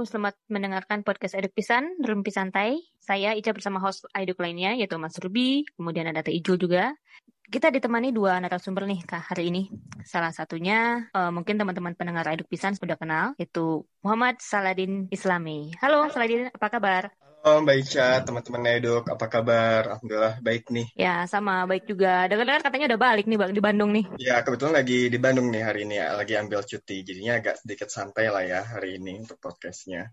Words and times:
Halo, 0.00 0.08
selamat 0.08 0.40
mendengarkan 0.48 1.04
podcast 1.04 1.36
Eduk 1.36 1.52
Pisan, 1.52 1.84
Rumpi 2.00 2.32
Santai. 2.32 2.72
Saya 2.96 3.36
Ica 3.36 3.52
bersama 3.52 3.84
host 3.84 4.08
Eduk 4.16 4.40
lainnya, 4.40 4.72
yaitu 4.72 4.96
Mas 4.96 5.12
Ruby, 5.20 5.68
kemudian 5.76 6.08
ada 6.08 6.24
Teh 6.24 6.32
Ijul 6.32 6.56
juga. 6.56 6.96
Kita 7.44 7.68
ditemani 7.68 8.08
dua 8.08 8.40
narasumber 8.40 8.88
nih 8.88 9.04
kak 9.04 9.28
hari 9.28 9.52
ini. 9.52 9.68
Salah 10.00 10.32
satunya 10.32 11.04
uh, 11.12 11.28
mungkin 11.28 11.60
teman-teman 11.60 11.92
pendengar 12.00 12.24
Eduk 12.32 12.48
Pisan 12.48 12.72
sudah 12.72 12.96
kenal, 12.96 13.36
yaitu 13.36 13.84
Muhammad 14.00 14.40
Saladin 14.40 15.04
Islami. 15.12 15.76
Halo 15.84 16.08
Saladin, 16.08 16.48
apa 16.48 16.72
kabar? 16.72 17.12
Halo 17.40 17.64
Mbak 17.64 17.76
Ica, 17.80 18.20
teman-teman 18.20 18.68
Eduk, 18.68 19.08
apa 19.08 19.24
kabar? 19.24 19.88
Alhamdulillah 19.88 20.44
baik 20.44 20.68
nih. 20.68 20.92
Ya, 20.92 21.24
sama 21.24 21.64
baik 21.64 21.88
juga. 21.88 22.28
Dengar-dengar 22.28 22.60
katanya 22.60 22.92
udah 22.92 23.00
balik 23.00 23.24
nih 23.24 23.38
Bang 23.40 23.56
di 23.56 23.64
Bandung 23.64 23.96
nih. 23.96 24.04
Ya, 24.20 24.44
kebetulan 24.44 24.76
lagi 24.76 25.08
di 25.08 25.16
Bandung 25.16 25.48
nih 25.48 25.64
hari 25.64 25.88
ini 25.88 25.96
ya, 25.96 26.12
lagi 26.12 26.36
ambil 26.36 26.60
cuti. 26.60 27.00
Jadinya 27.00 27.40
agak 27.40 27.64
sedikit 27.64 27.88
santai 27.88 28.28
lah 28.28 28.44
ya 28.44 28.60
hari 28.60 29.00
ini 29.00 29.24
untuk 29.24 29.40
podcastnya. 29.40 30.12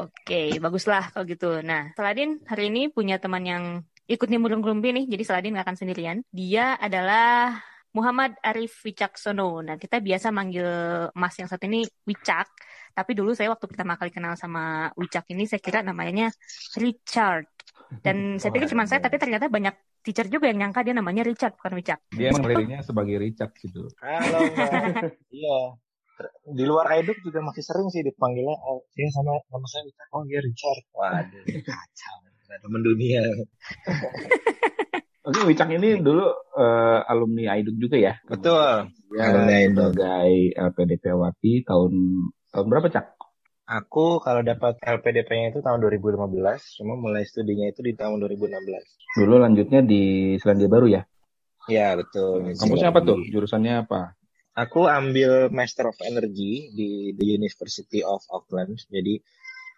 Oke, 0.00 0.56
baguslah 0.56 1.12
kalau 1.12 1.28
gitu. 1.28 1.60
Nah, 1.60 1.92
Saladin 1.92 2.40
hari 2.48 2.72
ini 2.72 2.88
punya 2.88 3.20
teman 3.20 3.44
yang 3.44 3.64
ikut 4.08 4.32
nimbrung 4.32 4.64
rumpi 4.64 4.96
nih, 4.96 5.04
jadi 5.12 5.22
Saladin 5.28 5.52
nggak 5.52 5.68
akan 5.68 5.76
sendirian. 5.76 6.24
Dia 6.32 6.80
adalah 6.80 7.60
Muhammad 7.92 8.40
Arif 8.40 8.80
Wicaksono. 8.80 9.60
Nah, 9.60 9.76
kita 9.76 10.00
biasa 10.00 10.32
manggil 10.32 10.64
Mas 11.12 11.36
yang 11.36 11.52
satu 11.52 11.68
ini 11.68 11.84
Wicak. 12.08 12.48
Tapi 12.92 13.12
dulu 13.16 13.32
saya 13.32 13.48
waktu 13.52 13.64
pertama 13.64 13.96
kali 13.96 14.12
kenal 14.12 14.36
sama 14.36 14.92
Wicak 14.94 15.26
ini, 15.32 15.48
saya 15.48 15.58
kira 15.58 15.80
namanya 15.80 16.28
Richard. 16.76 17.48
Dan 18.04 18.16
saya 18.40 18.52
pikir 18.52 18.68
cuma 18.72 18.84
saya, 18.84 19.00
tapi 19.00 19.16
ternyata 19.16 19.48
banyak 19.48 19.72
teacher 20.04 20.28
juga 20.28 20.50
yang 20.52 20.68
nyangka 20.68 20.84
dia 20.84 20.94
namanya 20.94 21.24
Richard, 21.24 21.56
bukan 21.56 21.72
Wicak. 21.80 21.98
Dia 22.12 22.30
emang 22.30 22.44
dirinya 22.44 22.78
sebagai 22.84 23.16
Richard 23.16 23.52
gitu. 23.56 23.88
Halo, 23.98 24.38
Iya. 25.42 25.58
Di 26.54 26.64
luar 26.68 26.86
Eduk 27.02 27.18
juga 27.24 27.42
masih 27.42 27.64
sering 27.66 27.88
sih 27.88 28.04
dipanggilnya, 28.04 28.54
oh, 28.54 28.86
saya 28.94 29.10
sama 29.10 29.32
nama 29.48 29.66
saya 29.66 29.82
Richard. 29.88 30.08
Oh, 30.12 30.22
iya 30.28 30.38
Richard. 30.44 30.84
Waduh, 30.94 31.42
kacau. 31.66 32.16
Ada 32.52 32.68
mendunia. 32.68 33.24
Oke, 35.22 35.40
Wicak 35.48 35.72
ini 35.72 36.02
dulu 36.02 36.28
uh, 36.58 37.00
alumni 37.08 37.56
Aiduk 37.56 37.78
juga 37.80 37.96
ya? 37.96 38.14
Betul. 38.28 38.92
Ya, 39.14 39.30
alumni 39.30 39.70
sebagai 39.70 40.30
LPDP 40.52 41.04
Wati 41.14 41.52
tahun 41.62 41.94
tahun 42.52 42.66
berapa, 42.68 42.86
Cak? 42.92 43.06
Aku 43.62 44.20
kalau 44.20 44.44
dapat 44.44 44.76
LPDP-nya 44.84 45.56
itu 45.56 45.60
tahun 45.64 45.80
2015, 45.80 46.78
cuma 46.82 46.94
mulai 46.98 47.24
studinya 47.24 47.66
itu 47.72 47.80
di 47.80 47.96
tahun 47.96 48.20
2016. 48.20 48.52
Dulu 49.16 49.34
lanjutnya 49.40 49.80
di 49.80 50.34
Selandia 50.36 50.68
Baru 50.68 50.86
ya? 50.90 51.02
Iya, 51.70 51.96
betul. 51.96 52.52
Kampusnya 52.52 52.90
apa 52.90 53.00
tuh? 53.06 53.22
Jurusannya 53.22 53.86
apa? 53.86 54.18
Aku 54.52 54.84
ambil 54.84 55.48
Master 55.48 55.88
of 55.88 55.96
Energy 56.04 56.68
di 56.76 57.16
the 57.16 57.24
University 57.24 58.04
of 58.04 58.20
Auckland. 58.28 58.76
Jadi 58.92 59.16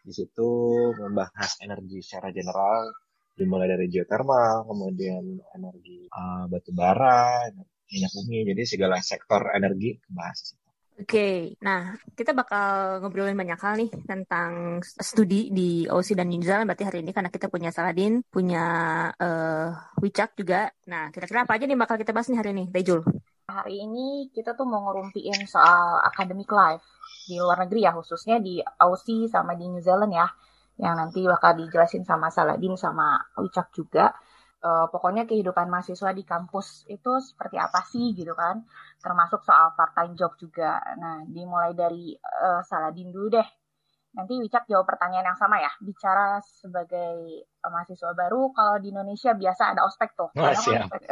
di 0.05 0.13
situ 0.13 0.51
membahas 0.99 1.63
energi 1.63 2.03
secara 2.03 2.35
general, 2.35 2.91
dimulai 3.39 3.71
dari 3.71 3.87
geothermal, 3.87 4.67
kemudian 4.67 5.39
energi 5.55 6.11
uh, 6.11 6.51
batu 6.51 6.75
bara, 6.75 7.47
minyak 7.87 8.13
bumi, 8.19 8.51
jadi 8.51 8.63
segala 8.67 8.99
sektor 8.99 9.47
energi 9.55 10.03
kebahas. 10.03 10.59
Oke, 10.95 11.11
okay. 11.19 11.35
nah 11.59 11.99
kita 12.15 12.31
bakal 12.31 13.03
ngobrolin 13.03 13.35
banyak 13.35 13.59
hal 13.59 13.75
nih 13.83 13.91
tentang 14.07 14.79
studi 14.79 15.51
di 15.51 15.91
Aussie 15.91 16.15
dan 16.15 16.31
New 16.31 16.39
Zealand. 16.39 16.71
Berarti 16.71 16.87
hari 16.87 17.03
ini 17.03 17.11
karena 17.11 17.35
kita 17.35 17.51
punya 17.51 17.75
Saladin, 17.75 18.23
punya 18.31 18.63
uh, 19.19 19.75
Wicak 19.99 20.39
juga. 20.39 20.71
Nah, 20.87 21.11
kira-kira 21.11 21.43
apa 21.43 21.59
aja 21.59 21.67
nih 21.67 21.75
bakal 21.75 21.99
kita 21.99 22.15
bahas 22.15 22.31
nih 22.31 22.39
hari 22.39 22.55
ini, 22.55 22.71
Tejul? 22.71 23.03
Hari 23.51 23.75
ini 23.75 24.31
kita 24.31 24.55
tuh 24.55 24.71
mau 24.71 24.87
ngerumpiin 24.87 25.51
soal 25.51 25.99
academic 25.99 26.47
life 26.55 26.87
di 27.27 27.43
luar 27.43 27.67
negeri 27.67 27.91
ya, 27.91 27.91
khususnya 27.91 28.39
di 28.39 28.63
Aussie 28.63 29.27
sama 29.27 29.59
di 29.59 29.67
New 29.67 29.83
Zealand 29.83 30.15
ya 30.15 30.31
yang 30.79 30.95
nanti 30.95 31.27
bakal 31.27 31.59
dijelasin 31.59 32.07
sama 32.07 32.31
Saladin 32.31 32.79
sama 32.79 33.19
Wicak 33.35 33.75
juga. 33.75 34.15
Uh, 34.65 34.89
pokoknya 34.89 35.29
kehidupan 35.29 35.69
mahasiswa 35.69 36.09
di 36.17 36.25
kampus 36.25 36.89
itu 36.89 37.21
seperti 37.21 37.61
apa 37.61 37.85
sih 37.85 38.17
gitu 38.17 38.33
kan, 38.33 38.65
termasuk 38.97 39.45
soal 39.45 39.77
part 39.77 39.93
time 39.93 40.17
job 40.17 40.33
juga. 40.41 40.81
Nah, 40.97 41.21
dimulai 41.29 41.77
dari 41.77 42.17
uh, 42.17 42.65
Saladin 42.65 43.13
dulu 43.13 43.29
deh. 43.29 43.49
Nanti 44.17 44.41
Wicak 44.41 44.65
jawab 44.65 44.89
pertanyaan 44.89 45.35
yang 45.35 45.37
sama 45.37 45.61
ya. 45.61 45.69
Bicara 45.85 46.41
sebagai 46.41 47.45
mahasiswa 47.61 48.17
baru, 48.17 48.57
kalau 48.57 48.81
di 48.81 48.89
Indonesia 48.89 49.37
biasa 49.37 49.77
ada 49.77 49.85
ospek 49.85 50.17
tuh. 50.17 50.33
Kadang, 50.33 50.57
oh, 50.57 50.65
kan, 50.65 50.83
ospek, 50.89 51.03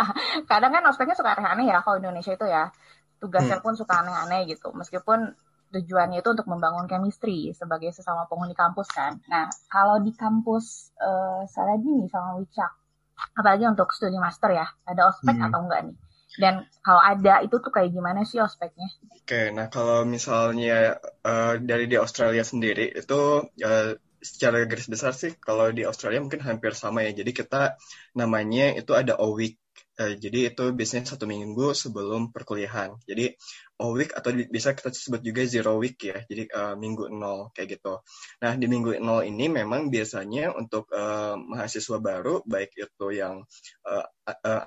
kadang 0.50 0.72
kan 0.72 0.82
ospeknya 0.88 1.16
suka 1.18 1.36
aneh-aneh 1.36 1.66
ya 1.68 1.84
kalau 1.84 2.00
Indonesia 2.00 2.32
itu 2.32 2.46
ya. 2.48 2.72
Tugasnya 3.20 3.60
hmm. 3.60 3.66
pun 3.66 3.74
suka 3.76 4.00
aneh-aneh 4.00 4.48
gitu. 4.48 4.72
Meskipun 4.72 5.36
tujuannya 5.72 6.20
itu 6.20 6.28
untuk 6.30 6.46
membangun 6.46 6.84
chemistry 6.84 7.50
sebagai 7.56 7.90
sesama 7.90 8.28
penghuni 8.28 8.52
kampus 8.52 8.92
kan. 8.92 9.18
Nah, 9.26 9.48
kalau 9.72 9.98
di 10.04 10.12
kampus 10.12 10.92
uh, 11.00 11.42
saya 11.48 11.80
gini 11.80 12.06
sama 12.12 12.36
Wicak, 12.38 12.81
apalagi 13.16 13.64
untuk 13.68 13.90
studi 13.92 14.18
master 14.18 14.50
ya, 14.52 14.66
ada 14.88 15.12
ospek 15.12 15.36
hmm. 15.36 15.46
atau 15.48 15.60
enggak 15.64 15.80
nih? 15.90 15.96
Dan 16.32 16.64
kalau 16.80 17.02
ada 17.04 17.44
itu 17.44 17.60
tuh 17.60 17.68
kayak 17.68 17.92
gimana 17.92 18.24
sih 18.24 18.40
ospeknya? 18.40 18.88
Oke, 19.12 19.52
nah 19.52 19.68
kalau 19.68 20.08
misalnya 20.08 20.96
uh, 21.24 21.60
dari 21.60 21.84
di 21.84 22.00
Australia 22.00 22.40
sendiri 22.40 22.88
itu 22.88 23.20
uh, 23.44 23.90
secara 24.22 24.64
garis 24.64 24.88
besar 24.88 25.12
sih 25.12 25.34
kalau 25.36 25.74
di 25.74 25.84
Australia 25.84 26.24
mungkin 26.24 26.40
hampir 26.40 26.72
sama 26.72 27.04
ya. 27.04 27.12
Jadi 27.12 27.36
kita 27.36 27.76
namanya 28.16 28.72
itu 28.72 28.96
ada 28.96 29.20
O 29.20 29.36
week. 29.36 29.60
Uh, 30.00 30.16
jadi 30.16 30.48
itu 30.48 30.64
biasanya 30.72 31.04
satu 31.12 31.28
minggu 31.28 31.76
sebelum 31.76 32.32
perkuliahan. 32.32 32.96
Jadi 33.04 33.36
O 33.82 33.98
week 33.98 34.14
atau 34.14 34.30
bisa 34.46 34.78
kita 34.78 34.94
sebut 34.94 35.26
juga 35.26 35.42
zero 35.42 35.74
week 35.74 35.98
ya, 36.06 36.22
jadi 36.30 36.46
uh, 36.54 36.74
minggu 36.78 37.10
nol 37.10 37.50
kayak 37.50 37.76
gitu. 37.76 37.98
Nah 38.38 38.54
di 38.54 38.70
minggu 38.70 39.02
nol 39.02 39.26
ini 39.26 39.50
memang 39.50 39.90
biasanya 39.90 40.54
untuk 40.54 40.86
uh, 40.94 41.34
mahasiswa 41.34 41.98
baru 41.98 42.46
baik 42.46 42.78
itu 42.78 43.06
yang 43.10 43.42
uh, 43.82 44.06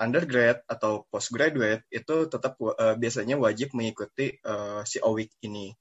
undergrad 0.03 0.59
atau 0.67 1.07
postgraduate 1.07 1.87
itu 1.95 2.27
tetap 2.27 2.59
uh, 2.59 2.99
biasanya 2.99 3.39
wajib 3.39 3.71
mengikuti 3.71 4.35
uh, 4.43 4.83
si 4.83 4.99
O 4.99 5.15
week 5.15 5.31
ini. 5.47 5.71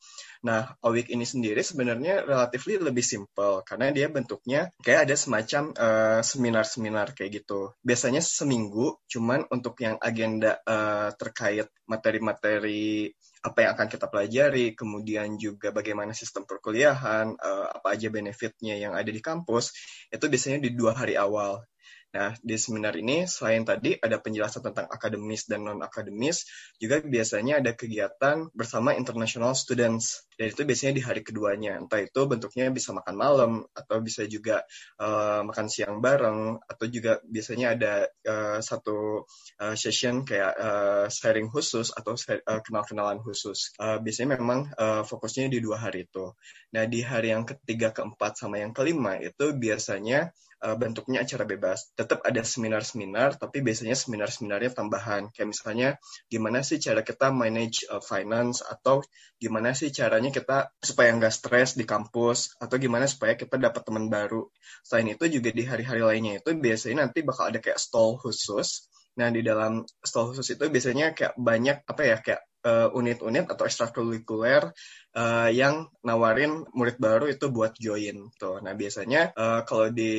Nah 0.47 0.71
O 0.87 0.95
week 0.95 1.11
ini 1.11 1.27
sendiri 1.27 1.59
sebenarnya 1.67 2.23
relatif 2.23 2.71
lebih 2.71 3.03
simple 3.03 3.67
karena 3.67 3.91
dia 3.91 4.07
bentuknya 4.15 4.71
kayak 4.87 5.11
ada 5.11 5.17
semacam 5.19 5.75
seminar-seminar 6.23 7.11
uh, 7.11 7.15
kayak 7.19 7.43
gitu. 7.43 7.75
Biasanya 7.83 8.23
seminggu, 8.23 8.95
cuman 9.35 9.51
untuk 9.51 9.75
yang 9.83 9.99
agenda 9.99 10.63
uh, 10.63 11.11
terkait 11.19 11.67
materi-materi 11.91 13.11
apa 13.43 13.67
yang 13.67 13.71
akan 13.75 13.89
kita 13.91 14.07
pelajari, 14.07 14.79
kemudian 14.79 15.35
juga 15.43 15.75
bagaimana 15.75 16.15
sistem 16.15 16.47
perkuliahan, 16.47 17.35
uh, 17.35 17.67
apa 17.75 17.99
aja 17.99 18.15
benefitnya 18.15 18.79
yang 18.79 18.95
ada 18.95 19.11
di 19.11 19.19
kampus, 19.19 19.75
itu 20.15 20.23
biasanya 20.31 20.63
di 20.63 20.71
dua 20.71 20.95
hari 20.95 21.19
awal. 21.19 21.67
Nah, 22.15 22.31
di 22.39 22.55
seminar 22.55 22.95
ini 22.95 23.27
selain 23.27 23.67
tadi 23.67 23.99
ada 23.99 24.23
penjelasan 24.23 24.63
tentang 24.71 24.87
akademis 24.87 25.51
dan 25.51 25.67
non-akademis, 25.67 26.47
juga 26.79 27.03
biasanya 27.03 27.59
ada 27.59 27.75
kegiatan 27.75 28.55
bersama 28.55 28.95
international 28.95 29.59
students. 29.59 30.31
Dan 30.35 30.51
itu 30.51 30.63
biasanya 30.67 30.93
di 30.99 31.03
hari 31.03 31.23
keduanya. 31.23 31.79
Entah 31.79 32.03
itu 32.03 32.21
bentuknya 32.27 32.71
bisa 32.75 32.91
makan 32.91 33.15
malam, 33.15 33.53
atau 33.75 34.03
bisa 34.03 34.27
juga 34.27 34.67
uh, 34.99 35.47
makan 35.47 35.67
siang 35.71 36.03
bareng, 36.03 36.59
atau 36.65 36.85
juga 36.91 37.23
biasanya 37.25 37.67
ada 37.79 37.95
uh, 38.27 38.59
satu 38.59 39.27
uh, 39.63 39.75
session 39.75 40.27
kayak 40.27 40.53
uh, 40.59 41.07
sharing 41.11 41.51
khusus 41.51 41.95
atau 41.95 42.19
uh, 42.19 42.61
kenal-kenalan 42.63 43.23
khusus. 43.23 43.73
Uh, 43.79 44.03
biasanya 44.03 44.39
memang 44.39 44.71
uh, 44.75 45.03
fokusnya 45.07 45.51
di 45.51 45.63
dua 45.63 45.79
hari 45.79 46.07
itu. 46.07 46.35
Nah, 46.75 46.85
di 46.91 47.07
hari 47.07 47.31
yang 47.31 47.47
ketiga, 47.47 47.95
keempat, 47.95 48.35
sama 48.35 48.59
yang 48.59 48.75
kelima 48.75 49.21
itu 49.21 49.55
biasanya 49.55 50.35
bentuknya 50.65 51.29
acara 51.29 51.45
bebas. 51.45 51.93
Tetap 51.93 52.25
ada 52.25 52.41
seminar-seminar, 52.41 53.37
tapi 53.37 53.61
biasanya 53.61 53.93
seminar-seminarnya 53.93 54.73
tambahan. 54.73 55.29
Kayak 55.29 55.49
misalnya, 55.53 55.89
gimana 56.33 56.65
sih 56.65 56.81
cara 56.81 57.05
kita 57.05 57.29
manage 57.37 57.85
finance, 58.01 58.65
atau 58.65 59.05
gimana 59.37 59.77
sih 59.77 59.93
caranya 59.93 60.24
kita 60.31 60.71
supaya 60.79 61.11
nggak 61.17 61.35
stres 61.35 61.75
di 61.75 61.83
kampus, 61.83 62.55
atau 62.61 62.77
gimana 62.79 63.09
supaya 63.11 63.35
kita 63.35 63.59
dapat 63.59 63.83
teman 63.83 64.07
baru. 64.07 64.47
Selain 64.87 65.11
itu 65.11 65.25
juga 65.29 65.51
di 65.51 65.65
hari-hari 65.67 66.03
lainnya 66.05 66.41
itu 66.41 66.51
biasanya 66.55 67.09
nanti 67.09 67.27
bakal 67.27 67.51
ada 67.51 67.59
kayak 67.59 67.81
stall 67.81 68.21
khusus. 68.21 68.89
Nah, 69.19 69.29
di 69.35 69.43
dalam 69.43 69.83
stall 70.05 70.31
khusus 70.31 70.55
itu 70.55 70.65
biasanya 70.71 71.17
kayak 71.17 71.35
banyak, 71.35 71.83
apa 71.85 72.03
ya, 72.07 72.17
kayak 72.23 72.43
unit-unit 72.65 73.45
uh, 73.45 73.51
atau 73.53 73.69
ekstrakurikuler 73.69 74.73
uh, 75.15 75.51
yang 75.53 75.93
nawarin 76.01 76.65
murid 76.73 76.97
baru 76.97 77.29
itu 77.29 77.53
buat 77.53 77.77
join 77.77 78.33
tuh. 78.41 78.65
Nah 78.65 78.73
biasanya 78.73 79.37
uh, 79.37 79.61
kalau 79.69 79.93
di 79.93 80.13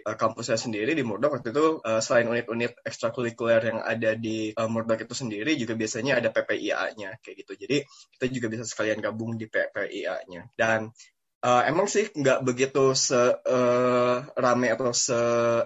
uh, 0.00 0.16
kampus 0.16 0.52
saya 0.52 0.60
sendiri 0.60 0.96
di 0.96 1.04
Murdoch 1.04 1.36
waktu 1.36 1.52
itu 1.52 1.84
uh, 1.84 2.00
selain 2.00 2.28
unit-unit 2.28 2.80
ekstrakurikuler 2.82 3.60
yang 3.60 3.78
ada 3.84 4.16
di 4.16 4.50
uh, 4.56 4.68
Murdoch 4.68 5.04
itu 5.04 5.12
sendiri 5.12 5.54
juga 5.60 5.76
biasanya 5.76 6.18
ada 6.18 6.32
PPIA-nya 6.32 7.20
kayak 7.20 7.36
gitu. 7.44 7.52
Jadi 7.60 7.76
kita 8.18 8.24
juga 8.32 8.46
bisa 8.48 8.64
sekalian 8.64 8.98
gabung 9.04 9.36
di 9.36 9.46
PPIA-nya. 9.46 10.48
Dan 10.56 10.88
uh, 11.44 11.62
emang 11.66 11.90
sih 11.90 12.08
nggak 12.08 12.46
begitu 12.46 12.94
se 12.96 13.18
uh, 13.18 14.16
rame 14.38 14.68
atau 14.70 14.94
se 14.94 15.18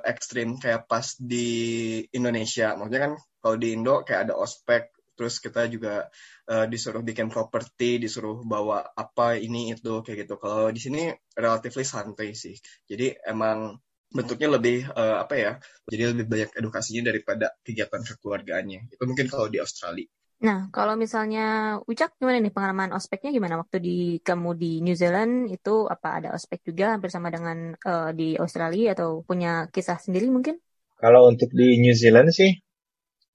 ekstrim 0.02 0.56
kayak 0.58 0.88
pas 0.88 1.06
di 1.20 2.02
Indonesia. 2.10 2.74
Maksudnya 2.74 3.02
kan 3.06 3.12
kalau 3.38 3.56
di 3.60 3.68
Indo 3.76 4.02
kayak 4.02 4.26
ada 4.26 4.34
ospek 4.34 4.95
terus 5.16 5.40
kita 5.40 5.66
juga 5.72 6.06
uh, 6.52 6.66
disuruh 6.68 7.00
bikin 7.00 7.32
properti, 7.32 7.98
disuruh 7.98 8.44
bawa 8.44 8.92
apa 8.94 9.40
ini 9.40 9.72
itu 9.72 10.04
kayak 10.04 10.28
gitu. 10.28 10.36
Kalau 10.36 10.68
di 10.70 10.80
sini 10.80 11.10
relatively 11.34 11.82
santai 11.82 12.36
sih. 12.36 12.54
Jadi 12.84 13.16
emang 13.24 13.80
bentuknya 14.12 14.48
lebih 14.54 14.86
uh, 14.92 15.24
apa 15.24 15.34
ya? 15.34 15.52
Jadi 15.88 16.02
lebih 16.12 16.26
banyak 16.28 16.50
edukasinya 16.60 17.10
daripada 17.10 17.56
kegiatan 17.64 18.02
kekeluargaannya. 18.04 18.92
Itu 18.92 19.02
mungkin 19.08 19.26
kalau 19.26 19.48
di 19.48 19.58
Australia. 19.58 20.06
Nah, 20.36 20.68
kalau 20.68 21.00
misalnya 21.00 21.80
Ucak 21.88 22.12
gimana 22.20 22.44
nih 22.44 22.52
pengalaman 22.52 22.92
ospeknya 22.92 23.32
gimana 23.32 23.56
waktu 23.56 23.80
di 23.80 23.98
kamu 24.20 24.50
di 24.60 24.84
New 24.84 24.92
Zealand 24.92 25.48
itu 25.48 25.88
apa 25.88 26.20
ada 26.20 26.28
ospek 26.36 26.60
juga 26.60 26.92
hampir 26.92 27.08
sama 27.08 27.32
dengan 27.32 27.72
uh, 27.72 28.12
di 28.12 28.36
Australia 28.36 28.92
atau 28.92 29.24
punya 29.24 29.72
kisah 29.72 29.96
sendiri 29.96 30.28
mungkin? 30.28 30.60
Kalau 31.00 31.28
untuk 31.32 31.48
di 31.56 31.80
New 31.80 31.96
Zealand 31.96 32.36
sih 32.36 32.52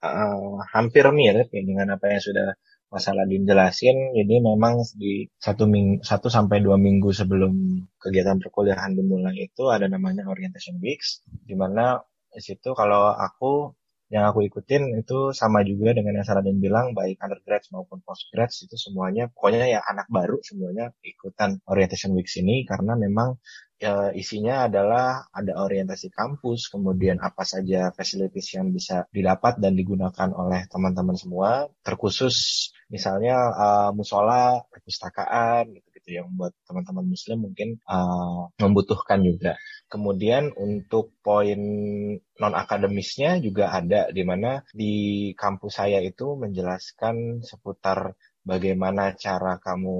uh, 0.01 0.61
hampir 0.73 1.05
mirip 1.13 1.47
ya 1.53 1.61
dengan 1.61 1.95
apa 1.95 2.11
yang 2.11 2.21
sudah 2.21 2.47
masalah 2.91 3.23
dijelasin. 3.23 4.17
Jadi 4.17 4.35
memang 4.43 4.83
di 4.99 5.25
satu 5.39 5.65
minggu, 5.65 6.03
satu 6.03 6.27
sampai 6.27 6.59
dua 6.59 6.75
minggu 6.75 7.09
sebelum 7.15 7.85
kegiatan 7.97 8.37
perkuliahan 8.43 8.93
dimulai 8.97 9.47
itu 9.47 9.71
ada 9.71 9.87
namanya 9.87 10.27
orientation 10.27 10.77
weeks, 10.83 11.23
di 11.25 11.55
mana 11.55 12.03
di 12.31 12.41
situ 12.43 12.75
kalau 12.75 13.11
aku 13.15 13.75
yang 14.11 14.27
aku 14.27 14.43
ikutin 14.43 14.99
itu 14.99 15.31
sama 15.31 15.63
juga 15.63 15.95
dengan 15.95 16.19
yang 16.19 16.27
Saladin 16.27 16.59
bilang 16.59 16.91
baik 16.91 17.23
undergrads 17.23 17.71
maupun 17.71 18.03
postgrads 18.03 18.59
itu 18.67 18.75
semuanya 18.75 19.31
pokoknya 19.31 19.71
ya 19.71 19.79
anak 19.87 20.11
baru 20.11 20.43
semuanya 20.43 20.91
ikutan 20.99 21.63
orientation 21.63 22.11
weeks 22.11 22.35
ini 22.35 22.67
karena 22.67 22.99
memang 22.99 23.39
ya, 23.79 24.11
isinya 24.11 24.67
adalah 24.67 25.31
ada 25.31 25.63
orientasi 25.63 26.11
kampus 26.11 26.67
kemudian 26.67 27.23
apa 27.23 27.47
saja 27.47 27.95
facilities 27.95 28.51
yang 28.51 28.75
bisa 28.75 29.07
didapat 29.15 29.63
dan 29.63 29.79
digunakan 29.79 30.29
oleh 30.35 30.67
teman-teman 30.67 31.15
semua 31.15 31.71
terkhusus 31.79 32.67
misalnya 32.91 33.35
uh, 33.55 33.89
musola 33.95 34.59
perpustakaan 34.67 35.71
gitu 35.71 35.90
gitu 36.01 36.17
yang 36.17 36.33
buat 36.33 36.49
teman-teman 36.65 37.05
muslim 37.05 37.45
mungkin 37.45 37.77
uh, 37.85 38.49
membutuhkan 38.57 39.21
juga. 39.21 39.53
Kemudian 39.85 40.49
untuk 40.57 41.13
poin 41.21 41.61
non 42.17 42.53
akademisnya 42.57 43.37
juga 43.37 43.69
ada 43.69 44.09
di 44.09 44.25
mana 44.25 44.65
di 44.73 45.29
kampus 45.37 45.77
saya 45.77 46.01
itu 46.01 46.33
menjelaskan 46.33 47.45
seputar 47.45 48.17
bagaimana 48.41 49.13
cara 49.13 49.61
kamu 49.61 49.97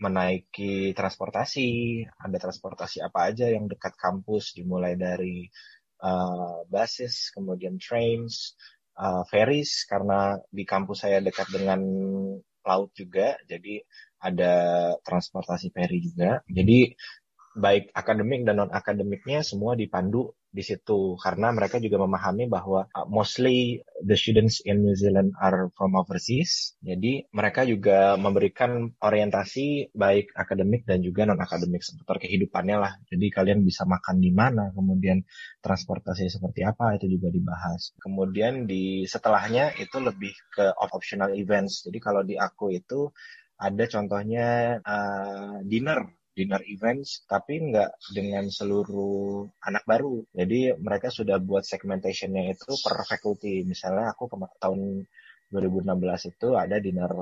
menaiki 0.00 0.96
transportasi, 0.96 1.68
ada 2.16 2.36
transportasi 2.40 3.04
apa 3.04 3.28
aja 3.28 3.52
yang 3.52 3.68
dekat 3.68 3.92
kampus 4.00 4.56
dimulai 4.56 4.96
dari 4.96 5.44
uh, 6.00 6.64
basis, 6.72 7.28
kemudian 7.36 7.76
trains, 7.76 8.56
uh, 8.96 9.28
ferries 9.28 9.84
karena 9.84 10.40
di 10.48 10.64
kampus 10.64 11.04
saya 11.04 11.20
dekat 11.20 11.52
dengan 11.52 11.84
laut 12.66 12.90
juga, 12.98 13.38
jadi 13.46 13.78
ada 14.20 14.54
transportasi 15.02 15.72
ferry 15.72 16.02
juga. 16.02 16.40
Jadi 16.48 16.94
baik 17.56 17.96
akademik 17.96 18.44
dan 18.44 18.60
non 18.60 18.70
akademiknya 18.70 19.40
semua 19.40 19.72
dipandu 19.72 20.36
di 20.52 20.60
situ. 20.60 21.16
Karena 21.16 21.52
mereka 21.52 21.80
juga 21.80 22.00
memahami 22.04 22.48
bahwa 22.48 22.84
uh, 22.92 23.08
mostly 23.08 23.80
the 24.04 24.16
students 24.16 24.60
in 24.64 24.84
New 24.84 24.92
Zealand 24.92 25.32
are 25.40 25.72
from 25.72 25.96
overseas. 25.96 26.76
Jadi 26.84 27.28
mereka 27.32 27.64
juga 27.64 28.20
memberikan 28.20 28.92
orientasi 29.00 29.96
baik 29.96 30.36
akademik 30.36 30.84
dan 30.84 31.00
juga 31.00 31.24
non 31.24 31.40
akademik 31.40 31.80
seputar 31.80 32.20
kehidupannya 32.20 32.76
lah. 32.76 32.92
Jadi 33.08 33.26
kalian 33.32 33.64
bisa 33.64 33.88
makan 33.88 34.20
di 34.20 34.32
mana 34.32 34.72
kemudian 34.76 35.24
transportasi 35.64 36.28
seperti 36.28 36.64
apa 36.64 37.00
itu 37.00 37.08
juga 37.08 37.32
dibahas. 37.32 37.96
Kemudian 38.00 38.68
di 38.68 39.08
setelahnya 39.08 39.76
itu 39.80 39.96
lebih 40.00 40.32
ke 40.52 40.76
optional 40.92 41.32
events. 41.36 41.84
Jadi 41.88 41.98
kalau 42.00 42.20
di 42.20 42.36
aku 42.36 42.72
itu 42.72 43.12
ada 43.56 43.84
contohnya 43.88 44.78
uh, 44.84 45.64
dinner 45.64 46.04
dinner 46.36 46.60
events, 46.68 47.24
tapi 47.24 47.72
nggak 47.72 48.12
dengan 48.12 48.52
seluruh 48.52 49.48
anak 49.64 49.88
baru. 49.88 50.20
Jadi 50.36 50.76
mereka 50.76 51.08
sudah 51.08 51.40
buat 51.40 51.64
segmentationnya 51.64 52.52
itu 52.52 52.76
per 52.84 53.08
faculty. 53.08 53.64
Misalnya 53.64 54.12
aku 54.12 54.28
tahun 54.60 55.08
2016 55.48 56.36
itu 56.36 56.48
ada 56.52 56.76
dinner 56.76 57.12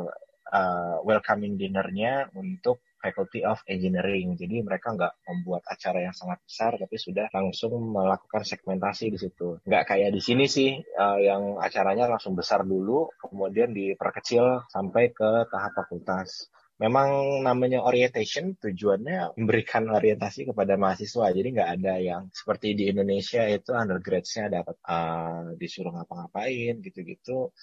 uh, 0.51 0.99
welcoming 1.07 1.55
dinnernya 1.55 2.27
untuk 2.35 2.83
Faculty 3.05 3.45
of 3.45 3.61
Engineering. 3.69 4.33
Jadi 4.41 4.65
mereka 4.65 4.97
nggak 4.97 5.29
membuat 5.29 5.69
acara 5.69 6.01
yang 6.01 6.17
sangat 6.17 6.41
besar, 6.41 6.81
tapi 6.81 6.97
sudah 6.97 7.29
langsung 7.29 7.77
melakukan 7.93 8.49
segmentasi 8.49 9.13
di 9.13 9.19
situ. 9.21 9.61
Nggak 9.69 9.85
kayak 9.93 10.11
di 10.17 10.21
sini 10.25 10.49
sih, 10.49 10.81
uh, 10.81 11.21
yang 11.21 11.61
acaranya 11.61 12.09
langsung 12.09 12.33
besar 12.33 12.65
dulu, 12.65 13.13
kemudian 13.21 13.77
diperkecil 13.77 14.65
sampai 14.73 15.13
ke 15.13 15.45
tahap 15.53 15.77
fakultas 15.77 16.49
memang 16.75 17.39
namanya 17.47 17.87
orientation 17.87 18.59
tujuannya 18.59 19.39
memberikan 19.39 19.87
orientasi 19.87 20.51
kepada 20.51 20.75
mahasiswa 20.75 21.31
jadi 21.31 21.49
nggak 21.55 21.71
ada 21.79 21.95
yang 22.03 22.23
seperti 22.35 22.75
di 22.75 22.91
Indonesia 22.91 23.47
itu 23.47 23.71
undergradsnya 23.71 24.51
dapat 24.51 24.83
uh, 24.83 25.55
disuruh 25.55 25.95
ngapa-ngapain 25.95 26.83
gitu-gitu 26.83 27.55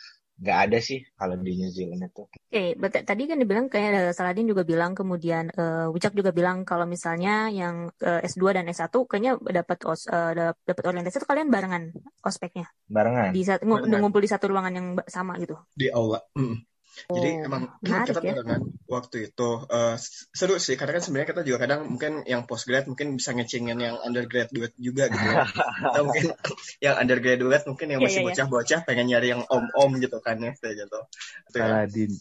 nggak 0.41 0.59
ada 0.67 0.77
sih 0.81 1.05
kalau 1.13 1.37
di 1.37 1.53
New 1.53 1.69
Zealand 1.69 2.01
itu. 2.01 2.25
Oke, 2.25 2.73
okay, 2.73 3.05
tadi 3.05 3.29
kan 3.29 3.37
dibilang 3.37 3.69
kayak 3.69 4.17
Saladin 4.17 4.49
juga 4.49 4.65
bilang 4.65 4.97
kemudian 4.97 5.53
uh, 5.53 5.93
Wicak 5.93 6.17
juga 6.17 6.33
bilang 6.33 6.65
kalau 6.65 6.89
misalnya 6.89 7.53
yang 7.53 7.93
uh, 8.01 8.19
S2 8.25 8.57
dan 8.57 8.65
S1 8.65 8.89
kayaknya 8.89 9.37
dapat 9.37 9.85
os, 9.85 10.09
uh, 10.09 10.33
dapat 10.65 10.83
orientasi 10.83 11.21
itu 11.21 11.29
kalian 11.29 11.53
barengan 11.53 11.93
ospeknya. 12.25 12.65
Barengan. 12.89 13.29
Di 13.29 13.45
saat 13.45 13.61
ngumpul 13.61 14.25
di 14.25 14.29
satu 14.33 14.49
ruangan 14.49 14.73
yang 14.73 14.87
sama 15.05 15.37
gitu. 15.37 15.61
Di 15.77 15.93
aula. 15.93 16.17
Mm. 16.33 16.70
Jadi 17.11 17.29
oh, 17.39 17.47
emang 17.47 17.63
menarik, 17.79 18.07
kita 18.11 18.19
ya? 18.19 18.33
barengan 18.35 18.61
waktu 18.91 19.17
itu 19.31 19.49
uh, 19.63 19.95
seru 20.35 20.59
sih 20.59 20.75
karena 20.75 20.99
kan 20.99 21.03
sebenarnya 21.03 21.29
kita 21.31 21.41
juga 21.47 21.57
kadang 21.63 21.87
mungkin 21.87 22.27
yang 22.27 22.43
postgrad 22.43 22.83
mungkin 22.91 23.15
bisa 23.15 23.31
ngecengin 23.31 23.79
yang 23.79 23.95
undergraduate 24.03 24.75
juga 24.75 25.07
gitu 25.07 25.23
ya. 25.23 25.47
Atau 25.87 26.03
mungkin 26.11 26.35
yang 26.83 26.95
undergraduate 26.99 27.63
mungkin 27.63 27.87
yang 27.95 28.01
iya, 28.03 28.07
masih 28.11 28.19
iya, 28.19 28.23
iya. 28.27 28.29
bocah-bocah 28.35 28.79
yeah, 28.83 28.87
pengen 28.87 29.07
nyari 29.07 29.27
yang 29.31 29.41
om-om 29.47 29.91
gitu 30.03 30.17
kan 30.19 30.35
ya 30.43 30.51
kayak 30.59 30.75
gitu. 30.83 30.99
Saladin. 31.55 32.11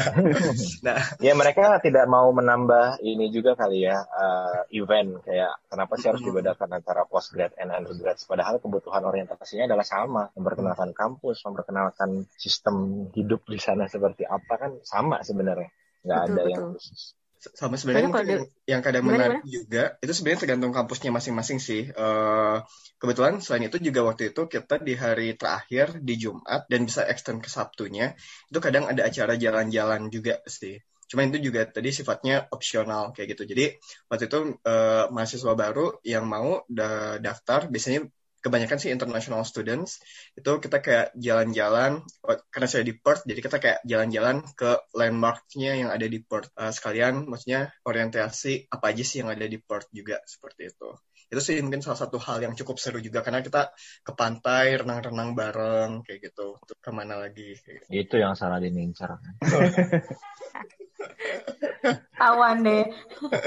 nah, 0.86 0.98
ya 1.20 1.32
mereka 1.36 1.76
tidak 1.84 2.08
mau 2.08 2.32
menambah 2.32 3.04
ini 3.04 3.28
juga 3.28 3.52
kali 3.52 3.84
ya 3.84 4.00
uh, 4.00 4.64
event 4.72 5.20
kayak 5.28 5.52
kenapa 5.68 6.00
sih 6.00 6.08
harus 6.08 6.24
dibedakan 6.24 6.72
antara 6.72 7.04
postgrad 7.04 7.52
and 7.60 7.68
undergrad 7.68 8.16
padahal 8.24 8.62
kebutuhan 8.62 9.02
orientasinya 9.04 9.68
adalah 9.68 9.84
sama, 9.84 10.22
memperkenalkan 10.38 10.94
kampus, 10.96 11.42
memperkenalkan 11.44 12.24
sistem 12.38 13.10
hidup 13.12 13.44
di 13.44 13.58
sana 13.58 13.89
seperti 13.90 14.22
apa 14.24 14.54
kan 14.54 14.70
sama 14.86 15.20
sebenarnya. 15.26 15.68
Nggak 16.06 16.20
ada 16.24 16.32
betul. 16.32 16.50
yang 16.54 16.64
khusus 16.78 17.18
sama 17.40 17.80
sebenarnya 17.80 18.08
mungkin 18.12 18.28
yang, 18.28 18.44
yang 18.68 18.80
kadang 18.84 19.04
menarik 19.08 19.40
juga 19.48 19.96
itu 20.04 20.12
sebenarnya 20.12 20.40
tergantung 20.44 20.72
kampusnya 20.76 21.08
masing-masing 21.08 21.56
sih. 21.56 21.88
Uh, 21.96 22.60
kebetulan 23.00 23.40
selain 23.40 23.72
itu 23.72 23.80
juga 23.80 24.04
waktu 24.04 24.36
itu 24.36 24.44
kita 24.44 24.76
di 24.84 24.92
hari 24.92 25.32
terakhir 25.40 26.04
di 26.04 26.20
Jumat 26.20 26.68
dan 26.68 26.84
bisa 26.84 27.08
extend 27.08 27.40
ke 27.40 27.48
Sabtunya 27.48 28.12
itu 28.52 28.58
kadang 28.60 28.92
ada 28.92 29.08
acara 29.08 29.40
jalan-jalan 29.40 30.12
juga 30.12 30.44
sih. 30.44 30.76
Cuma 31.08 31.24
itu 31.24 31.40
juga 31.40 31.64
tadi 31.64 31.90
sifatnya 31.90 32.44
opsional 32.52 33.16
kayak 33.16 33.34
gitu. 33.34 33.48
Jadi 33.48 33.80
waktu 34.12 34.24
itu 34.28 34.38
uh, 34.60 35.08
mahasiswa 35.08 35.52
baru 35.56 35.96
yang 36.04 36.28
mau 36.28 36.60
da 36.68 37.16
daftar 37.16 37.72
biasanya 37.72 38.04
kebanyakan 38.40 38.80
sih 38.80 38.90
international 38.90 39.44
students 39.44 40.00
itu 40.32 40.50
kita 40.60 40.80
kayak 40.80 41.12
jalan-jalan 41.16 42.00
oh, 42.24 42.38
karena 42.48 42.68
saya 42.68 42.82
di 42.84 42.96
Perth 42.96 43.28
jadi 43.28 43.40
kita 43.40 43.56
kayak 43.60 43.78
jalan-jalan 43.84 44.42
ke 44.56 44.80
landmarknya 44.96 45.72
yang 45.86 45.90
ada 45.92 46.08
di 46.08 46.18
Perth. 46.24 46.52
Uh, 46.56 46.72
sekalian 46.72 47.28
maksudnya 47.28 47.70
orientasi 47.84 48.72
apa 48.72 48.92
aja 48.92 49.04
sih 49.04 49.22
yang 49.22 49.30
ada 49.30 49.44
di 49.44 49.60
Perth 49.60 49.92
juga 49.92 50.18
seperti 50.24 50.72
itu. 50.72 50.90
Itu 51.30 51.38
sih 51.38 51.62
mungkin 51.62 51.78
salah 51.78 52.00
satu 52.00 52.18
hal 52.18 52.42
yang 52.42 52.58
cukup 52.58 52.82
seru 52.82 52.98
juga 52.98 53.22
karena 53.22 53.38
kita 53.38 53.70
ke 54.02 54.12
pantai 54.18 54.74
renang-renang 54.82 55.36
bareng 55.38 56.02
kayak 56.02 56.32
gitu. 56.32 56.58
Untuk 56.58 56.78
ke 56.82 56.90
mana 56.90 57.22
lagi 57.22 57.54
kayak 57.60 57.86
gitu. 57.86 57.90
itu 57.94 58.14
yang 58.18 58.34
salah 58.34 58.58
dinincar 58.58 59.20
Tawan 62.18 62.56
deh. 62.66 62.84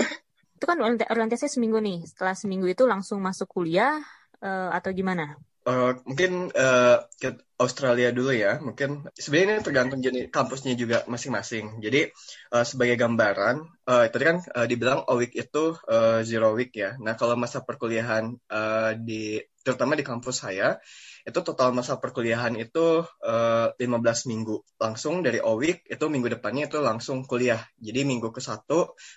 Itu 0.56 0.64
kan 0.72 0.80
orientasi 0.80 1.52
seminggu 1.52 1.84
nih. 1.84 2.08
Setelah 2.08 2.40
seminggu 2.40 2.72
itu 2.72 2.88
langsung 2.88 3.20
masuk 3.20 3.52
kuliah 3.52 4.00
uh, 4.44 4.70
atau 4.76 4.92
gimana? 4.92 5.40
Uh, 5.64 5.96
mungkin 6.04 6.52
uh, 6.52 7.08
ke 7.16 7.40
Australia 7.56 8.12
dulu 8.12 8.36
ya. 8.36 8.60
Mungkin 8.60 9.08
sebenarnya 9.16 9.64
ini 9.64 9.64
tergantung 9.64 10.04
jenis 10.04 10.28
kampusnya 10.28 10.76
juga 10.76 11.08
masing-masing. 11.08 11.80
Jadi 11.80 12.12
uh, 12.52 12.68
sebagai 12.68 13.00
gambaran, 13.00 13.64
uh, 13.88 14.06
tadi 14.12 14.24
kan 14.28 14.38
uh, 14.44 14.68
dibilang 14.68 15.08
a 15.08 15.16
week 15.16 15.32
itu 15.32 15.80
uh, 15.88 16.20
zero 16.28 16.52
week 16.52 16.76
ya. 16.76 17.00
Nah 17.00 17.16
kalau 17.16 17.40
masa 17.40 17.64
perkuliahan 17.64 18.36
uh, 18.52 18.92
di 19.00 19.40
terutama 19.64 19.96
di 19.96 20.04
kampus 20.04 20.44
saya 20.44 20.76
itu 21.24 21.40
total 21.40 21.72
masa 21.72 21.98
perkuliahan 22.04 22.54
itu 22.60 23.08
uh, 23.24 23.68
15 23.80 24.30
minggu 24.32 24.60
langsung 24.76 25.24
dari 25.24 25.40
week 25.40 25.88
itu 25.88 26.06
minggu 26.12 26.28
depannya 26.36 26.68
itu 26.68 26.84
langsung 26.84 27.24
kuliah 27.24 27.64
jadi 27.80 28.04
minggu 28.04 28.36
ke 28.36 28.44
1 28.44 28.68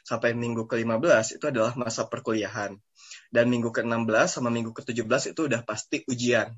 sampai 0.07 0.39
minggu 0.39 0.71
ke 0.71 0.79
15 0.79 1.43
itu 1.43 1.45
adalah 1.51 1.75
masa 1.75 2.07
perkuliahan 2.07 2.79
dan 3.35 3.45
minggu 3.51 3.75
ke-16 3.75 4.39
sama 4.39 4.49
minggu 4.55 4.71
ke-17 4.73 5.35
itu 5.35 5.41
udah 5.51 5.61
pasti 5.67 6.07
ujian. 6.07 6.55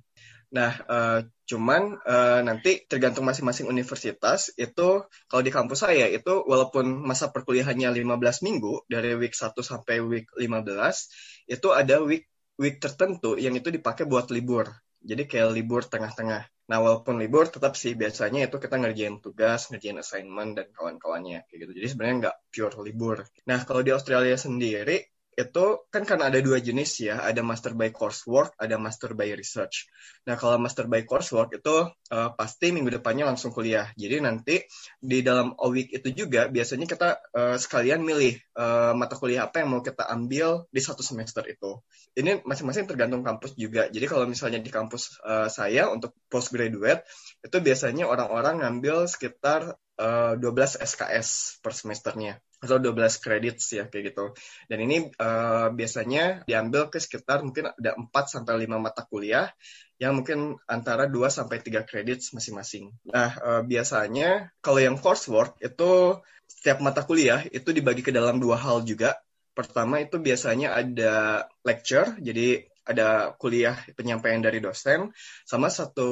Nah, 0.48 0.72
uh, 0.88 1.20
cuman 1.44 2.00
uh, 2.08 2.40
nanti 2.40 2.88
tergantung 2.88 3.28
masing-masing 3.28 3.68
universitas 3.68 4.48
itu 4.56 5.04
kalau 5.28 5.42
di 5.44 5.52
kampus 5.52 5.84
saya 5.84 6.08
itu 6.08 6.40
walaupun 6.48 7.04
masa 7.04 7.28
perkuliahannya 7.28 7.92
15 7.92 8.46
minggu 8.48 8.88
dari 8.88 9.12
week 9.12 9.36
1 9.36 9.52
sampai 9.60 10.00
week 10.00 10.32
15 10.40 11.52
itu 11.52 11.68
ada 11.68 12.00
week 12.00 12.32
week 12.56 12.80
tertentu 12.80 13.36
yang 13.36 13.52
itu 13.60 13.68
dipakai 13.68 14.08
buat 14.08 14.32
libur. 14.32 14.72
Jadi 15.02 15.22
kayak 15.30 15.54
libur 15.54 15.82
tengah-tengah. 15.86 16.42
Nah, 16.68 16.78
walaupun 16.84 17.16
libur, 17.16 17.48
tetap 17.48 17.80
sih 17.80 17.96
biasanya 17.96 18.44
itu 18.44 18.56
kita 18.60 18.76
ngerjain 18.76 19.24
tugas, 19.24 19.72
ngerjain 19.72 19.96
assignment, 20.04 20.52
dan 20.58 20.68
kawan-kawannya. 20.76 21.48
Kayak 21.48 21.58
gitu. 21.64 21.72
Jadi 21.80 21.86
sebenarnya 21.88 22.16
nggak 22.28 22.36
pure 22.52 22.76
libur. 22.84 23.16
Nah, 23.48 23.64
kalau 23.64 23.80
di 23.80 23.90
Australia 23.96 24.36
sendiri, 24.36 25.00
itu 25.38 25.86
kan 25.94 26.02
karena 26.02 26.26
ada 26.34 26.42
dua 26.42 26.58
jenis 26.58 26.98
ya, 26.98 27.22
ada 27.22 27.46
master 27.46 27.78
by 27.78 27.94
coursework, 27.94 28.58
ada 28.58 28.74
master 28.74 29.14
by 29.14 29.30
research. 29.38 29.86
Nah, 30.26 30.34
kalau 30.34 30.58
master 30.58 30.90
by 30.90 31.06
coursework 31.06 31.54
itu 31.54 31.86
uh, 32.10 32.30
pasti 32.34 32.74
minggu 32.74 32.98
depannya 32.98 33.30
langsung 33.30 33.54
kuliah. 33.54 33.86
Jadi 33.94 34.18
nanti 34.18 34.58
di 34.98 35.22
dalam 35.22 35.54
a 35.54 35.66
week 35.70 35.94
itu 35.94 36.10
juga 36.10 36.50
biasanya 36.50 36.90
kita 36.90 37.08
uh, 37.30 37.54
sekalian 37.54 38.02
milih 38.02 38.34
uh, 38.58 38.98
mata 38.98 39.14
kuliah 39.14 39.46
apa 39.46 39.62
yang 39.62 39.78
mau 39.78 39.82
kita 39.86 40.10
ambil 40.10 40.66
di 40.74 40.82
satu 40.82 41.06
semester 41.06 41.46
itu. 41.46 41.78
Ini 42.18 42.42
masing-masing 42.42 42.90
tergantung 42.90 43.22
kampus 43.22 43.54
juga. 43.54 43.86
Jadi 43.86 44.10
kalau 44.10 44.26
misalnya 44.26 44.58
di 44.58 44.74
kampus 44.74 45.22
uh, 45.22 45.46
saya 45.46 45.86
untuk 45.86 46.18
postgraduate 46.26 47.06
itu 47.46 47.56
biasanya 47.62 48.10
orang-orang 48.10 48.58
ngambil 48.66 49.06
sekitar 49.06 49.78
uh, 49.98 50.34
12 50.38 50.78
SKS 50.78 51.60
per 51.60 51.74
semesternya 51.74 52.38
atau 52.58 52.82
12 52.82 53.22
kredit 53.22 53.62
ya 53.70 53.86
kayak 53.86 54.14
gitu. 54.14 54.34
Dan 54.66 54.78
ini 54.82 54.96
uh, 55.18 55.70
biasanya 55.70 56.42
diambil 56.46 56.90
ke 56.90 56.98
sekitar 56.98 57.46
mungkin 57.46 57.70
ada 57.70 57.94
4 57.94 58.10
sampai 58.26 58.66
5 58.66 58.78
mata 58.82 59.02
kuliah 59.06 59.50
yang 59.98 60.18
mungkin 60.18 60.58
antara 60.70 61.10
2 61.10 61.14
sampai 61.30 61.62
3 61.62 61.86
kredit 61.86 62.22
masing-masing. 62.34 62.90
Nah, 63.10 63.30
uh, 63.38 63.62
biasanya 63.62 64.50
kalau 64.62 64.82
yang 64.82 64.98
coursework 64.98 65.58
itu 65.62 66.18
setiap 66.48 66.80
mata 66.80 67.04
kuliah 67.04 67.44
itu 67.52 67.70
dibagi 67.70 68.00
ke 68.00 68.10
dalam 68.10 68.40
dua 68.40 68.56
hal 68.56 68.82
juga. 68.82 69.20
Pertama 69.52 69.98
itu 69.98 70.22
biasanya 70.22 70.70
ada 70.78 71.44
lecture, 71.66 72.14
jadi 72.22 72.62
ada 72.88 73.36
kuliah 73.36 73.76
penyampaian 73.92 74.40
dari 74.40 74.64
dosen, 74.64 75.12
sama 75.44 75.68
satu 75.68 76.10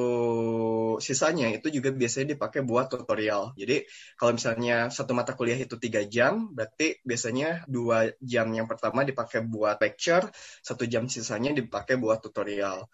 sisanya 1.01 1.49
itu 1.57 1.73
juga 1.73 1.89
biasanya 1.91 2.37
dipakai 2.37 2.61
buat 2.61 2.93
tutorial. 2.93 3.57
Jadi 3.57 3.89
kalau 4.21 4.33
misalnya 4.37 4.93
satu 4.93 5.17
mata 5.17 5.33
kuliah 5.33 5.57
itu 5.57 5.81
tiga 5.81 6.05
jam, 6.05 6.53
berarti 6.53 7.01
biasanya 7.09 7.65
dua 7.65 8.13
jam 8.21 8.53
yang 8.53 8.69
pertama 8.69 9.09
dipakai 9.09 9.41
buat 9.41 9.81
lecture, 9.81 10.29
satu 10.61 10.85
jam 10.85 11.09
sisanya 11.09 11.57
dipakai 11.57 11.97
buat 11.97 12.21
tutorial. 12.21 12.85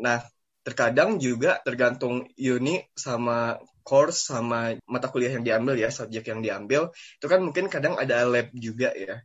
Nah, 0.00 0.24
terkadang 0.66 1.20
juga 1.22 1.60
tergantung 1.62 2.26
uni 2.34 2.82
sama 2.96 3.60
course 3.86 4.34
sama 4.34 4.74
mata 4.90 5.06
kuliah 5.12 5.30
yang 5.38 5.46
diambil 5.46 5.78
ya, 5.78 5.94
subjek 5.94 6.26
yang 6.26 6.42
diambil, 6.42 6.90
itu 6.90 7.26
kan 7.30 7.38
mungkin 7.38 7.70
kadang 7.70 7.94
ada 7.94 8.26
lab 8.26 8.50
juga 8.50 8.90
ya. 8.96 9.22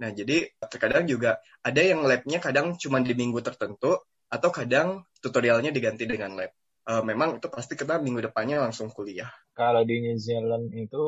Nah, 0.00 0.10
jadi 0.10 0.50
terkadang 0.70 1.06
juga 1.06 1.38
ada 1.62 1.80
yang 1.80 2.02
labnya 2.02 2.42
kadang 2.42 2.74
cuma 2.80 2.98
di 2.98 3.14
minggu 3.14 3.38
tertentu, 3.44 4.00
atau 4.34 4.50
kadang 4.50 5.06
tutorialnya 5.22 5.70
diganti 5.70 6.10
dengan 6.10 6.34
lab. 6.34 6.50
Uh, 6.84 7.00
memang 7.00 7.40
itu 7.40 7.48
pasti 7.48 7.80
kita 7.80 7.96
minggu 7.96 8.28
depannya 8.28 8.60
langsung 8.60 8.92
kuliah. 8.92 9.32
Kalau 9.56 9.88
di 9.88 10.04
New 10.04 10.20
Zealand 10.20 10.68
itu 10.76 11.06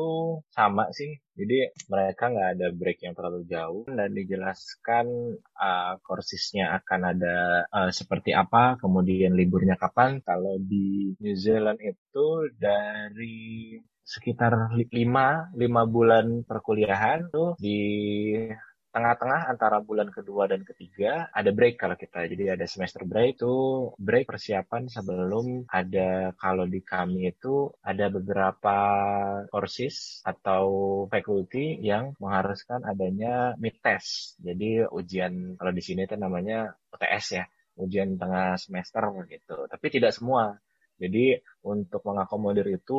sama 0.49 0.89
sih, 0.89 1.13
jadi 1.37 1.69
mereka 1.85 2.33
nggak 2.33 2.49
ada 2.57 2.67
break 2.73 3.05
yang 3.05 3.13
terlalu 3.13 3.45
jauh 3.45 3.85
dan 3.85 4.09
dijelaskan 4.09 5.37
uh, 5.53 5.93
courses-nya 6.01 6.73
akan 6.81 7.01
ada 7.13 7.69
uh, 7.69 7.91
seperti 7.93 8.33
apa, 8.33 8.81
kemudian 8.81 9.37
liburnya 9.37 9.77
kapan. 9.77 10.17
Kalau 10.25 10.57
di 10.57 11.13
New 11.21 11.37
Zealand 11.37 11.77
itu 11.77 12.25
dari 12.57 13.77
sekitar 14.01 14.73
lima 14.73 15.51
lima 15.53 15.83
bulan 15.85 16.41
perkuliahan 16.41 17.29
tuh 17.29 17.53
di 17.59 17.77
tengah-tengah 18.91 19.51
antara 19.51 19.77
bulan 19.83 20.09
kedua 20.09 20.49
dan 20.49 20.63
ketiga 20.65 21.29
ada 21.29 21.51
break 21.53 21.77
kalau 21.77 21.93
kita. 21.93 22.25
Jadi 22.25 22.53
ada 22.53 22.65
semester 22.65 23.03
break 23.03 23.37
itu 23.37 23.53
break 23.99 24.25
persiapan 24.25 24.89
sebelum 24.89 25.69
ada 25.69 26.33
kalau 26.39 26.65
di 26.65 26.81
kami 26.81 27.29
itu 27.31 27.69
ada 27.83 28.09
beberapa 28.09 28.77
courses 29.51 30.23
atau 30.25 30.65
faculty 31.11 31.77
yang 31.83 32.17
mengharuskan 32.17 32.83
adanya 32.87 33.53
mid 33.61 33.77
test. 33.83 34.39
Jadi 34.41 34.87
ujian 34.87 35.59
kalau 35.59 35.71
di 35.75 35.83
sini 35.83 36.07
itu 36.07 36.15
namanya 36.17 36.73
UTS 36.89 37.25
ya 37.37 37.45
ujian 37.77 38.17
tengah 38.17 38.57
semester 38.57 39.05
gitu. 39.29 39.69
Tapi 39.69 39.85
tidak 39.93 40.11
semua. 40.11 40.57
Jadi 40.97 41.37
untuk 41.61 42.01
mengakomodir 42.09 42.65
itu 42.73 42.97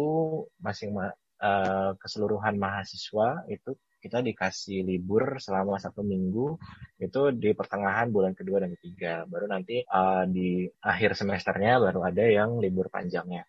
masing 0.63 0.95
uh, 0.95 1.93
keseluruhan 1.99 2.55
mahasiswa 2.55 3.43
itu 3.51 3.75
kita 3.99 4.23
dikasih 4.23 4.87
libur 4.87 5.43
selama 5.43 5.77
satu 5.79 6.07
minggu 6.07 6.55
itu 7.03 7.21
di 7.35 7.51
pertengahan 7.53 8.09
bulan 8.09 8.33
kedua 8.33 8.63
dan 8.63 8.73
ketiga. 8.79 9.27
Baru 9.27 9.51
nanti 9.51 9.83
uh, 9.85 10.25
di 10.27 10.67
akhir 10.83 11.19
semesternya 11.19 11.83
baru 11.83 12.07
ada 12.07 12.25
yang 12.25 12.63
libur 12.63 12.87
panjangnya. 12.89 13.45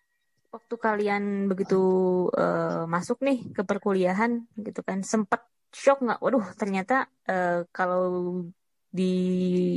Waktu 0.50 0.74
kalian 0.74 1.46
begitu 1.46 1.78
uh, 2.34 2.84
masuk 2.90 3.22
nih 3.22 3.54
ke 3.54 3.62
perkuliahan 3.62 4.42
gitu 4.58 4.82
kan 4.82 5.06
sempat 5.06 5.46
shock 5.70 6.02
nggak? 6.02 6.18
Waduh 6.18 6.46
ternyata 6.58 7.06
uh, 7.30 7.62
kalau 7.70 8.42
di 8.90 9.14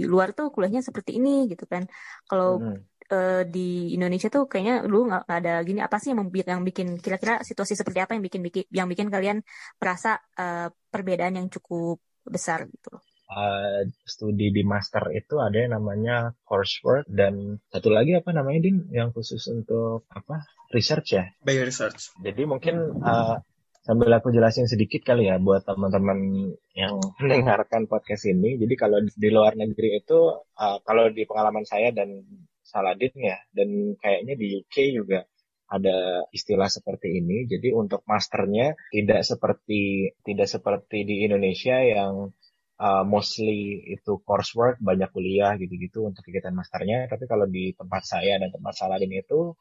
luar 0.09 0.33
tuh 0.33 0.49
kuliahnya 0.49 0.81
seperti 0.81 1.21
ini 1.21 1.45
gitu 1.45 1.69
kan. 1.69 1.85
Kalau 2.25 2.57
hmm 2.57 2.92
uh, 3.09 3.43
di 3.47 3.91
Indonesia 3.95 4.29
tuh 4.31 4.47
kayaknya 4.47 4.85
dulu 4.85 5.11
nggak 5.11 5.23
ada 5.27 5.59
gini 5.65 5.79
apa 5.83 5.97
sih 5.99 6.13
yang 6.13 6.29
yang 6.31 6.61
bikin 6.63 6.99
kira-kira 7.01 7.41
situasi 7.43 7.73
seperti 7.75 7.99
apa 8.03 8.15
yang 8.15 8.23
bikin 8.23 8.41
bikin 8.45 8.63
yang 8.69 8.87
bikin 8.87 9.07
kalian 9.11 9.41
merasa 9.81 10.21
uh, 10.39 10.71
perbedaan 10.91 11.35
yang 11.39 11.47
cukup 11.51 11.99
besar 12.23 12.69
gitu 12.69 12.99
Uh, 13.33 13.89
studi 14.05 14.53
di 14.53 14.61
master 14.61 15.09
itu 15.09 15.41
ada 15.41 15.57
yang 15.57 15.73
namanya 15.73 16.37
coursework 16.45 17.09
dan 17.09 17.57
satu 17.73 17.89
lagi 17.89 18.13
apa 18.13 18.29
namanya 18.29 18.69
din 18.69 18.85
yang 18.93 19.09
khusus 19.09 19.49
untuk 19.49 20.05
apa 20.13 20.45
research 20.69 21.17
ya? 21.17 21.25
By 21.41 21.57
research. 21.65 22.13
Jadi 22.21 22.45
mungkin 22.45 22.93
uh, 23.01 23.41
sambil 23.81 24.13
aku 24.15 24.29
jelasin 24.29 24.69
sedikit 24.69 25.01
kali 25.01 25.33
ya 25.33 25.41
buat 25.41 25.67
teman-teman 25.67 26.51
yang 26.77 26.99
mendengarkan 27.23 27.89
podcast 27.89 28.29
ini. 28.29 28.55
Jadi 28.61 28.73
kalau 28.77 29.01
di 29.01 29.29
luar 29.33 29.57
negeri 29.57 29.97
itu 29.97 30.19
uh, 30.39 30.77
kalau 30.85 31.09
di 31.09 31.27
pengalaman 31.27 31.65
saya 31.65 31.89
dan 31.89 32.21
Saladin 32.73 33.13
ya 33.13 33.37
dan 33.53 33.93
kayaknya 34.01 34.33
di 34.33 34.47
UK 34.65 34.75
juga 34.97 35.21
ada 35.69 36.25
istilah 36.29 36.69
seperti 36.69 37.17
ini. 37.21 37.45
Jadi 37.49 37.73
untuk 37.73 38.05
masternya 38.05 38.77
tidak 38.93 39.21
seperti 39.25 40.11
tidak 40.21 40.47
seperti 40.49 41.05
di 41.05 41.25
Indonesia 41.25 41.77
yang 41.81 42.29
uh, 42.77 43.03
mostly 43.05 43.81
itu 43.89 44.21
coursework 44.21 44.77
banyak 44.81 45.09
kuliah 45.09 45.57
gitu-gitu 45.57 46.09
untuk 46.09 46.21
kegiatan 46.25 46.53
masternya. 46.53 47.09
Tapi 47.09 47.25
kalau 47.25 47.49
di 47.49 47.73
tempat 47.73 48.03
saya 48.05 48.37
dan 48.37 48.49
tempat 48.53 48.73
Saladin 48.77 49.13
itu 49.13 49.53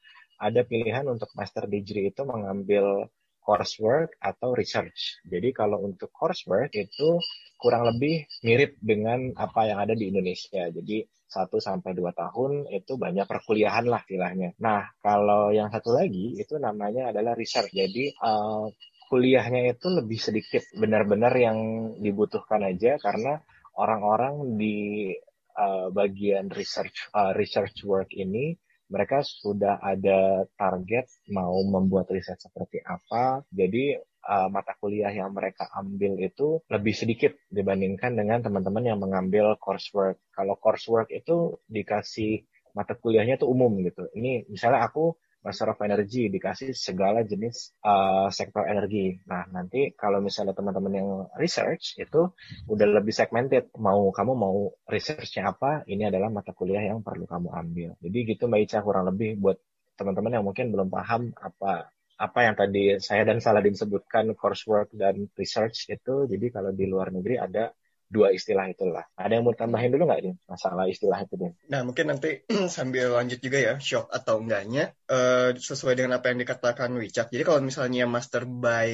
ada 0.43 0.61
pilihan 0.67 1.07
untuk 1.07 1.31
master 1.39 1.71
degree 1.71 2.11
itu 2.11 2.23
mengambil 2.27 3.07
coursework 3.43 4.15
atau 4.23 4.55
research. 4.55 5.23
Jadi 5.27 5.51
kalau 5.51 5.83
untuk 5.83 6.11
coursework 6.15 6.71
itu 6.75 7.19
kurang 7.59 7.91
lebih 7.91 8.27
mirip 8.47 8.79
dengan 8.79 9.35
apa 9.35 9.67
yang 9.71 9.79
ada 9.83 9.95
di 9.95 10.11
Indonesia. 10.11 10.71
Jadi 10.71 11.03
1 11.33 11.49
sampai 11.57 11.97
2 11.97 12.13
tahun 12.13 12.51
itu 12.69 13.01
banyak 13.01 13.25
perkuliahan 13.25 13.89
lah 13.89 14.05
istilahnya. 14.05 14.53
Nah, 14.61 14.85
kalau 15.01 15.49
yang 15.49 15.73
satu 15.73 15.97
lagi 15.97 16.37
itu 16.37 16.61
namanya 16.61 17.09
adalah 17.09 17.33
research. 17.33 17.73
Jadi 17.73 18.13
uh, 18.21 18.69
kuliahnya 19.09 19.73
itu 19.73 19.89
lebih 19.89 20.21
sedikit 20.21 20.61
benar-benar 20.77 21.33
yang 21.37 21.59
dibutuhkan 21.97 22.61
aja 22.69 23.01
karena 23.01 23.41
orang-orang 23.81 24.61
di 24.61 25.13
uh, 25.57 25.89
bagian 25.89 26.53
research 26.53 27.09
uh, 27.17 27.33
research 27.33 27.85
work 27.89 28.13
ini 28.13 28.57
mereka 28.93 29.25
sudah 29.25 29.81
ada 29.81 30.45
target 30.53 31.09
mau 31.33 31.57
membuat 31.65 32.13
riset 32.13 32.37
seperti 32.37 32.85
apa. 32.85 33.41
Jadi 33.49 33.97
uh, 34.27 34.49
mata 34.49 34.75
kuliah 34.79 35.11
yang 35.11 35.35
mereka 35.35 35.69
ambil 35.75 36.19
itu 36.23 36.63
lebih 36.71 36.95
sedikit 36.95 37.33
dibandingkan 37.51 38.15
dengan 38.15 38.41
teman-teman 38.43 38.85
yang 38.87 38.99
mengambil 38.99 39.59
coursework. 39.59 40.19
Kalau 40.33 40.55
coursework 40.59 41.11
itu 41.11 41.59
dikasih 41.67 42.47
mata 42.73 42.97
kuliahnya 42.97 43.37
itu 43.37 43.47
umum 43.47 43.71
gitu. 43.85 44.09
Ini 44.17 44.49
misalnya 44.49 44.89
aku 44.89 45.15
Master 45.43 45.75
of 45.75 45.83
Energy 45.83 46.31
dikasih 46.31 46.71
segala 46.71 47.27
jenis 47.27 47.75
uh, 47.83 48.31
sektor 48.31 48.63
energi. 48.63 49.19
Nah 49.27 49.43
nanti 49.51 49.91
kalau 49.99 50.23
misalnya 50.23 50.55
teman-teman 50.55 50.93
yang 50.95 51.09
research 51.35 51.99
itu 51.99 52.31
udah 52.71 52.87
lebih 53.03 53.11
segmented. 53.11 53.75
Mau 53.75 54.15
kamu 54.15 54.33
mau 54.39 54.71
researchnya 54.87 55.51
apa? 55.51 55.83
Ini 55.91 56.15
adalah 56.15 56.31
mata 56.31 56.55
kuliah 56.55 56.87
yang 56.87 57.03
perlu 57.03 57.27
kamu 57.27 57.51
ambil. 57.59 57.91
Jadi 57.99 58.19
gitu 58.23 58.47
Mbak 58.47 58.61
Ica 58.71 58.79
kurang 58.87 59.11
lebih 59.11 59.35
buat 59.43 59.59
teman-teman 59.99 60.33
yang 60.39 60.45
mungkin 60.47 60.71
belum 60.71 60.89
paham 60.89 61.35
apa 61.35 61.91
apa 62.23 62.47
yang 62.47 62.55
tadi 62.55 63.03
saya 63.03 63.27
dan 63.27 63.43
Saladin 63.43 63.75
sebutkan 63.75 64.31
coursework 64.39 64.95
dan 64.95 65.27
research 65.35 65.91
itu 65.91 66.31
jadi 66.31 66.47
kalau 66.55 66.71
di 66.71 66.87
luar 66.87 67.11
negeri 67.11 67.35
ada 67.43 67.75
dua 68.13 68.29
istilah 68.29 68.69
itulah. 68.69 69.09
Ada 69.17 69.41
yang 69.41 69.49
mau 69.49 69.57
tambahin 69.57 69.89
dulu 69.89 70.05
nggak 70.05 70.21
nih 70.21 70.35
masalah 70.45 70.85
istilah 70.85 71.25
itu 71.25 71.35
nih? 71.41 71.53
Nah 71.73 71.81
mungkin 71.81 72.13
nanti 72.13 72.45
sambil 72.77 73.17
lanjut 73.17 73.41
juga 73.41 73.59
ya 73.59 73.75
shock 73.81 74.13
atau 74.13 74.45
enggaknya 74.45 74.93
uh, 75.09 75.57
sesuai 75.57 75.97
dengan 75.97 76.21
apa 76.21 76.29
yang 76.29 76.45
dikatakan 76.45 76.93
Wicak. 76.93 77.33
Jadi 77.33 77.43
kalau 77.43 77.65
misalnya 77.65 78.05
master 78.05 78.45
by 78.45 78.93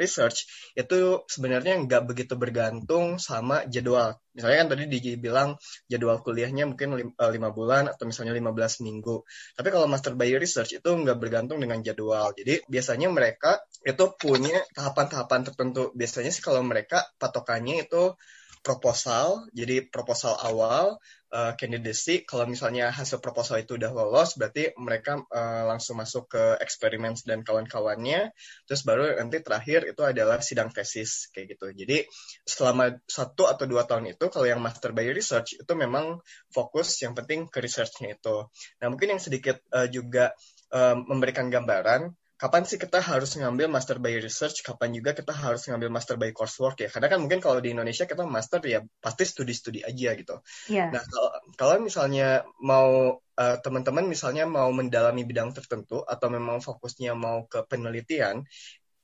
research 0.00 0.48
itu 0.72 1.22
sebenarnya 1.28 1.76
nggak 1.84 2.08
begitu 2.08 2.40
bergantung 2.40 3.20
sama 3.20 3.68
jadwal. 3.68 4.16
Misalnya 4.34 4.66
kan 4.66 4.68
tadi 4.74 4.84
dibilang 4.90 5.48
jadwal 5.86 6.18
kuliahnya 6.26 6.66
mungkin 6.66 6.98
eh, 6.98 7.30
lima 7.30 7.54
bulan 7.54 7.86
atau 7.86 8.04
misalnya 8.10 8.34
15 8.34 8.82
minggu. 8.82 9.22
Tapi 9.54 9.68
kalau 9.70 9.86
master 9.86 10.18
by 10.18 10.34
research 10.34 10.74
itu 10.82 10.90
nggak 10.90 11.18
bergantung 11.22 11.62
dengan 11.62 11.78
jadwal. 11.80 12.34
Jadi 12.34 12.66
biasanya 12.66 13.08
mereka 13.14 13.62
itu 13.86 14.04
punya 14.18 14.58
tahapan-tahapan 14.74 15.40
tertentu. 15.46 15.94
Biasanya 15.94 16.34
sih 16.34 16.42
kalau 16.42 16.66
mereka 16.66 17.06
patokannya 17.22 17.86
itu 17.86 18.18
proposal. 18.64 19.46
Jadi 19.54 19.86
proposal 19.86 20.34
awal, 20.40 20.98
uh. 21.34 22.22
Kalau 22.22 22.44
misalnya 22.46 22.94
hasil 22.94 23.18
proposal 23.18 23.66
itu 23.66 23.74
udah 23.74 23.90
lolos, 23.90 24.38
berarti 24.38 24.70
mereka 24.78 25.18
uh, 25.18 25.66
langsung 25.66 25.98
masuk 25.98 26.30
ke 26.30 26.44
eksperimen 26.62 27.18
dan 27.26 27.42
kawan-kawannya. 27.42 28.30
Terus 28.70 28.86
baru 28.86 29.18
nanti 29.18 29.42
terakhir 29.42 29.90
itu 29.90 30.02
adalah 30.06 30.38
sidang 30.38 30.70
tesis 30.70 31.28
kayak 31.34 31.58
gitu. 31.58 31.66
Jadi 31.74 32.06
selama 32.46 32.94
satu 33.04 33.50
atau 33.50 33.66
dua 33.66 33.82
tahun 33.84 34.14
itu, 34.14 34.30
kalau 34.30 34.46
yang 34.46 34.62
master 34.62 34.94
by 34.94 35.10
research 35.10 35.58
itu 35.58 35.72
memang 35.74 36.22
fokus 36.54 37.02
yang 37.02 37.18
penting 37.18 37.50
ke 37.50 37.58
researchnya 37.58 38.14
itu. 38.14 38.46
Nah 38.78 38.86
mungkin 38.86 39.18
yang 39.18 39.22
sedikit 39.22 39.58
uh, 39.74 39.90
juga 39.90 40.30
uh, 40.70 40.94
memberikan 40.94 41.50
gambaran 41.50 42.14
kapan 42.44 42.68
sih 42.68 42.76
kita 42.76 43.00
harus 43.00 43.40
ngambil 43.40 43.72
master 43.72 43.96
by 43.96 44.20
research, 44.20 44.60
kapan 44.60 44.92
juga 44.92 45.16
kita 45.16 45.32
harus 45.32 45.64
ngambil 45.64 45.88
master 45.88 46.20
by 46.20 46.28
coursework 46.36 46.76
ya. 46.76 46.92
Karena 46.92 47.08
kan 47.08 47.24
mungkin 47.24 47.40
kalau 47.40 47.56
di 47.64 47.72
Indonesia 47.72 48.04
kita 48.04 48.28
master 48.28 48.60
ya 48.68 48.84
pasti 49.00 49.24
studi-studi 49.24 49.80
aja 49.80 50.12
gitu. 50.12 50.44
Yeah. 50.68 50.92
Nah 50.92 51.00
kalau, 51.08 51.30
kalau 51.56 51.74
misalnya 51.80 52.44
mau 52.60 53.16
uh, 53.16 53.56
teman-teman 53.64 54.04
misalnya 54.04 54.44
mau 54.44 54.68
mendalami 54.76 55.24
bidang 55.24 55.56
tertentu 55.56 56.04
atau 56.04 56.28
memang 56.28 56.60
fokusnya 56.60 57.16
mau 57.16 57.48
ke 57.48 57.64
penelitian, 57.64 58.44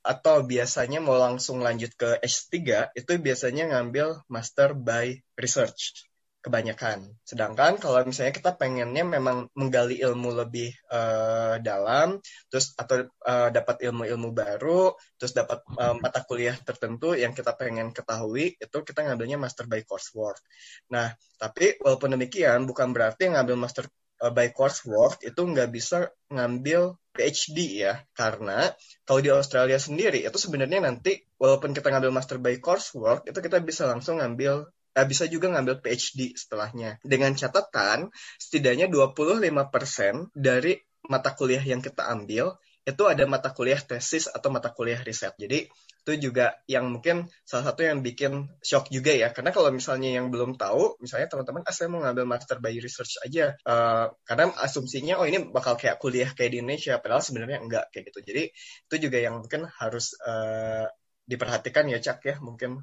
atau 0.05 0.45
biasanya 0.45 1.01
mau 1.01 1.17
langsung 1.17 1.65
lanjut 1.65 1.97
ke 1.97 2.21
S3, 2.21 2.93
itu 2.93 3.11
biasanya 3.17 3.73
ngambil 3.73 4.21
master 4.29 4.77
by 4.77 5.17
research 5.33 6.10
kebanyakan. 6.41 7.05
Sedangkan 7.21 7.77
kalau 7.77 8.01
misalnya 8.01 8.33
kita 8.33 8.57
pengennya 8.57 9.05
memang 9.05 9.47
menggali 9.53 10.01
ilmu 10.01 10.33
lebih 10.33 10.73
uh, 10.89 11.61
dalam, 11.61 12.17
terus 12.49 12.73
atau 12.73 13.05
uh, 13.05 13.49
dapat 13.53 13.85
ilmu-ilmu 13.85 14.33
baru, 14.33 14.97
terus 15.21 15.37
dapat 15.37 15.61
uh, 15.77 15.93
mata 16.01 16.25
kuliah 16.25 16.57
tertentu 16.57 17.13
yang 17.13 17.37
kita 17.37 17.53
pengen 17.53 17.93
ketahui, 17.93 18.57
itu 18.57 18.77
kita 18.81 19.05
ngambilnya 19.05 19.37
master 19.37 19.69
by 19.69 19.85
coursework. 19.85 20.41
Nah, 20.89 21.13
tapi 21.37 21.77
walaupun 21.77 22.17
demikian, 22.17 22.65
bukan 22.65 22.89
berarti 22.89 23.29
ngambil 23.29 23.55
master 23.61 23.85
by 24.21 24.53
coursework 24.53 25.21
itu 25.25 25.41
nggak 25.41 25.69
bisa 25.73 26.09
ngambil 26.29 26.93
PhD 27.13 27.85
ya, 27.85 28.01
karena 28.17 28.69
kalau 29.05 29.21
di 29.21 29.29
Australia 29.33 29.81
sendiri 29.81 30.21
itu 30.25 30.37
sebenarnya 30.37 30.81
nanti 30.81 31.21
walaupun 31.41 31.73
kita 31.73 31.89
ngambil 31.89 32.13
master 32.13 32.37
by 32.37 32.57
coursework 32.61 33.25
itu 33.25 33.37
kita 33.41 33.57
bisa 33.61 33.89
langsung 33.89 34.21
ngambil 34.21 34.69
uh, 34.97 35.07
bisa 35.07 35.27
juga 35.27 35.51
ngambil 35.51 35.79
PhD 35.79 36.35
setelahnya. 36.35 36.99
Dengan 37.03 37.33
catatan 37.35 38.11
setidaknya 38.39 38.91
25% 38.91 40.31
dari 40.35 40.79
mata 41.07 41.33
kuliah 41.33 41.63
yang 41.63 41.81
kita 41.81 42.07
ambil 42.07 42.55
itu 42.81 43.03
ada 43.05 43.29
mata 43.29 43.53
kuliah 43.53 43.77
tesis 43.77 44.25
atau 44.25 44.49
mata 44.49 44.73
kuliah 44.73 44.97
riset. 45.05 45.37
Jadi 45.37 45.69
itu 46.01 46.11
juga 46.17 46.57
yang 46.65 46.89
mungkin 46.89 47.29
salah 47.45 47.69
satu 47.69 47.85
yang 47.85 48.01
bikin 48.01 48.49
shock 48.65 48.89
juga 48.89 49.13
ya. 49.13 49.29
Karena 49.29 49.53
kalau 49.53 49.69
misalnya 49.69 50.17
yang 50.17 50.33
belum 50.33 50.57
tahu, 50.57 50.97
misalnya 50.97 51.29
teman-teman, 51.29 51.61
ah 51.61 51.73
saya 51.77 51.93
mau 51.93 52.01
ngambil 52.01 52.25
master 52.25 52.57
by 52.57 52.73
research 52.81 53.21
aja. 53.21 53.53
Uh, 53.61 54.09
karena 54.25 54.49
asumsinya, 54.65 55.21
oh 55.21 55.29
ini 55.29 55.53
bakal 55.53 55.77
kayak 55.77 56.01
kuliah 56.01 56.33
kayak 56.33 56.57
di 56.57 56.65
Indonesia. 56.65 56.97
Padahal 56.97 57.21
sebenarnya 57.21 57.61
enggak 57.61 57.85
kayak 57.93 58.09
gitu. 58.09 58.19
Jadi 58.25 58.43
itu 58.89 58.95
juga 58.97 59.17
yang 59.21 59.45
mungkin 59.45 59.69
harus 59.77 60.17
uh, 60.25 60.89
diperhatikan 61.29 61.85
ya 61.85 62.01
Cak 62.01 62.25
ya 62.25 62.35
mungkin 62.41 62.81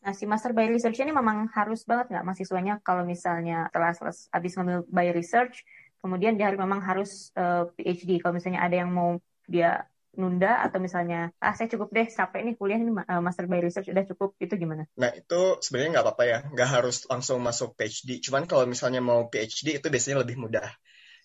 Nah, 0.00 0.12
si 0.16 0.24
master 0.24 0.56
by 0.56 0.64
research 0.72 0.96
ini 1.04 1.12
memang 1.12 1.52
harus 1.52 1.84
banget 1.84 2.16
nggak 2.16 2.24
mahasiswanya 2.24 2.80
kalau 2.80 3.04
misalnya 3.04 3.68
setelah 3.68 4.16
habis 4.32 4.52
ngambil 4.56 4.78
by 4.88 5.08
research, 5.12 5.60
kemudian 6.00 6.40
dia 6.40 6.48
memang 6.56 6.80
harus 6.80 7.28
uh, 7.36 7.68
eh, 7.76 7.96
PhD. 7.96 8.20
Kalau 8.24 8.32
misalnya 8.32 8.64
ada 8.64 8.76
yang 8.80 8.88
mau 8.88 9.20
dia 9.44 9.84
nunda 10.18 10.58
atau 10.66 10.82
misalnya 10.82 11.30
ah 11.38 11.54
saya 11.54 11.70
cukup 11.70 11.94
deh 11.94 12.08
capek 12.10 12.42
nih 12.42 12.54
kuliah 12.58 12.82
ini 12.82 12.90
uh, 12.90 13.22
master 13.22 13.46
by 13.46 13.62
research 13.62 13.86
udah 13.94 14.04
cukup 14.10 14.34
itu 14.42 14.58
gimana? 14.58 14.88
Nah 14.98 15.14
itu 15.14 15.62
sebenarnya 15.62 16.00
nggak 16.00 16.06
apa-apa 16.06 16.24
ya 16.26 16.38
nggak 16.50 16.68
harus 16.68 17.06
langsung 17.06 17.38
masuk 17.38 17.78
PhD 17.78 18.18
cuman 18.18 18.50
kalau 18.50 18.66
misalnya 18.66 18.98
mau 18.98 19.30
PhD 19.30 19.78
itu 19.78 19.86
biasanya 19.86 20.26
lebih 20.26 20.42
mudah 20.42 20.66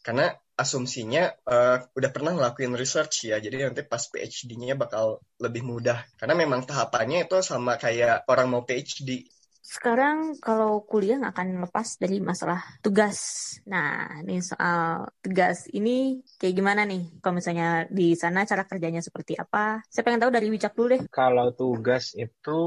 karena 0.05 0.37
asumsinya 0.55 1.35
uh, 1.43 1.83
udah 1.91 2.09
pernah 2.15 2.31
ngelakuin 2.31 2.79
research 2.79 3.27
ya 3.27 3.43
jadi 3.43 3.67
nanti 3.67 3.83
pas 3.83 4.07
PhD-nya 4.07 4.79
bakal 4.79 5.19
lebih 5.39 5.67
mudah 5.67 5.99
karena 6.15 6.35
memang 6.35 6.63
tahapannya 6.63 7.27
itu 7.27 7.43
sama 7.43 7.75
kayak 7.75 8.23
orang 8.31 8.47
mau 8.47 8.63
PhD 8.63 9.27
sekarang 9.65 10.37
kalau 10.37 10.85
kuliah 10.85 11.17
nggak 11.17 11.33
akan 11.33 11.49
lepas 11.65 11.97
dari 11.97 12.21
masalah 12.21 12.61
tugas. 12.85 13.17
Nah, 13.65 14.21
ini 14.21 14.37
soal 14.37 15.09
tugas 15.25 15.65
ini 15.73 16.21
kayak 16.37 16.53
gimana 16.53 16.85
nih? 16.85 17.17
Kalau 17.17 17.33
misalnya 17.41 17.89
di 17.89 18.13
sana 18.13 18.45
cara 18.45 18.69
kerjanya 18.69 19.01
seperti 19.01 19.33
apa? 19.33 19.81
Saya 19.89 20.05
pengen 20.05 20.21
tahu 20.21 20.37
dari 20.37 20.53
Wicak 20.53 20.77
dulu 20.77 20.87
deh. 20.93 21.01
Kalau 21.09 21.49
tugas 21.57 22.13
itu 22.13 22.59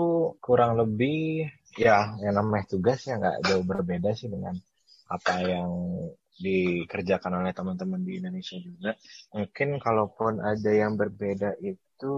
kurang 0.43 0.75
lebih 0.75 1.47
ya 1.79 2.19
yang 2.19 2.35
namanya 2.35 2.67
tugas 2.67 3.07
ya 3.07 3.15
nggak 3.15 3.47
jauh 3.47 3.63
berbeda 3.63 4.11
sih 4.19 4.27
dengan 4.27 4.59
apa 5.07 5.35
yang 5.47 5.71
dikerjakan 6.39 7.43
oleh 7.43 7.53
teman-teman 7.53 8.01
di 8.03 8.23
Indonesia 8.23 8.57
juga. 8.63 8.95
Mungkin 9.35 9.83
kalaupun 9.83 10.39
ada 10.39 10.71
yang 10.71 10.95
berbeda 10.95 11.59
itu 11.61 12.15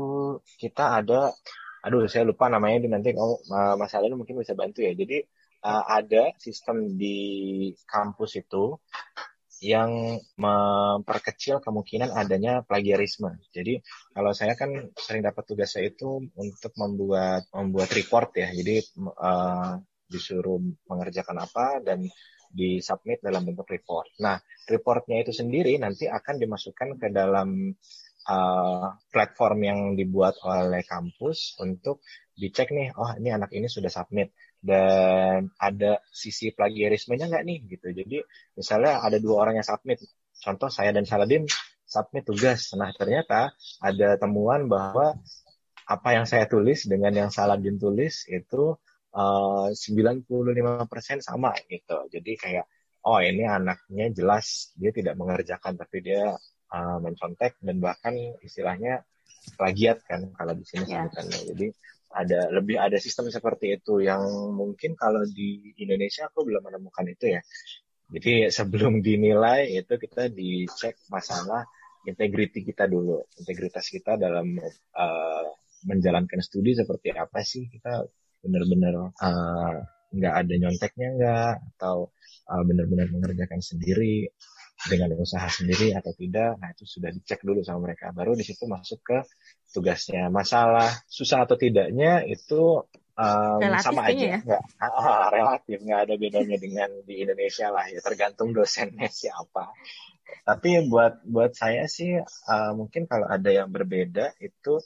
kita 0.61 1.01
ada, 1.01 1.33
aduh 1.81 2.05
saya 2.07 2.29
lupa 2.29 2.53
namanya 2.53 2.85
nanti 2.87 3.17
kamu 3.17 3.35
masalahnya 3.81 4.17
mungkin 4.17 4.37
bisa 4.37 4.53
bantu 4.53 4.85
ya. 4.85 4.93
Jadi 4.93 5.25
uh, 5.65 5.85
ada 5.89 6.37
sistem 6.37 6.97
di 7.01 7.19
kampus 7.89 8.41
itu 8.41 8.77
yang 9.61 10.17
memperkecil 10.41 11.61
kemungkinan 11.61 12.17
adanya 12.17 12.65
plagiarisme. 12.65 13.37
Jadi 13.53 13.77
kalau 14.17 14.33
saya 14.33 14.57
kan 14.57 14.73
sering 14.97 15.21
dapat 15.21 15.45
tugas 15.45 15.77
saya 15.77 15.93
itu 15.93 16.33
untuk 16.33 16.73
membuat 16.81 17.45
membuat 17.53 17.93
report 17.93 18.33
ya. 18.41 18.49
Jadi 18.57 18.81
uh, 19.05 19.77
disuruh 20.09 20.59
mengerjakan 20.89 21.45
apa 21.45 21.85
dan 21.85 22.09
disubmit 22.51 23.23
dalam 23.23 23.47
bentuk 23.47 23.71
report. 23.71 24.11
Nah, 24.19 24.37
reportnya 24.67 25.23
itu 25.23 25.31
sendiri 25.31 25.79
nanti 25.79 26.11
akan 26.11 26.37
dimasukkan 26.43 26.99
ke 26.99 27.09
dalam 27.15 27.71
uh, 28.27 28.89
platform 29.09 29.59
yang 29.63 29.81
dibuat 29.95 30.37
oleh 30.43 30.83
kampus 30.85 31.57
untuk 31.63 32.03
dicek 32.35 32.75
nih, 32.75 32.91
oh 32.99 33.15
ini 33.17 33.31
anak 33.31 33.55
ini 33.55 33.71
sudah 33.71 33.89
submit 33.89 34.35
dan 34.61 35.49
ada 35.57 36.05
sisi 36.13 36.53
plagiarismenya 36.53 37.31
nggak 37.31 37.45
nih 37.47 37.59
gitu. 37.71 37.89
Jadi 37.95 38.19
misalnya 38.59 39.01
ada 39.01 39.17
dua 39.17 39.47
orang 39.49 39.61
yang 39.61 39.67
submit, 39.67 40.05
contoh 40.41 40.69
saya 40.69 40.93
dan 40.93 41.09
Saladin 41.09 41.49
submit 41.89 42.29
tugas. 42.29 42.73
Nah 42.77 42.93
ternyata 42.93 43.57
ada 43.81 44.21
temuan 44.21 44.69
bahwa 44.69 45.17
apa 45.91 46.09
yang 46.15 46.27
saya 46.29 46.47
tulis 46.47 46.87
dengan 46.87 47.11
yang 47.11 47.31
Saladin 47.35 47.81
tulis 47.81 48.29
itu 48.31 48.79
uh, 49.15 49.69
95% 49.73 50.27
sama 51.25 51.53
gitu. 51.67 51.99
Jadi 52.11 52.33
kayak 52.39 52.67
oh 53.07 53.19
ini 53.19 53.49
anaknya 53.49 54.13
jelas 54.13 54.77
dia 54.77 54.93
tidak 54.93 55.17
mengerjakan 55.17 55.77
tapi 55.79 56.05
dia 56.05 56.37
uh, 56.71 56.99
mencontek 57.01 57.57
dan 57.65 57.77
bahkan 57.81 58.13
istilahnya 58.45 59.03
plagiat 59.57 60.05
kan 60.05 60.31
kalau 60.37 60.53
di 60.53 60.65
sini 60.67 60.85
yeah. 60.87 61.09
sebutannya. 61.09 61.41
Jadi 61.55 61.67
ada 62.11 62.51
lebih 62.51 62.75
ada 62.75 62.99
sistem 62.99 63.31
seperti 63.31 63.79
itu 63.79 64.03
yang 64.03 64.21
mungkin 64.51 64.99
kalau 64.99 65.23
di 65.31 65.71
Indonesia 65.79 66.27
aku 66.27 66.43
belum 66.43 66.67
menemukan 66.67 67.07
itu 67.07 67.39
ya. 67.39 67.41
Jadi 68.11 68.33
sebelum 68.59 69.01
dinilai 69.01 69.71
itu 69.71 69.95
kita 69.97 70.29
dicek 70.29 71.07
masalah 71.09 71.65
integriti 72.01 72.65
kita 72.65 72.89
dulu, 72.89 73.21
integritas 73.37 73.85
kita 73.93 74.17
dalam 74.17 74.57
uh, 74.97 75.47
menjalankan 75.85 76.41
studi 76.41 76.77
seperti 76.77 77.13
apa 77.13 77.41
sih 77.45 77.69
kita 77.69 78.05
benar-benar 78.41 79.13
uh, 79.17 79.75
nggak 80.11 80.35
ada 80.35 80.55
nyonteknya 80.59 81.09
nggak? 81.17 81.55
Atau 81.77 82.11
uh, 82.51 82.63
benar-benar 82.67 83.09
mengerjakan 83.15 83.63
sendiri 83.63 84.29
dengan 84.89 85.13
usaha 85.19 85.45
sendiri 85.47 85.93
atau 85.93 86.13
tidak? 86.17 86.57
Nah 86.57 86.73
itu 86.73 86.89
sudah 86.89 87.13
dicek 87.13 87.45
dulu 87.45 87.61
sama 87.61 87.91
mereka. 87.91 88.11
Baru 88.17 88.33
di 88.33 88.45
situ 88.47 88.65
masuk 88.65 89.01
ke 89.05 89.19
tugasnya. 89.71 90.33
Masalah 90.33 90.89
susah 91.07 91.45
atau 91.45 91.61
tidaknya 91.61 92.25
itu 92.25 92.81
um, 93.21 93.61
sama 93.85 94.09
aja. 94.09 94.39
ya? 94.39 94.39
nggak 94.41 94.63
ah, 94.81 95.29
relatif. 95.29 95.79
Nggak 95.85 96.01
ada 96.09 96.15
bedanya 96.17 96.57
dengan 96.57 96.91
di 97.05 97.15
Indonesia 97.21 97.69
lah 97.69 97.85
ya. 97.93 98.01
Tergantung 98.01 98.57
dosennya 98.57 99.09
siapa. 99.21 99.71
Tapi 100.47 100.87
buat 100.87 101.27
buat 101.27 101.53
saya 101.53 101.91
sih 101.91 102.17
uh, 102.23 102.73
mungkin 102.73 103.05
kalau 103.11 103.27
ada 103.27 103.51
yang 103.51 103.69
berbeda 103.69 104.39
itu 104.39 104.79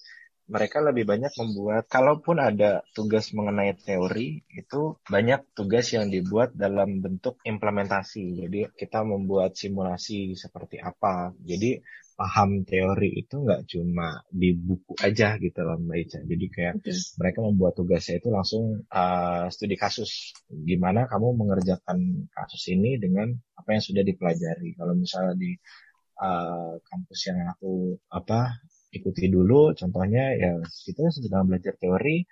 mereka 0.44 0.84
lebih 0.84 1.08
banyak 1.08 1.32
membuat 1.40 1.88
kalaupun 1.88 2.36
ada 2.36 2.84
tugas 2.92 3.32
mengenai 3.32 3.72
teori 3.80 4.44
itu 4.52 5.00
banyak 5.08 5.40
tugas 5.56 5.92
yang 5.96 6.12
dibuat 6.12 6.52
dalam 6.52 7.00
bentuk 7.00 7.40
implementasi 7.44 8.44
jadi 8.44 8.68
kita 8.76 9.04
membuat 9.04 9.56
simulasi 9.56 10.36
seperti 10.36 10.80
apa 10.80 11.32
jadi 11.40 11.80
paham 12.14 12.62
teori 12.62 13.10
itu 13.26 13.42
nggak 13.42 13.66
cuma 13.66 14.22
di 14.30 14.54
buku 14.54 14.94
aja 15.02 15.34
gitu 15.42 15.60
loh 15.66 15.78
Mbak 15.82 15.98
Ica. 15.98 16.18
Jadi 16.22 16.46
kayak 16.46 16.74
okay. 16.78 16.94
mereka 17.18 17.38
membuat 17.42 17.74
tugasnya 17.74 18.22
itu 18.22 18.28
langsung 18.30 18.86
uh, 18.86 19.50
studi 19.50 19.74
kasus. 19.74 20.30
Gimana 20.46 21.10
kamu 21.10 21.34
mengerjakan 21.34 22.30
kasus 22.30 22.70
ini 22.70 23.02
dengan 23.02 23.34
apa 23.58 23.68
yang 23.74 23.82
sudah 23.82 24.02
dipelajari. 24.06 24.78
Kalau 24.78 24.94
misalnya 24.94 25.34
di 25.34 25.58
uh, 26.22 26.78
kampus 26.78 27.20
yang 27.26 27.50
aku 27.50 27.98
apa 28.14 28.62
ikuti 28.94 29.26
dulu. 29.26 29.74
Contohnya 29.74 30.34
ya 30.38 30.52
kita 30.62 31.10
sedang 31.10 31.50
belajar 31.50 31.74
teori. 31.76 32.22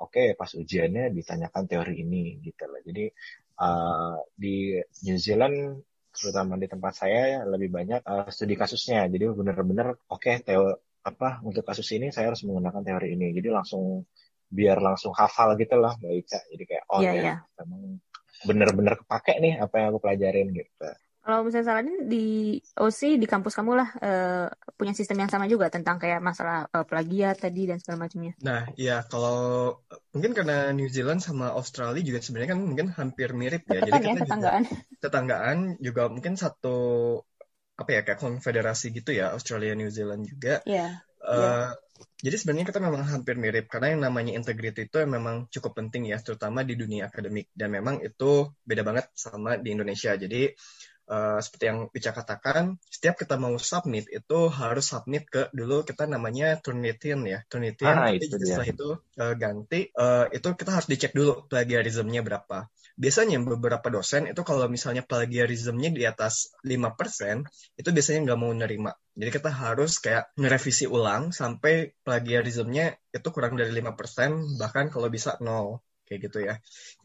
Oke 0.00 0.32
okay, 0.32 0.38
pas 0.38 0.48
ujiannya 0.56 1.12
ditanyakan 1.12 1.64
teori 1.68 2.00
ini 2.00 2.40
gitu 2.40 2.64
loh 2.64 2.80
jadi 2.80 3.12
uh, 3.60 4.16
di 4.32 4.80
New 5.04 5.20
Zealand 5.20 5.84
terutama 6.10 6.56
di 6.56 6.64
tempat 6.72 6.92
saya 7.04 7.20
ya, 7.36 7.40
lebih 7.44 7.68
banyak 7.68 8.00
uh, 8.08 8.28
studi 8.32 8.56
kasusnya. 8.56 9.04
Jadi 9.12 9.28
benar-benar 9.28 10.00
oke 10.08 10.20
okay, 10.20 10.40
teo 10.40 10.80
apa 11.04 11.44
untuk 11.44 11.64
kasus 11.68 11.88
ini 11.96 12.08
saya 12.12 12.32
harus 12.32 12.44
menggunakan 12.48 12.80
teori 12.80 13.12
ini. 13.12 13.32
Jadi 13.36 13.48
langsung 13.52 14.08
biar 14.50 14.82
langsung 14.82 15.14
hafal 15.14 15.54
gitu 15.54 15.78
lah 15.78 15.94
mbak 16.02 16.10
Ica 16.26 16.40
jadi 16.50 16.64
kayak 16.66 16.84
oh 16.90 17.00
yeah, 17.00 17.14
ya 17.14 17.22
yeah. 17.22 17.38
memang 17.62 18.02
benar-benar 18.42 18.94
kepake 18.98 19.38
nih 19.38 19.62
apa 19.62 19.74
yang 19.78 19.86
aku 19.94 20.00
pelajarin 20.02 20.48
gitu 20.50 20.90
kalau 21.20 21.44
misalnya 21.44 21.66
Saladin 21.68 22.08
di 22.08 22.56
OC 22.80 23.20
di 23.20 23.26
kampus 23.28 23.52
kamu 23.52 23.72
lah 23.76 23.88
uh, 24.00 24.46
punya 24.72 24.96
sistem 24.96 25.20
yang 25.20 25.30
sama 25.30 25.44
juga 25.44 25.68
tentang 25.68 26.00
kayak 26.00 26.24
masalah 26.24 26.64
uh, 26.72 26.84
plagiat 26.88 27.36
tadi 27.36 27.68
dan 27.68 27.76
segala 27.76 28.08
macamnya. 28.08 28.32
Nah, 28.40 28.72
ya 28.74 29.04
kalau 29.04 29.76
mungkin 30.16 30.32
karena 30.32 30.72
New 30.72 30.88
Zealand 30.88 31.20
sama 31.20 31.52
Australia 31.52 32.00
juga 32.00 32.24
sebenarnya 32.24 32.56
kan 32.56 32.60
mungkin 32.64 32.88
hampir 32.96 33.36
mirip 33.36 33.68
ya. 33.68 33.84
Jadi 33.84 33.92
ya, 34.00 34.16
tetanggaan. 34.24 34.62
Juga, 34.64 34.80
tetanggaan 35.04 35.58
juga 35.78 36.02
mungkin 36.08 36.34
satu 36.40 36.76
apa 37.76 37.90
ya 37.96 38.00
kayak 38.04 38.20
konfederasi 38.20 38.92
gitu 38.92 39.12
ya 39.12 39.36
Australia 39.36 39.76
New 39.76 39.92
Zealand 39.92 40.24
juga. 40.24 40.64
Iya. 40.64 40.76
Yeah. 40.76 40.92
Uh, 41.20 41.36
yeah. 41.36 41.68
Jadi 42.20 42.36
sebenarnya 42.36 42.66
kita 42.72 42.80
memang 42.80 43.04
hampir 43.04 43.36
mirip 43.36 43.68
karena 43.68 43.92
yang 43.92 44.00
namanya 44.08 44.32
integrity 44.32 44.88
itu 44.88 45.04
memang 45.04 45.52
cukup 45.52 45.76
penting 45.76 46.08
ya, 46.08 46.16
terutama 46.20 46.64
di 46.64 46.72
dunia 46.76 47.12
akademik 47.12 47.52
dan 47.52 47.76
memang 47.76 48.00
itu 48.00 48.48
beda 48.64 48.84
banget 48.84 49.12
sama 49.12 49.60
di 49.60 49.76
Indonesia. 49.76 50.16
Jadi 50.16 50.48
uh, 51.10 51.38
seperti 51.42 51.64
yang 51.66 51.78
Pica 51.90 52.14
katakan, 52.14 52.78
setiap 52.86 53.18
kita 53.18 53.34
mau 53.34 53.52
submit 53.58 54.06
itu 54.08 54.38
harus 54.48 54.86
submit 54.86 55.26
ke 55.26 55.50
dulu 55.50 55.82
kita 55.82 56.06
namanya 56.06 56.56
Turnitin 56.62 57.26
ya, 57.26 57.42
Turnitin. 57.50 57.90
Ah, 57.90 58.14
itu 58.14 58.30
setelah 58.30 58.68
itu 58.70 58.88
uh, 59.18 59.34
ganti, 59.34 59.90
uh, 59.98 60.30
itu 60.30 60.48
kita 60.54 60.70
harus 60.70 60.86
dicek 60.86 61.12
dulu 61.12 61.50
plagiarismnya 61.50 62.22
berapa. 62.22 62.70
Biasanya 62.94 63.42
beberapa 63.42 63.90
dosen 63.90 64.30
itu 64.30 64.40
kalau 64.46 64.70
misalnya 64.70 65.02
plagiarismnya 65.02 65.90
di 65.90 66.06
atas 66.06 66.54
5%, 66.62 67.44
itu 67.80 67.88
biasanya 67.90 68.20
nggak 68.30 68.38
mau 68.38 68.52
nerima. 68.54 68.94
Jadi 69.18 69.30
kita 69.34 69.50
harus 69.50 69.98
kayak 69.98 70.32
ngerevisi 70.38 70.86
ulang 70.86 71.34
sampai 71.34 71.92
plagiarismnya 72.06 72.96
itu 73.10 73.28
kurang 73.34 73.58
dari 73.58 73.74
5%, 73.74 74.60
bahkan 74.60 74.86
kalau 74.92 75.10
bisa 75.10 75.34
nol 75.42 75.82
kayak 76.10 76.20
gitu 76.26 76.38
ya. 76.42 76.54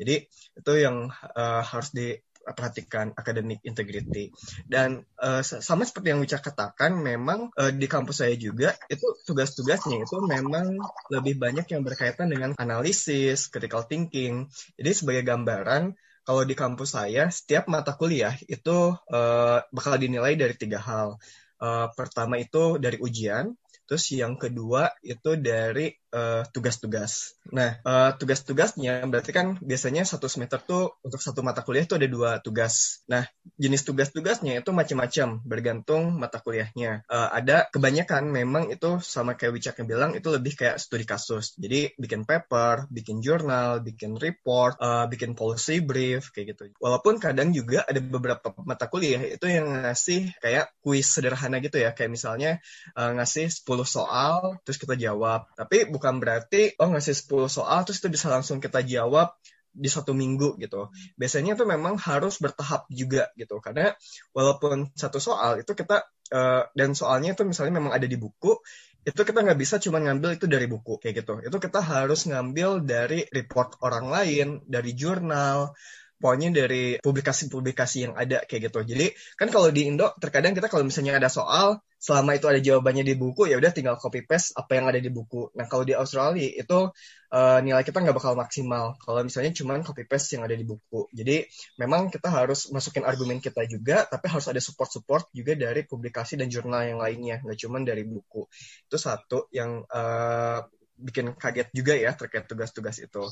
Jadi 0.02 0.26
itu 0.58 0.72
yang 0.82 1.14
uh, 1.14 1.62
harus 1.62 1.94
di 1.94 2.18
perhatikan 2.54 3.16
academic 3.18 3.64
integrity. 3.66 4.30
Dan 4.70 5.02
uh, 5.18 5.42
sama 5.42 5.88
seperti 5.88 6.14
yang 6.14 6.22
Wicca 6.22 6.38
katakan, 6.38 6.94
memang 7.02 7.50
uh, 7.58 7.74
di 7.74 7.90
kampus 7.90 8.22
saya 8.22 8.38
juga 8.38 8.78
itu 8.92 9.06
tugas-tugasnya 9.26 10.06
itu 10.06 10.18
memang 10.22 10.78
lebih 11.10 11.42
banyak 11.42 11.66
yang 11.74 11.82
berkaitan 11.82 12.30
dengan 12.30 12.54
analisis, 12.62 13.50
critical 13.50 13.90
thinking. 13.90 14.46
Jadi 14.78 14.92
sebagai 14.94 15.24
gambaran, 15.26 15.98
kalau 16.26 16.42
di 16.42 16.58
kampus 16.58 16.98
saya 16.98 17.30
setiap 17.30 17.70
mata 17.70 17.94
kuliah 17.94 18.34
itu 18.50 18.94
uh, 18.94 19.60
bakal 19.70 19.98
dinilai 19.98 20.34
dari 20.38 20.54
tiga 20.58 20.82
hal. 20.82 21.18
Uh, 21.56 21.88
pertama 21.96 22.36
itu 22.36 22.82
dari 22.82 23.00
ujian, 23.00 23.56
terus 23.88 24.10
yang 24.12 24.36
kedua 24.36 24.92
itu 25.06 25.38
dari 25.40 25.94
uh, 26.16 26.42
tugas-tugas. 26.56 27.36
Nah, 27.52 27.78
uh, 27.84 28.16
tugas-tugasnya 28.16 29.04
berarti 29.12 29.36
kan 29.36 29.60
biasanya 29.60 30.08
satu 30.08 30.32
semester 30.32 30.64
tuh 30.64 30.96
untuk 31.04 31.20
satu 31.20 31.44
mata 31.44 31.62
kuliah 31.62 31.84
itu 31.84 32.00
ada 32.00 32.08
dua 32.08 32.40
tugas. 32.40 33.04
Nah, 33.12 33.28
jenis 33.60 33.84
tugas-tugasnya 33.84 34.64
itu 34.64 34.72
macam-macam 34.72 35.44
bergantung 35.44 36.16
mata 36.16 36.40
kuliahnya. 36.40 37.04
Uh, 37.12 37.30
ada 37.36 37.68
kebanyakan 37.68 38.32
memang 38.32 38.72
itu 38.72 39.04
sama 39.04 39.36
kayak 39.36 39.54
Wicak 39.60 39.76
yang 39.84 39.88
bilang 39.92 40.12
itu 40.16 40.28
lebih 40.32 40.56
kayak 40.56 40.80
studi 40.80 41.04
kasus. 41.04 41.54
Jadi 41.60 41.94
bikin 42.00 42.24
paper, 42.24 42.88
bikin 42.88 43.20
jurnal, 43.20 43.84
bikin 43.84 44.16
report, 44.16 44.80
uh, 44.80 45.06
bikin 45.12 45.36
policy 45.36 45.84
brief 45.84 46.32
kayak 46.32 46.56
gitu. 46.56 46.72
Walaupun 46.80 47.20
kadang 47.20 47.52
juga 47.52 47.84
ada 47.84 48.00
beberapa 48.00 48.56
mata 48.64 48.88
kuliah 48.88 49.20
itu 49.20 49.46
yang 49.50 49.84
ngasih 49.84 50.32
kayak 50.40 50.72
kuis 50.80 51.12
sederhana 51.12 51.60
gitu 51.60 51.82
ya, 51.82 51.92
kayak 51.92 52.14
misalnya 52.14 52.64
uh, 52.96 53.12
ngasih 53.18 53.52
10 53.52 53.66
soal 53.84 54.58
terus 54.64 54.78
kita 54.78 54.96
jawab. 54.96 55.50
Tapi 55.58 55.90
bukan 55.90 56.05
bukan 56.06 56.22
berarti 56.22 56.78
oh 56.78 56.94
ngasih 56.94 57.18
10 57.18 57.50
soal 57.50 57.82
terus 57.82 57.98
itu 57.98 58.14
bisa 58.14 58.30
langsung 58.30 58.62
kita 58.62 58.86
jawab 58.86 59.34
di 59.74 59.90
satu 59.90 60.14
minggu 60.14 60.62
gitu. 60.62 60.94
Biasanya 61.18 61.58
tuh 61.58 61.66
memang 61.66 61.98
harus 61.98 62.38
bertahap 62.38 62.86
juga 62.94 63.34
gitu. 63.34 63.58
Karena 63.58 63.90
walaupun 64.38 64.94
satu 64.94 65.18
soal 65.18 65.66
itu 65.66 65.74
kita 65.74 66.06
uh, 66.30 66.70
dan 66.78 66.94
soalnya 66.94 67.34
itu 67.34 67.42
misalnya 67.42 67.82
memang 67.82 67.98
ada 67.98 68.06
di 68.06 68.22
buku, 68.22 68.54
itu 69.02 69.18
kita 69.18 69.42
nggak 69.42 69.58
bisa 69.58 69.82
cuma 69.82 69.98
ngambil 69.98 70.38
itu 70.38 70.46
dari 70.46 70.70
buku 70.70 71.02
kayak 71.02 71.26
gitu. 71.26 71.42
Itu 71.42 71.58
kita 71.58 71.82
harus 71.82 72.30
ngambil 72.30 72.86
dari 72.86 73.26
report 73.34 73.82
orang 73.82 74.14
lain, 74.14 74.48
dari 74.70 74.94
jurnal, 74.94 75.74
pokoknya 76.20 76.50
dari 76.56 76.98
publikasi-publikasi 77.04 77.98
yang 78.10 78.14
ada 78.16 78.44
kayak 78.48 78.72
gitu. 78.72 78.80
Jadi 78.96 79.12
kan 79.36 79.48
kalau 79.52 79.70
di 79.70 79.88
Indo 79.92 80.12
terkadang 80.18 80.56
kita 80.56 80.72
kalau 80.72 80.88
misalnya 80.88 81.20
ada 81.20 81.28
soal 81.28 81.80
selama 82.06 82.38
itu 82.38 82.46
ada 82.46 82.62
jawabannya 82.62 83.02
di 83.02 83.18
buku 83.18 83.50
ya 83.50 83.58
udah 83.58 83.72
tinggal 83.74 83.98
copy 83.98 84.22
paste 84.30 84.54
apa 84.54 84.78
yang 84.78 84.86
ada 84.86 85.00
di 85.02 85.10
buku. 85.10 85.50
Nah 85.58 85.66
kalau 85.66 85.82
di 85.82 85.98
Australia 85.98 86.46
itu 86.46 86.94
uh, 87.34 87.60
nilai 87.66 87.82
kita 87.82 87.98
nggak 87.98 88.14
bakal 88.14 88.38
maksimal 88.38 88.94
kalau 89.02 89.26
misalnya 89.26 89.50
cuma 89.58 89.80
copy 89.82 90.06
paste 90.06 90.38
yang 90.38 90.46
ada 90.46 90.54
di 90.54 90.64
buku. 90.68 91.10
Jadi 91.12 91.50
memang 91.82 92.14
kita 92.14 92.30
harus 92.30 92.70
masukin 92.70 93.04
argumen 93.04 93.42
kita 93.42 93.66
juga, 93.66 94.06
tapi 94.06 94.30
harus 94.30 94.46
ada 94.46 94.62
support-support 94.62 95.34
juga 95.34 95.58
dari 95.58 95.82
publikasi 95.84 96.38
dan 96.38 96.48
jurnal 96.52 96.86
yang 96.86 97.00
lainnya, 97.02 97.42
nggak 97.42 97.58
cuma 97.58 97.82
dari 97.82 98.06
buku. 98.06 98.46
Itu 98.86 99.02
satu 99.02 99.50
yang 99.50 99.82
uh, 99.90 100.62
bikin 100.96 101.36
kaget 101.36 101.70
juga 101.76 101.94
ya 101.96 102.12
terkait 102.16 102.48
tugas-tugas 102.48 102.98
itu. 103.04 103.24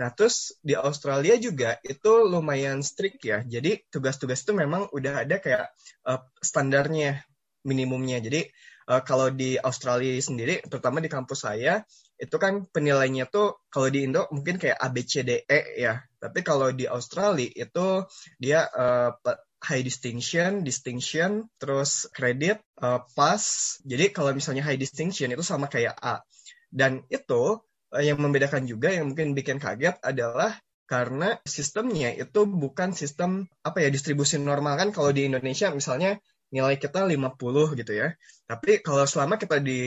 Nah 0.00 0.08
terus 0.12 0.56
di 0.64 0.72
Australia 0.74 1.36
juga 1.36 1.76
itu 1.84 2.12
lumayan 2.26 2.80
strict 2.80 3.20
ya. 3.24 3.44
Jadi 3.44 3.86
tugas-tugas 3.92 4.42
itu 4.42 4.52
memang 4.56 4.88
udah 4.90 5.24
ada 5.24 5.36
kayak 5.38 5.70
uh, 6.08 6.20
standarnya 6.40 7.22
minimumnya. 7.64 8.18
Jadi 8.20 8.48
uh, 8.88 9.02
kalau 9.04 9.28
di 9.30 9.60
Australia 9.60 10.16
sendiri, 10.18 10.64
terutama 10.64 10.98
di 11.04 11.12
kampus 11.12 11.44
saya, 11.44 11.84
itu 12.20 12.36
kan 12.36 12.68
penilainya 12.68 13.28
tuh 13.28 13.64
kalau 13.72 13.88
di 13.88 14.04
Indo 14.04 14.28
mungkin 14.28 14.60
kayak 14.60 14.76
A, 14.76 14.92
B, 14.92 15.04
C, 15.04 15.24
D, 15.24 15.44
E 15.48 15.60
ya. 15.80 16.04
Tapi 16.20 16.44
kalau 16.44 16.68
di 16.72 16.84
Australia 16.84 17.48
itu 17.48 18.04
dia 18.36 18.68
uh, 18.68 19.16
high 19.60 19.84
distinction, 19.84 20.64
distinction, 20.64 21.48
terus 21.60 22.08
credit, 22.12 22.60
uh, 22.80 23.04
pass. 23.16 23.76
Jadi 23.84 24.12
kalau 24.12 24.32
misalnya 24.32 24.64
high 24.64 24.80
distinction 24.80 25.32
itu 25.32 25.44
sama 25.44 25.68
kayak 25.68 25.96
A. 26.00 26.24
Dan 26.70 27.02
itu 27.10 27.58
uh, 27.92 28.02
yang 28.02 28.18
membedakan 28.22 28.64
juga 28.64 28.94
yang 28.94 29.10
mungkin 29.12 29.34
bikin 29.34 29.58
kaget 29.58 29.98
adalah 30.00 30.56
karena 30.90 31.38
sistemnya 31.46 32.10
itu 32.10 32.50
bukan 32.50 32.90
sistem 32.90 33.46
apa 33.62 33.78
ya 33.78 33.94
distribusi 33.94 34.42
normal 34.42 34.74
kan 34.74 34.90
kalau 34.90 35.14
di 35.14 35.30
Indonesia 35.30 35.70
misalnya 35.70 36.18
nilai 36.50 36.76
kita 36.82 37.06
50 37.06 37.78
gitu 37.78 37.92
ya. 37.94 38.18
Tapi 38.50 38.82
kalau 38.82 39.06
selama 39.06 39.38
kita 39.38 39.62
di 39.62 39.80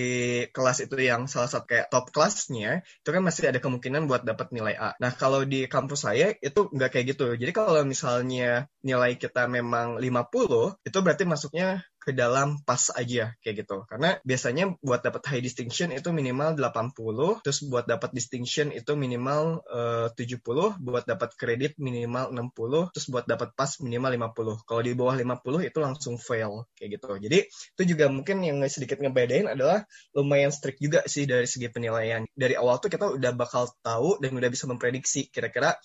kelas 0.55 0.87
itu 0.87 0.95
yang 0.95 1.27
salah 1.27 1.51
satu 1.51 1.67
kayak 1.67 1.91
top 1.91 2.15
kelasnya, 2.15 2.79
itu 2.79 3.09
kan 3.11 3.19
masih 3.19 3.51
ada 3.51 3.59
kemungkinan 3.59 4.07
buat 4.07 4.23
dapat 4.23 4.55
nilai 4.55 4.75
A. 4.79 4.95
Nah, 4.95 5.11
kalau 5.11 5.43
di 5.43 5.67
kampus 5.67 6.07
saya 6.07 6.31
itu 6.39 6.71
nggak 6.71 6.89
kayak 6.95 7.05
gitu. 7.15 7.35
Jadi 7.35 7.51
kalau 7.51 7.83
misalnya 7.83 8.71
nilai 8.79 9.19
kita 9.19 9.51
memang 9.51 9.99
50, 9.99 10.79
itu 10.87 10.97
berarti 11.03 11.23
masuknya 11.27 11.83
ke 12.03 12.11
dalam 12.11 12.59
pas 12.67 12.91
aja 12.93 13.31
kayak 13.39 13.63
gitu. 13.63 13.87
Karena 13.87 14.19
biasanya 14.27 14.75
buat 14.83 15.01
dapat 15.01 15.23
high 15.31 15.43
distinction 15.43 15.95
itu 15.95 16.11
minimal 16.11 16.59
80, 16.59 17.43
terus 17.47 17.59
buat 17.63 17.87
dapat 17.87 18.11
distinction 18.11 18.69
itu 18.75 18.91
minimal 18.99 19.63
eh, 19.71 20.11
uh, 20.11 20.19
70, 20.19 20.83
buat 20.83 21.07
dapat 21.07 21.33
kredit 21.39 21.79
minimal 21.79 22.35
60, 22.35 22.93
terus 22.93 23.07
buat 23.07 23.25
dapat 23.25 23.55
pas 23.55 23.71
minimal 23.79 24.35
50. 24.35 24.67
Kalau 24.67 24.81
di 24.83 24.91
bawah 24.93 25.15
50 25.15 25.69
itu 25.71 25.79
langsung 25.79 26.15
fail 26.19 26.67
kayak 26.75 26.99
gitu. 26.99 27.07
Jadi 27.17 27.39
itu 27.47 27.83
juga 27.95 28.11
mungkin 28.11 28.43
yang 28.43 28.59
sedikit 28.67 28.99
ngebedain 28.99 29.47
adalah 29.47 29.87
lumayan 30.11 30.51
strict 30.51 30.83
juga 30.83 31.01
sih 31.07 31.23
dari 31.23 31.47
segi 31.47 31.71
penilaian. 31.71 32.27
Dari 32.35 32.59
awal 32.59 32.83
tuh 32.83 32.91
kita 32.91 33.15
udah 33.15 33.31
bakal 33.33 33.71
tahu 33.79 34.19
dan 34.19 34.35
udah 34.35 34.49
bisa 34.51 34.67
memprediksi 34.67 35.31
kira-kira 35.31 35.79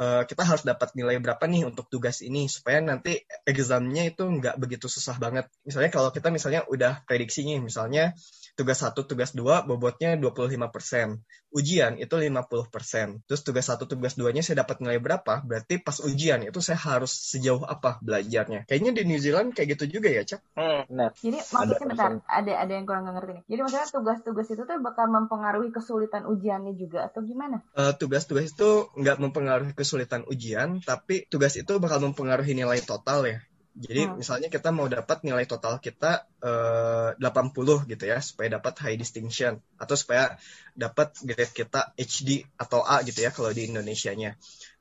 uh, 0.00 0.22
kita 0.24 0.42
harus 0.48 0.64
dapat 0.64 0.96
nilai 0.96 1.20
berapa 1.20 1.44
nih 1.44 1.68
untuk 1.68 1.86
tugas 1.92 2.24
ini 2.24 2.48
supaya 2.48 2.80
nanti 2.80 3.20
examnya 3.44 4.08
itu 4.08 4.24
nggak 4.24 4.56
begitu 4.56 4.88
susah 4.88 5.20
banget. 5.20 5.46
Misalnya 5.68 5.92
kalau 5.92 6.08
kita 6.08 6.32
misalnya 6.32 6.64
udah 6.66 7.04
prediksinya 7.04 7.60
misalnya 7.60 8.16
tugas 8.60 8.84
satu 8.84 9.08
tugas 9.08 9.32
dua 9.32 9.64
bobotnya 9.64 10.20
25%. 10.20 11.16
Ujian 11.56 11.96
itu 11.96 12.12
50%. 12.12 13.24
Terus 13.24 13.40
tugas 13.40 13.64
satu 13.64 13.88
tugas 13.88 14.20
duanya 14.20 14.44
saya 14.44 14.60
dapat 14.60 14.84
nilai 14.84 15.00
berapa? 15.00 15.40
Berarti 15.40 15.80
pas 15.80 15.96
ujian 16.04 16.44
itu 16.44 16.60
saya 16.60 16.76
harus 16.76 17.08
sejauh 17.08 17.64
apa 17.64 17.96
belajarnya. 18.04 18.68
Kayaknya 18.68 18.92
di 19.00 19.02
New 19.08 19.16
Zealand 19.16 19.56
kayak 19.56 19.80
gitu 19.80 19.96
juga 19.96 20.12
ya, 20.12 20.22
Cak? 20.28 20.40
Hmm, 20.52 20.84
benar. 20.92 21.10
Jadi 21.16 21.38
maksudnya 21.40 21.64
ada 21.64 21.88
bentar, 21.88 22.10
ada 22.28 22.52
ada 22.60 22.72
yang 22.76 22.84
kurang 22.84 23.08
ngerti 23.08 23.32
nih. 23.40 23.44
Jadi 23.48 23.60
maksudnya 23.64 23.88
tugas-tugas 23.88 24.46
itu 24.52 24.62
tuh 24.68 24.76
bakal 24.84 25.06
mempengaruhi 25.08 25.70
kesulitan 25.72 26.22
ujiannya 26.28 26.76
juga 26.76 27.08
atau 27.08 27.24
gimana? 27.24 27.64
Uh, 27.72 27.96
tugas-tugas 27.96 28.52
itu 28.52 28.92
nggak 29.00 29.16
mempengaruhi 29.18 29.72
kesulitan 29.72 30.28
ujian, 30.28 30.84
tapi 30.84 31.24
tugas 31.32 31.56
itu 31.56 31.72
bakal 31.80 32.04
mempengaruhi 32.04 32.52
nilai 32.52 32.78
total 32.84 33.24
ya. 33.24 33.40
Jadi 33.70 34.02
hmm. 34.02 34.18
misalnya 34.18 34.48
kita 34.50 34.74
mau 34.74 34.90
dapat 34.90 35.22
nilai 35.22 35.46
total 35.46 35.78
kita 35.78 36.26
eh, 36.42 37.10
80 37.16 37.86
gitu 37.86 38.04
ya 38.04 38.18
supaya 38.18 38.58
dapat 38.58 38.74
high 38.82 38.98
distinction 38.98 39.62
atau 39.78 39.94
supaya 39.94 40.34
dapat 40.74 41.14
grade 41.22 41.54
kita 41.54 41.94
HD 41.94 42.42
atau 42.58 42.82
A 42.82 43.06
gitu 43.06 43.22
ya 43.22 43.30
kalau 43.30 43.54
di 43.54 43.70
Indonesia-nya. 43.70 44.34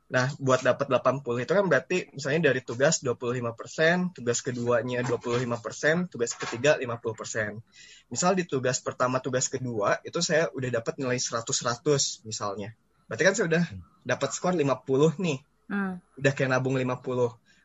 Nah, 0.09 0.25
buat 0.41 0.65
dapat 0.65 0.89
80 0.89 1.21
itu 1.45 1.53
kan 1.53 1.69
berarti 1.69 2.09
misalnya 2.17 2.49
dari 2.49 2.65
tugas 2.65 3.05
25%, 3.05 4.17
tugas 4.17 4.41
keduanya 4.41 5.05
25%, 5.05 6.09
tugas 6.09 6.33
ketiga 6.33 6.81
50%. 6.81 7.61
Misal 8.09 8.33
di 8.33 8.49
tugas 8.49 8.81
pertama, 8.81 9.21
tugas 9.21 9.53
kedua, 9.53 10.01
itu 10.01 10.17
saya 10.25 10.49
udah 10.49 10.81
dapat 10.81 10.97
nilai 10.97 11.21
100-100 11.21 12.25
misalnya. 12.25 12.73
Berarti 13.05 13.21
kan 13.21 13.33
saya 13.37 13.45
udah 13.53 13.63
dapat 14.01 14.29
skor 14.33 14.57
50 14.57 15.21
nih. 15.21 15.39
Hmm. 15.69 16.01
Udah 16.17 16.33
kayak 16.33 16.57
nabung 16.57 16.73
50 16.73 16.89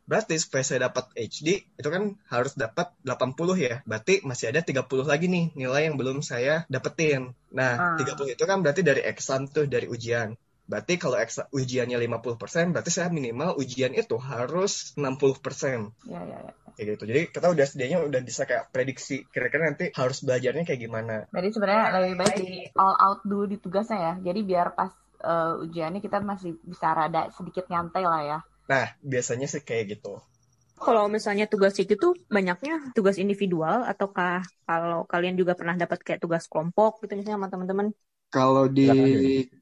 Berarti 0.04 0.36
supaya 0.36 0.60
saya 0.60 0.88
dapat 0.88 1.08
HD 1.16 1.64
itu 1.64 1.88
kan 1.88 2.16
harus 2.28 2.52
dapat 2.54 2.92
80 3.04 3.34
ya. 3.56 3.74
Berarti 3.88 4.20
masih 4.24 4.52
ada 4.52 4.60
30 4.60 4.84
lagi 5.08 5.26
nih 5.32 5.56
nilai 5.56 5.88
yang 5.88 5.96
belum 5.96 6.20
saya 6.20 6.68
dapetin. 6.68 7.32
Nah, 7.52 7.96
hmm. 7.96 8.04
30 8.04 8.36
itu 8.36 8.44
kan 8.44 8.60
berarti 8.60 8.84
dari 8.84 9.00
exam 9.00 9.48
tuh 9.48 9.64
dari 9.64 9.88
ujian. 9.88 10.36
Berarti 10.64 10.96
kalau 10.96 11.20
eksam, 11.20 11.44
ujiannya 11.52 12.00
50%, 12.00 12.72
berarti 12.72 12.88
saya 12.88 13.12
minimal 13.12 13.52
ujian 13.60 13.92
itu 13.92 14.16
harus 14.16 14.96
60%. 14.96 15.92
Ya, 16.08 16.24
ya, 16.24 16.38
ya. 16.40 16.52
Kayak 16.74 16.86
gitu. 16.96 17.04
Jadi 17.06 17.20
kita 17.30 17.46
udah 17.52 17.66
sedianya 17.68 17.98
udah 18.02 18.20
bisa 18.24 18.48
kayak 18.48 18.72
prediksi 18.72 19.28
kira-kira 19.30 19.70
nanti 19.70 19.92
harus 19.94 20.24
belajarnya 20.24 20.64
kayak 20.66 20.80
gimana. 20.80 21.14
Jadi 21.30 21.48
sebenarnya 21.52 21.84
lebih 22.02 22.16
baik 22.18 22.36
di 22.40 22.52
all 22.74 22.96
out 22.98 23.20
dulu 23.22 23.44
di 23.46 23.56
tugasnya 23.60 23.98
ya. 24.00 24.14
Jadi 24.32 24.40
biar 24.42 24.74
pas 24.74 24.90
uh, 25.22 25.62
ujiannya 25.62 26.00
kita 26.02 26.18
masih 26.24 26.58
bisa 26.66 26.90
rada 26.90 27.30
sedikit 27.30 27.68
nyantai 27.70 28.04
lah 28.08 28.22
ya. 28.24 28.38
Nah, 28.70 28.96
biasanya 29.04 29.46
sih 29.50 29.60
kayak 29.60 29.98
gitu. 29.98 30.20
Kalau 30.74 31.06
misalnya 31.06 31.46
tugas 31.46 31.78
itu 31.78 31.94
tuh 31.94 32.18
banyaknya 32.26 32.92
tugas 32.92 33.16
individual 33.16 33.86
ataukah 33.86 34.42
kalau 34.66 35.06
kalian 35.06 35.38
juga 35.38 35.54
pernah 35.54 35.78
dapat 35.78 36.02
kayak 36.02 36.20
tugas 36.20 36.50
kelompok 36.50 37.00
gitu 37.04 37.14
misalnya 37.14 37.38
sama 37.38 37.48
teman-teman? 37.48 37.86
Kalau 38.28 38.66
di 38.66 38.90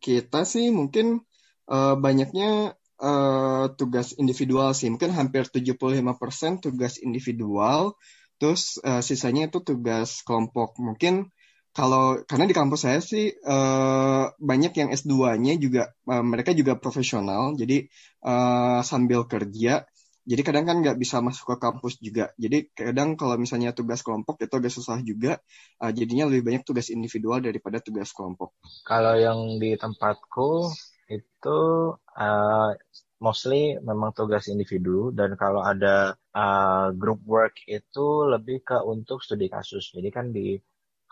kita 0.00 0.48
sih 0.48 0.72
mungkin 0.72 1.20
uh, 1.68 1.94
banyaknya 2.00 2.72
uh, 3.02 3.66
tugas 3.76 4.16
individual 4.16 4.72
sih. 4.72 4.88
Mungkin 4.88 5.12
hampir 5.12 5.44
75% 5.50 6.64
tugas 6.64 6.96
individual, 7.02 7.98
terus 8.40 8.80
uh, 8.80 9.04
sisanya 9.04 9.52
itu 9.52 9.60
tugas 9.60 10.24
kelompok. 10.24 10.80
Mungkin 10.80 11.28
kalau 11.72 12.20
karena 12.28 12.44
di 12.44 12.54
kampus 12.56 12.80
saya 12.84 13.00
sih 13.00 13.32
uh, 13.32 14.28
banyak 14.36 14.72
yang 14.76 14.88
S2-nya 14.92 15.56
juga 15.56 15.88
uh, 16.08 16.24
mereka 16.24 16.52
juga 16.52 16.76
profesional. 16.76 17.56
Jadi 17.56 17.88
uh, 18.24 18.84
sambil 18.84 19.24
kerja 19.24 19.82
jadi 20.22 20.42
kadang 20.46 20.64
kan 20.70 20.76
nggak 20.78 20.98
bisa 21.02 21.18
masuk 21.18 21.54
ke 21.54 21.56
kampus 21.58 21.98
juga. 21.98 22.30
Jadi 22.38 22.70
kadang 22.70 23.18
kalau 23.18 23.34
misalnya 23.34 23.74
tugas 23.74 24.06
kelompok 24.06 24.38
itu 24.38 24.54
agak 24.54 24.70
susah 24.70 25.02
juga. 25.02 25.42
Uh, 25.82 25.90
jadinya 25.90 26.30
lebih 26.30 26.46
banyak 26.46 26.62
tugas 26.62 26.94
individual 26.94 27.42
daripada 27.42 27.82
tugas 27.82 28.14
kelompok. 28.14 28.54
Kalau 28.86 29.18
yang 29.18 29.58
di 29.58 29.74
tempatku 29.74 30.70
itu 31.10 31.58
uh, 31.98 32.70
mostly 33.18 33.82
memang 33.82 34.14
tugas 34.14 34.46
individu. 34.46 35.10
Dan 35.10 35.34
kalau 35.34 35.66
ada 35.66 36.14
uh, 36.38 36.94
group 36.94 37.26
work 37.26 37.58
itu 37.66 38.06
lebih 38.30 38.62
ke 38.62 38.78
untuk 38.78 39.26
studi 39.26 39.50
kasus. 39.50 39.90
Jadi 39.90 40.08
kan 40.14 40.30
di 40.30 40.54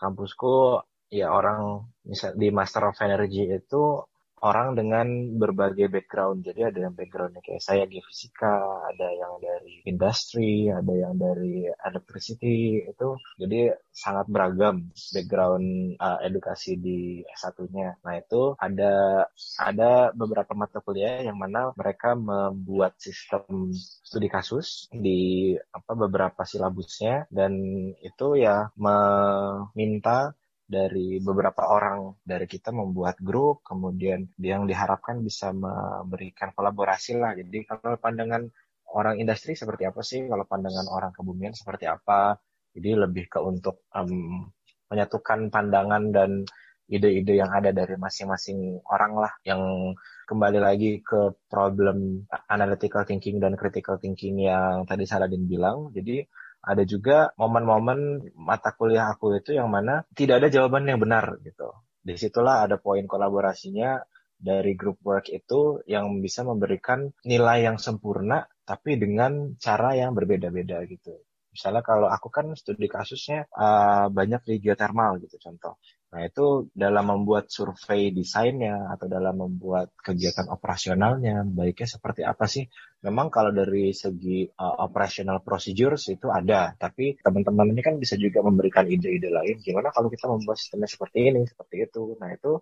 kampusku 0.01 0.81
ya 1.13 1.29
orang 1.29 1.85
misal 2.01 2.33
di 2.33 2.49
Master 2.49 2.89
of 2.89 2.97
Energy 2.97 3.45
itu 3.45 4.01
orang 4.41 4.73
dengan 4.73 5.07
berbagai 5.37 5.87
background. 5.87 6.41
Jadi 6.45 6.61
ada 6.65 6.79
yang 6.89 6.93
backgroundnya 6.97 7.41
kayak 7.45 7.61
saya 7.61 7.83
geofisika, 7.85 8.85
ada 8.89 9.07
yang 9.13 9.37
dari 9.37 9.85
industri, 9.85 10.67
ada 10.67 10.93
yang 10.93 11.15
dari 11.15 11.69
electricity 11.69 12.85
itu. 12.89 13.09
Jadi 13.37 13.69
sangat 13.93 14.25
beragam 14.31 14.89
background 15.13 15.95
uh, 16.01 16.19
edukasi 16.25 16.79
di 16.79 17.21
S1-nya. 17.27 18.01
Nah, 18.01 18.13
itu 18.17 18.57
ada 18.57 19.25
ada 19.61 20.09
beberapa 20.15 20.57
mata 20.57 20.81
kuliah 20.81 21.21
yang 21.21 21.37
mana 21.37 21.75
mereka 21.77 22.17
membuat 22.17 22.97
sistem 22.97 23.69
studi 24.01 24.27
kasus 24.27 24.89
di 24.89 25.53
apa 25.71 25.93
beberapa 25.93 26.41
silabusnya 26.43 27.29
dan 27.29 27.53
itu 28.01 28.27
ya 28.39 28.73
meminta 28.75 30.33
dari 30.71 31.19
beberapa 31.19 31.67
orang 31.67 32.23
dari 32.23 32.47
kita 32.47 32.71
membuat 32.71 33.19
grup, 33.19 33.59
kemudian 33.67 34.31
yang 34.39 34.63
diharapkan 34.63 35.19
bisa 35.19 35.51
memberikan 35.51 36.55
kolaborasi 36.55 37.19
lah. 37.19 37.35
Jadi 37.35 37.67
kalau 37.67 37.99
pandangan 37.99 38.47
orang 38.95 39.19
industri 39.19 39.59
seperti 39.59 39.83
apa 39.83 39.99
sih, 39.99 40.23
kalau 40.31 40.47
pandangan 40.47 40.87
orang 40.87 41.11
kebumian 41.11 41.51
seperti 41.51 41.91
apa, 41.91 42.39
jadi 42.71 43.03
lebih 43.03 43.27
ke 43.27 43.39
untuk 43.43 43.83
um, 43.91 44.47
menyatukan 44.87 45.51
pandangan 45.51 46.15
dan 46.15 46.47
ide-ide 46.91 47.39
yang 47.39 47.51
ada 47.55 47.71
dari 47.71 47.95
masing-masing 47.95 48.83
orang 48.91 49.15
lah 49.15 49.31
yang 49.47 49.95
kembali 50.27 50.59
lagi 50.59 50.99
ke 50.99 51.35
problem 51.47 52.27
analytical 52.51 53.07
thinking 53.07 53.39
dan 53.39 53.55
critical 53.55 53.95
thinking 53.95 54.43
yang 54.43 54.83
tadi 54.83 55.07
Saladin 55.07 55.47
bilang. 55.47 55.87
Jadi 55.95 56.27
ada 56.61 56.83
juga 56.85 57.33
momen-momen 57.41 58.31
mata 58.37 58.71
kuliah 58.77 59.09
aku 59.09 59.41
itu 59.41 59.57
yang 59.57 59.73
mana 59.73 60.05
tidak 60.13 60.45
ada 60.45 60.49
jawaban 60.53 60.85
yang 60.85 61.01
benar 61.01 61.41
gitu. 61.41 61.73
Di 62.01 62.17
situlah 62.17 62.65
ada 62.65 62.77
poin 62.77 63.05
kolaborasinya 63.05 64.01
dari 64.41 64.73
group 64.73 65.01
work 65.05 65.29
itu 65.29 65.85
yang 65.85 66.17
bisa 66.21 66.41
memberikan 66.41 67.13
nilai 67.25 67.65
yang 67.65 67.77
sempurna 67.77 68.45
tapi 68.65 68.97
dengan 68.97 69.53
cara 69.61 69.93
yang 69.93 70.17
berbeda-beda 70.17 70.81
gitu. 70.89 71.21
Misalnya 71.51 71.83
kalau 71.83 72.07
aku 72.07 72.31
kan 72.31 72.47
studi 72.55 72.87
kasusnya 72.87 73.43
uh, 73.51 74.07
banyak 74.07 74.41
di 74.47 74.55
geothermal 74.63 75.19
gitu 75.19 75.35
contoh. 75.35 75.75
Nah 76.11 76.27
itu 76.27 76.67
dalam 76.75 77.07
membuat 77.07 77.47
survei 77.47 78.11
desainnya 78.11 78.91
atau 78.91 79.07
dalam 79.07 79.35
membuat 79.35 79.95
kegiatan 79.95 80.47
operasionalnya 80.51 81.47
baiknya 81.47 81.87
seperti 81.87 82.23
apa 82.27 82.47
sih? 82.47 82.63
Memang 83.03 83.27
kalau 83.31 83.51
dari 83.55 83.95
segi 83.95 84.47
uh, 84.47 84.75
operational 84.87 85.39
procedures 85.43 86.07
itu 86.11 86.27
ada, 86.31 86.75
tapi 86.75 87.15
teman-teman 87.19 87.71
ini 87.71 87.81
kan 87.83 87.95
bisa 87.95 88.15
juga 88.19 88.43
memberikan 88.43 88.87
ide-ide 88.87 89.31
lain. 89.31 89.55
Gimana 89.59 89.91
kalau 89.95 90.11
kita 90.11 90.27
membuat 90.27 90.59
sistemnya 90.59 90.87
seperti 90.91 91.19
ini, 91.31 91.41
seperti 91.47 91.75
itu? 91.87 92.15
Nah 92.19 92.31
itu 92.35 92.59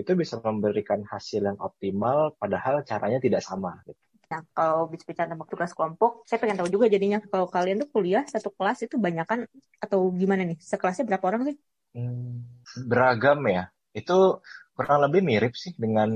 itu 0.00 0.12
bisa 0.16 0.40
memberikan 0.40 1.04
hasil 1.04 1.44
yang 1.44 1.58
optimal, 1.60 2.36
padahal 2.40 2.84
caranya 2.88 3.20
tidak 3.20 3.42
sama. 3.44 3.80
Gitu. 3.84 4.09
Nah, 4.30 4.40
kalau 4.56 4.80
bicara 4.92 5.26
tentang 5.30 5.50
tugas 5.52 5.72
kelompok, 5.76 6.10
saya 6.28 6.38
pengen 6.42 6.56
tahu 6.62 6.70
juga 6.74 6.86
jadinya 6.94 7.18
kalau 7.32 7.46
kalian 7.54 7.76
tuh 7.82 7.88
kuliah 7.94 8.22
satu 8.32 8.48
kelas 8.56 8.78
itu 8.86 8.96
banyak 9.06 9.26
kan 9.30 9.40
atau 9.84 9.98
gimana 10.20 10.42
nih? 10.48 10.56
Sekelasnya 10.70 11.04
berapa 11.08 11.24
orang 11.30 11.42
sih? 11.50 11.56
Hmm, 11.94 12.46
beragam 12.90 13.38
ya. 13.50 13.62
Itu 14.00 14.38
kurang 14.76 14.98
lebih 15.04 15.20
mirip 15.30 15.52
sih 15.62 15.72
dengan 15.84 16.10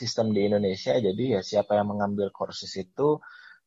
sistem 0.00 0.26
di 0.34 0.40
Indonesia. 0.48 0.92
Jadi 1.06 1.22
ya 1.34 1.40
siapa 1.50 1.72
yang 1.78 1.88
mengambil 1.94 2.28
kursus 2.38 2.72
itu 2.84 3.22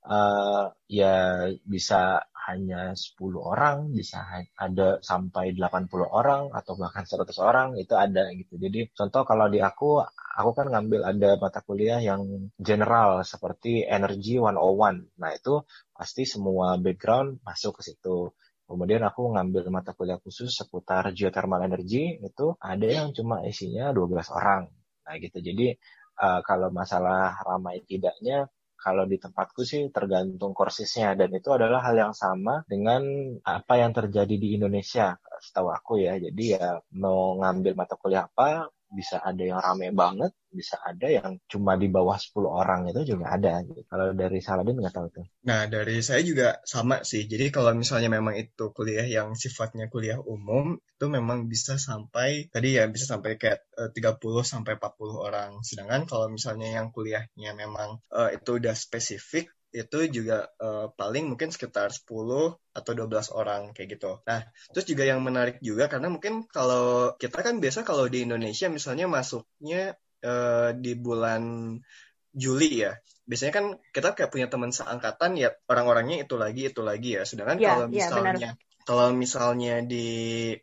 uh, 0.06 0.74
ya 0.90 1.48
bisa 1.66 2.26
hanya 2.50 2.98
10 2.98 3.22
orang, 3.38 3.94
bisa 3.94 4.26
ada 4.58 4.98
sampai 5.06 5.54
80 5.54 5.94
orang 6.10 6.50
atau 6.50 6.74
bahkan 6.74 7.06
100 7.06 7.30
orang 7.38 7.78
itu 7.78 7.94
ada 7.94 8.34
gitu. 8.34 8.58
Jadi 8.58 8.90
contoh 8.98 9.22
kalau 9.24 9.46
di 9.48 9.62
aku, 9.62 10.02
aku 10.10 10.50
kan 10.58 10.74
ngambil 10.74 11.06
ada 11.06 11.30
mata 11.38 11.62
kuliah 11.62 12.02
yang 12.02 12.50
general 12.58 13.22
seperti 13.22 13.86
Energy 13.86 14.42
101. 14.42 15.22
Nah 15.22 15.32
itu 15.38 15.62
pasti 15.94 16.26
semua 16.26 16.82
background 16.82 17.46
masuk 17.46 17.78
ke 17.80 17.94
situ. 17.94 18.34
Kemudian 18.66 19.04
aku 19.04 19.36
ngambil 19.36 19.68
mata 19.70 19.92
kuliah 19.92 20.18
khusus 20.18 20.50
seputar 20.56 21.12
geothermal 21.12 21.60
energy 21.60 22.18
itu 22.24 22.56
ada 22.58 22.88
yang 22.88 23.12
cuma 23.12 23.44
isinya 23.44 23.92
12 23.92 24.32
orang. 24.32 24.72
Nah 25.06 25.14
gitu. 25.20 25.44
Jadi 25.44 25.76
uh, 26.24 26.40
kalau 26.42 26.72
masalah 26.72 27.36
ramai 27.44 27.84
tidaknya 27.84 28.48
kalau 28.82 29.06
di 29.06 29.22
tempatku 29.22 29.62
sih 29.62 29.94
tergantung 29.94 30.58
kursisnya 30.58 31.14
dan 31.14 31.30
itu 31.38 31.54
adalah 31.54 31.86
hal 31.86 31.96
yang 31.96 32.14
sama 32.18 32.66
dengan 32.66 33.06
apa 33.46 33.74
yang 33.78 33.94
terjadi 33.94 34.36
di 34.42 34.58
Indonesia 34.58 35.16
setahu 35.38 35.70
aku 35.70 35.94
ya. 36.02 36.18
Jadi 36.18 36.44
ya 36.58 36.82
mau 36.98 37.38
ngambil 37.38 37.74
mata 37.78 37.94
kuliah 37.96 38.26
apa 38.26 38.74
bisa 38.92 39.24
ada 39.24 39.40
yang 39.40 39.58
rame 39.64 39.96
banget, 39.96 40.36
bisa 40.52 40.76
ada 40.84 41.08
yang 41.08 41.40
cuma 41.48 41.80
di 41.80 41.88
bawah 41.88 42.20
10 42.20 42.44
orang 42.44 42.92
itu 42.92 43.16
juga 43.16 43.32
ada. 43.40 43.64
Kalau 43.88 44.12
dari 44.12 44.44
Saladin 44.44 44.84
nggak 44.84 44.96
tahu 44.96 45.08
tuh. 45.08 45.26
Nah, 45.48 45.66
dari 45.72 46.04
saya 46.04 46.20
juga 46.22 46.60
sama 46.68 47.08
sih. 47.08 47.24
Jadi 47.26 47.50
kalau 47.56 47.72
misalnya 47.72 48.12
memang 48.12 48.36
itu 48.36 48.76
kuliah 48.76 49.08
yang 49.08 49.34
sifatnya 49.34 49.88
kuliah 49.88 50.20
umum, 50.20 50.76
itu 50.76 51.06
memang 51.08 51.48
bisa 51.48 51.80
sampai, 51.80 52.52
tadi 52.52 52.76
ya 52.76 52.86
bisa 52.92 53.16
sampai 53.16 53.40
kayak 53.40 53.64
30 53.96 53.96
eh, 53.96 54.44
sampai 54.44 54.76
40 54.76 55.16
orang. 55.16 55.52
Sedangkan 55.64 56.04
kalau 56.04 56.28
misalnya 56.28 56.68
yang 56.68 56.92
kuliahnya 56.92 57.56
memang 57.56 58.04
uh, 58.12 58.30
itu 58.30 58.60
udah 58.60 58.76
spesifik, 58.76 59.50
itu 59.72 60.00
juga 60.12 60.52
uh, 60.60 60.92
paling 60.92 61.32
mungkin 61.32 61.48
sekitar 61.48 61.96
10 61.96 62.04
atau 62.76 62.92
12 62.92 63.32
orang 63.32 63.72
kayak 63.72 64.00
gitu. 64.00 64.20
Nah, 64.28 64.44
terus 64.76 64.86
juga 64.88 65.08
yang 65.08 65.24
menarik 65.24 65.64
juga 65.64 65.88
karena 65.88 66.12
mungkin 66.12 66.44
kalau 66.52 67.16
kita 67.16 67.40
kan 67.40 67.64
biasa 67.64 67.88
kalau 67.88 68.12
di 68.12 68.28
Indonesia 68.28 68.68
misalnya 68.68 69.08
masuknya 69.08 69.96
uh, 70.28 70.76
di 70.76 70.92
bulan 71.00 71.76
Juli 72.36 72.84
ya. 72.84 73.00
Biasanya 73.24 73.54
kan 73.56 73.66
kita 73.96 74.12
kayak 74.12 74.32
punya 74.32 74.48
teman 74.52 74.76
seangkatan 74.76 75.40
ya 75.40 75.56
orang-orangnya 75.72 76.28
itu 76.28 76.36
lagi 76.36 76.68
itu 76.68 76.84
lagi 76.84 77.16
ya. 77.16 77.24
Sedangkan 77.24 77.58
ya, 77.60 77.70
kalau 77.72 77.88
iya, 77.88 77.96
misalnya 77.96 78.32
ya, 78.36 78.52
kalau 78.86 79.14
misalnya 79.14 79.84
di 79.86 80.08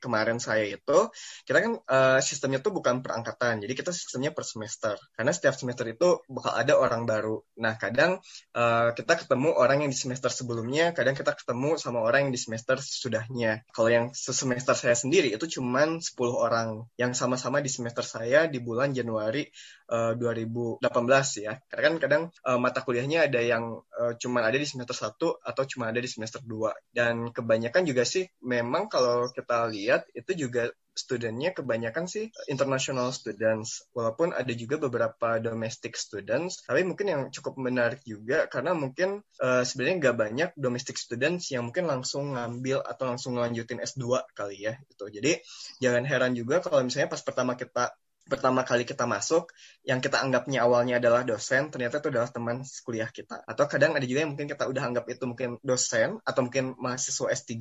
kemarin 0.02 0.42
saya 0.42 0.66
itu 0.66 0.98
kita 1.46 1.58
kan 1.62 1.72
uh, 1.86 2.18
sistemnya 2.20 2.58
tuh 2.60 2.74
bukan 2.74 3.00
per 3.00 3.14
angkatan 3.18 3.62
jadi 3.62 3.72
kita 3.72 3.90
sistemnya 3.94 4.34
per 4.34 4.44
semester. 4.44 4.96
Karena 5.14 5.32
setiap 5.34 5.54
semester 5.54 5.86
itu 5.86 6.22
bakal 6.28 6.52
ada 6.54 6.74
orang 6.78 7.04
baru. 7.04 7.42
Nah 7.60 7.76
kadang 7.76 8.18
uh, 8.56 8.90
kita 8.96 9.24
ketemu 9.24 9.54
orang 9.54 9.86
yang 9.86 9.90
di 9.90 9.98
semester 9.98 10.30
sebelumnya 10.32 10.96
kadang 10.96 11.14
kita 11.14 11.36
ketemu 11.36 11.76
sama 11.76 12.00
orang 12.00 12.28
yang 12.28 12.32
di 12.34 12.40
semester 12.40 12.80
sesudahnya. 12.80 13.62
Kalau 13.70 13.90
yang 13.92 14.06
semester 14.16 14.74
saya 14.74 14.96
sendiri 14.96 15.30
itu 15.34 15.60
cuman 15.60 16.00
10 16.00 16.16
orang. 16.32 16.88
Yang 16.96 17.20
sama-sama 17.20 17.60
di 17.60 17.70
semester 17.70 18.02
saya 18.02 18.48
di 18.48 18.58
bulan 18.58 18.96
Januari 18.96 19.46
uh, 19.92 20.12
eh, 20.12 20.80
2018 20.80 21.44
ya. 21.44 21.60
Karena 21.68 21.82
kan 21.84 21.94
kadang 22.00 22.22
uh, 22.48 22.58
mata 22.58 22.80
kuliahnya 22.80 23.28
ada 23.28 23.40
yang 23.40 23.78
uh, 23.78 24.12
cuman 24.16 24.42
ada 24.48 24.56
di 24.56 24.66
semester 24.66 24.96
1 24.96 25.16
atau 25.44 25.62
cuma 25.68 25.90
ada 25.90 26.00
di 26.00 26.08
semester 26.08 26.40
2 26.40 26.96
dan 26.96 27.30
kebanyakan 27.30 27.82
juga 27.84 28.07
sih 28.08 28.24
memang 28.40 28.88
kalau 28.88 29.28
kita 29.28 29.68
lihat 29.68 30.08
itu 30.16 30.48
juga 30.48 30.72
studentnya 30.98 31.54
kebanyakan 31.54 32.10
sih 32.10 32.26
international 32.50 33.14
students. 33.14 33.86
Walaupun 33.94 34.34
ada 34.34 34.50
juga 34.50 34.82
beberapa 34.82 35.38
domestic 35.38 35.94
students 35.94 36.66
tapi 36.66 36.82
mungkin 36.82 37.06
yang 37.06 37.22
cukup 37.30 37.54
menarik 37.54 38.02
juga 38.02 38.50
karena 38.50 38.74
mungkin 38.74 39.22
uh, 39.38 39.62
sebenarnya 39.62 39.96
nggak 40.02 40.16
banyak 40.18 40.50
domestic 40.58 40.98
students 40.98 41.54
yang 41.54 41.70
mungkin 41.70 41.86
langsung 41.86 42.34
ngambil 42.34 42.82
atau 42.82 43.04
langsung 43.06 43.38
ngelanjutin 43.38 43.78
S2 43.78 44.26
kali 44.34 44.66
ya 44.66 44.74
gitu. 44.90 45.06
Jadi 45.06 45.38
jangan 45.78 46.02
heran 46.02 46.34
juga 46.34 46.58
kalau 46.58 46.82
misalnya 46.82 47.06
pas 47.06 47.22
pertama 47.22 47.54
kita 47.54 47.94
pertama 48.28 48.62
kali 48.62 48.84
kita 48.84 49.08
masuk, 49.08 49.50
yang 49.82 49.98
kita 50.04 50.20
anggapnya 50.20 50.62
awalnya 50.68 51.00
adalah 51.00 51.24
dosen, 51.24 51.72
ternyata 51.72 51.98
itu 51.98 52.12
adalah 52.12 52.28
teman 52.28 52.60
kuliah 52.84 53.08
kita. 53.08 53.42
Atau 53.48 53.64
kadang 53.66 53.96
ada 53.96 54.04
juga 54.04 54.22
yang 54.22 54.36
mungkin 54.36 54.46
kita 54.46 54.68
udah 54.68 54.82
anggap 54.84 55.08
itu 55.08 55.24
mungkin 55.24 55.56
dosen, 55.64 56.20
atau 56.22 56.40
mungkin 56.44 56.76
mahasiswa 56.76 57.26
S3, 57.32 57.52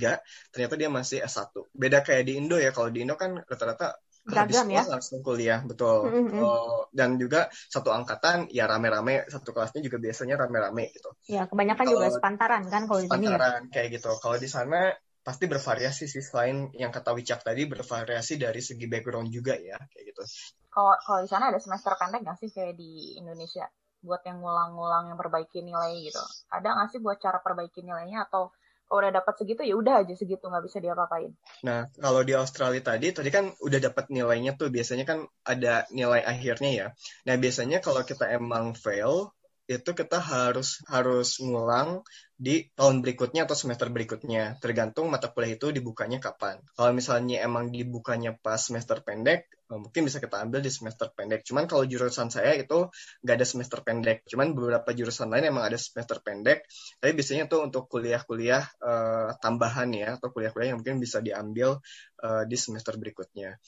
ternyata 0.51 0.73
dia 0.75 0.89
masih 0.91 1.23
S1. 1.23 1.55
Beda 1.71 2.03
kayak 2.03 2.27
di 2.27 2.37
Indo 2.37 2.59
ya, 2.59 2.75
kalau 2.75 2.91
di 2.91 3.07
Indo 3.07 3.15
kan 3.15 3.39
rata-rata 3.47 3.95
beragam 4.27 4.67
ya 4.67 4.83
langsung 4.83 5.23
kuliah 5.23 5.63
betul 5.63 6.11
mm 6.11 6.25
-hmm. 6.35 6.41
oh, 6.43 6.91
dan 6.91 7.15
juga 7.15 7.47
satu 7.71 7.95
angkatan 7.95 8.51
ya 8.51 8.67
rame-rame 8.67 9.23
satu 9.31 9.55
kelasnya 9.55 9.79
juga 9.79 9.97
biasanya 10.03 10.35
rame-rame 10.35 10.91
gitu 10.91 11.15
ya 11.31 11.47
kebanyakan 11.47 11.85
kalo, 11.87 11.93
juga 11.95 12.07
sepantaran 12.11 12.63
kan 12.67 12.91
kalau 12.91 12.99
di 12.99 13.07
sini 13.07 13.27
ya 13.31 13.63
kayak 13.71 13.87
gitu 13.95 14.11
kalau 14.19 14.35
di 14.35 14.49
sana 14.51 14.91
pasti 15.27 15.43
bervariasi 15.51 16.07
sih 16.07 16.23
selain 16.23 16.71
yang 16.71 16.87
kata 16.87 17.11
Wicak 17.11 17.43
tadi 17.43 17.67
bervariasi 17.67 18.39
dari 18.39 18.63
segi 18.63 18.87
background 18.87 19.27
juga 19.27 19.59
ya 19.59 19.75
kayak 19.75 20.15
gitu. 20.15 20.23
Kalau 20.71 20.95
kalau 21.03 21.19
di 21.19 21.27
sana 21.27 21.51
ada 21.51 21.59
semester 21.59 21.91
pendek 21.99 22.23
nggak 22.23 22.39
sih 22.39 22.47
kayak 22.47 22.79
di 22.79 23.19
Indonesia 23.19 23.67
buat 23.99 24.23
yang 24.23 24.39
ngulang-ngulang 24.39 25.11
yang 25.11 25.19
perbaiki 25.19 25.67
nilai 25.67 25.99
gitu? 25.99 26.23
Ada 26.47 26.79
nggak 26.79 26.87
sih 26.95 26.99
buat 27.03 27.19
cara 27.19 27.43
perbaiki 27.43 27.83
nilainya 27.83 28.23
atau 28.23 28.55
kalau 28.87 29.03
udah 29.03 29.19
dapat 29.19 29.33
segitu 29.35 29.67
ya 29.67 29.75
udah 29.75 29.99
aja 29.99 30.15
segitu 30.15 30.47
nggak 30.47 30.63
bisa 30.63 30.79
diapa-apain. 30.79 31.35
Nah 31.67 31.91
kalau 31.99 32.23
di 32.23 32.31
Australia 32.31 32.79
tadi 32.79 33.11
tadi 33.11 33.27
kan 33.27 33.51
udah 33.59 33.79
dapat 33.83 34.07
nilainya 34.07 34.55
tuh 34.55 34.71
biasanya 34.71 35.03
kan 35.03 35.27
ada 35.43 35.83
nilai 35.91 36.23
akhirnya 36.23 36.71
ya. 36.71 36.87
Nah 37.27 37.35
biasanya 37.35 37.83
kalau 37.83 38.07
kita 38.07 38.31
emang 38.31 38.79
fail 38.79 39.35
itu 39.67 39.91
kita 39.91 40.23
harus 40.23 40.79
harus 40.87 41.43
ngulang 41.43 41.99
di 42.39 42.71
tahun 42.71 43.03
berikutnya 43.03 43.43
atau 43.43 43.57
semester 43.57 43.91
berikutnya. 43.91 44.55
Tergantung 44.63 45.11
mata 45.11 45.27
kuliah 45.27 45.59
itu 45.59 45.75
dibukanya 45.75 46.23
kapan. 46.23 46.63
Kalau 46.71 46.95
misalnya 46.95 47.43
emang 47.43 47.67
dibukanya 47.67 48.31
pas 48.31 48.63
semester 48.63 49.03
pendek 49.03 49.51
eh, 49.67 49.75
mungkin 49.75 50.07
bisa 50.07 50.23
kita 50.23 50.39
ambil 50.39 50.63
di 50.63 50.71
semester 50.71 51.11
pendek. 51.11 51.43
Cuman 51.43 51.67
kalau 51.67 51.83
jurusan 51.83 52.31
saya 52.31 52.55
itu 52.55 52.87
nggak 53.27 53.35
ada 53.35 53.47
semester 53.47 53.79
pendek. 53.83 54.23
Cuman 54.23 54.55
beberapa 54.55 54.89
jurusan 54.95 55.27
lain 55.27 55.51
emang 55.51 55.67
ada 55.67 55.75
semester 55.75 56.23
pendek. 56.23 56.63
Tapi 57.03 57.11
biasanya 57.11 57.51
tuh 57.51 57.67
untuk 57.67 57.91
kuliah-kuliah 57.91 58.63
uh, 58.79 59.35
tambahan 59.43 59.91
ya 59.91 60.15
atau 60.15 60.31
kuliah-kuliah 60.31 60.71
yang 60.71 60.79
mungkin 60.79 61.03
bisa 61.03 61.19
diambil 61.19 61.83
uh, 62.23 62.43
di 62.47 62.55
semester 62.55 62.95
berikutnya 62.95 63.59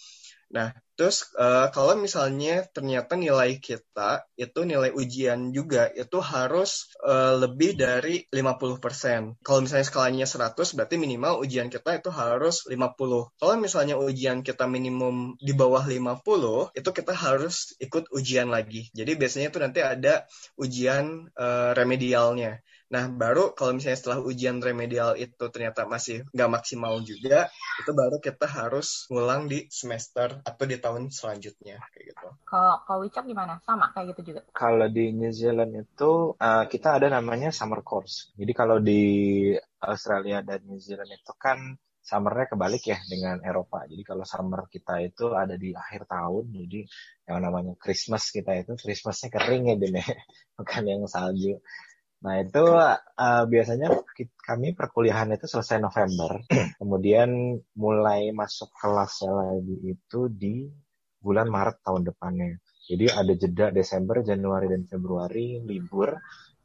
Nah, 0.49 0.73
terus 0.97 1.29
uh, 1.37 1.69
kalau 1.69 1.93
misalnya 1.93 2.65
ternyata 2.73 3.13
nilai 3.13 3.61
kita 3.61 4.25
itu 4.33 4.65
nilai 4.65 4.89
ujian 4.89 5.53
juga 5.53 5.85
itu 5.93 6.17
harus 6.17 6.89
uh, 7.05 7.37
lebih 7.37 7.77
dari 7.77 8.25
50%. 8.33 9.45
Kalau 9.45 9.59
misalnya 9.61 9.85
skalanya 9.85 10.25
100 10.25 10.57
berarti 10.73 10.95
minimal 10.97 11.37
ujian 11.45 11.69
kita 11.69 12.01
itu 12.01 12.09
harus 12.09 12.65
50. 12.65 13.37
Kalau 13.37 13.53
misalnya 13.61 13.95
ujian 14.01 14.41
kita 14.41 14.65
minimum 14.65 15.37
di 15.37 15.53
bawah 15.53 15.85
50, 15.85 16.73
itu 16.73 16.89
kita 16.89 17.13
harus 17.13 17.77
ikut 17.77 18.09
ujian 18.09 18.49
lagi. 18.49 18.89
Jadi 18.97 19.11
biasanya 19.13 19.53
itu 19.53 19.59
nanti 19.61 19.79
ada 19.85 20.25
ujian 20.57 21.29
uh, 21.37 21.77
remedialnya. 21.77 22.57
Nah, 22.89 23.05
baru 23.05 23.53
kalau 23.53 23.77
misalnya 23.77 24.01
setelah 24.01 24.19
ujian 24.25 24.57
remedial 24.57 25.13
itu 25.13 25.45
ternyata 25.53 25.85
masih 25.85 26.25
nggak 26.33 26.49
maksimal 26.49 26.97
juga, 27.05 27.53
itu 27.77 27.91
baru 27.93 28.17
kita 28.17 28.49
harus 28.49 29.05
ngulang 29.13 29.45
di 29.45 29.69
semester 29.69 30.41
atau 30.41 30.63
di 30.65 30.77
tahun 30.81 31.13
selanjutnya 31.13 31.77
kayak 31.93 32.05
gitu. 32.13 32.27
Kalau 32.49 32.81
kalau 32.89 33.05
Wicak 33.05 33.29
gimana? 33.29 33.61
Sama 33.61 33.93
kayak 33.93 34.17
gitu 34.17 34.33
juga? 34.33 34.41
Kalau 34.57 34.89
di 34.89 35.13
New 35.13 35.29
Zealand 35.29 35.77
itu 35.77 36.33
uh, 36.33 36.65
kita 36.65 36.97
ada 36.97 37.13
namanya 37.13 37.53
summer 37.53 37.85
course. 37.85 38.33
Jadi 38.33 38.51
kalau 38.57 38.81
di 38.81 39.01
Australia 39.85 40.41
dan 40.41 40.65
New 40.65 40.81
Zealand 40.81 41.13
itu 41.13 41.33
kan 41.37 41.77
summernya 42.09 42.49
kebalik 42.49 42.83
ya 42.89 42.97
dengan 43.05 43.37
Eropa. 43.45 43.85
Jadi 43.85 44.01
kalau 44.01 44.25
summer 44.25 44.65
kita 44.65 44.97
itu 45.05 45.29
ada 45.37 45.53
di 45.53 45.77
akhir 45.77 46.09
tahun, 46.09 46.49
jadi 46.49 46.79
yang 47.29 47.39
namanya 47.45 47.77
Christmas 47.77 48.33
kita 48.33 48.57
itu 48.57 48.73
Christmasnya 48.73 49.29
kering 49.29 49.69
ya 49.69 49.75
deh, 49.77 49.93
bukan 50.57 50.83
yang 50.89 51.05
salju. 51.05 51.61
Nah 52.19 52.35
itu 52.43 52.63
uh, 52.75 53.43
biasanya 53.47 53.95
kami 54.43 54.75
perkuliahan 54.75 55.31
itu 55.31 55.47
selesai 55.47 55.79
November, 55.79 56.43
kemudian 56.81 57.59
mulai 57.79 58.35
masuk 58.35 58.67
kelasnya 58.75 59.31
lagi 59.31 59.95
itu 59.95 60.27
di 60.27 60.67
bulan 61.23 61.47
Maret 61.47 61.79
tahun 61.83 62.03
depannya. 62.11 62.59
Jadi 62.89 63.05
ada 63.07 63.33
jeda 63.37 63.65
Desember, 63.71 64.19
Januari 64.25 64.67
dan 64.67 64.83
Februari 64.83 65.63
libur 65.63 66.11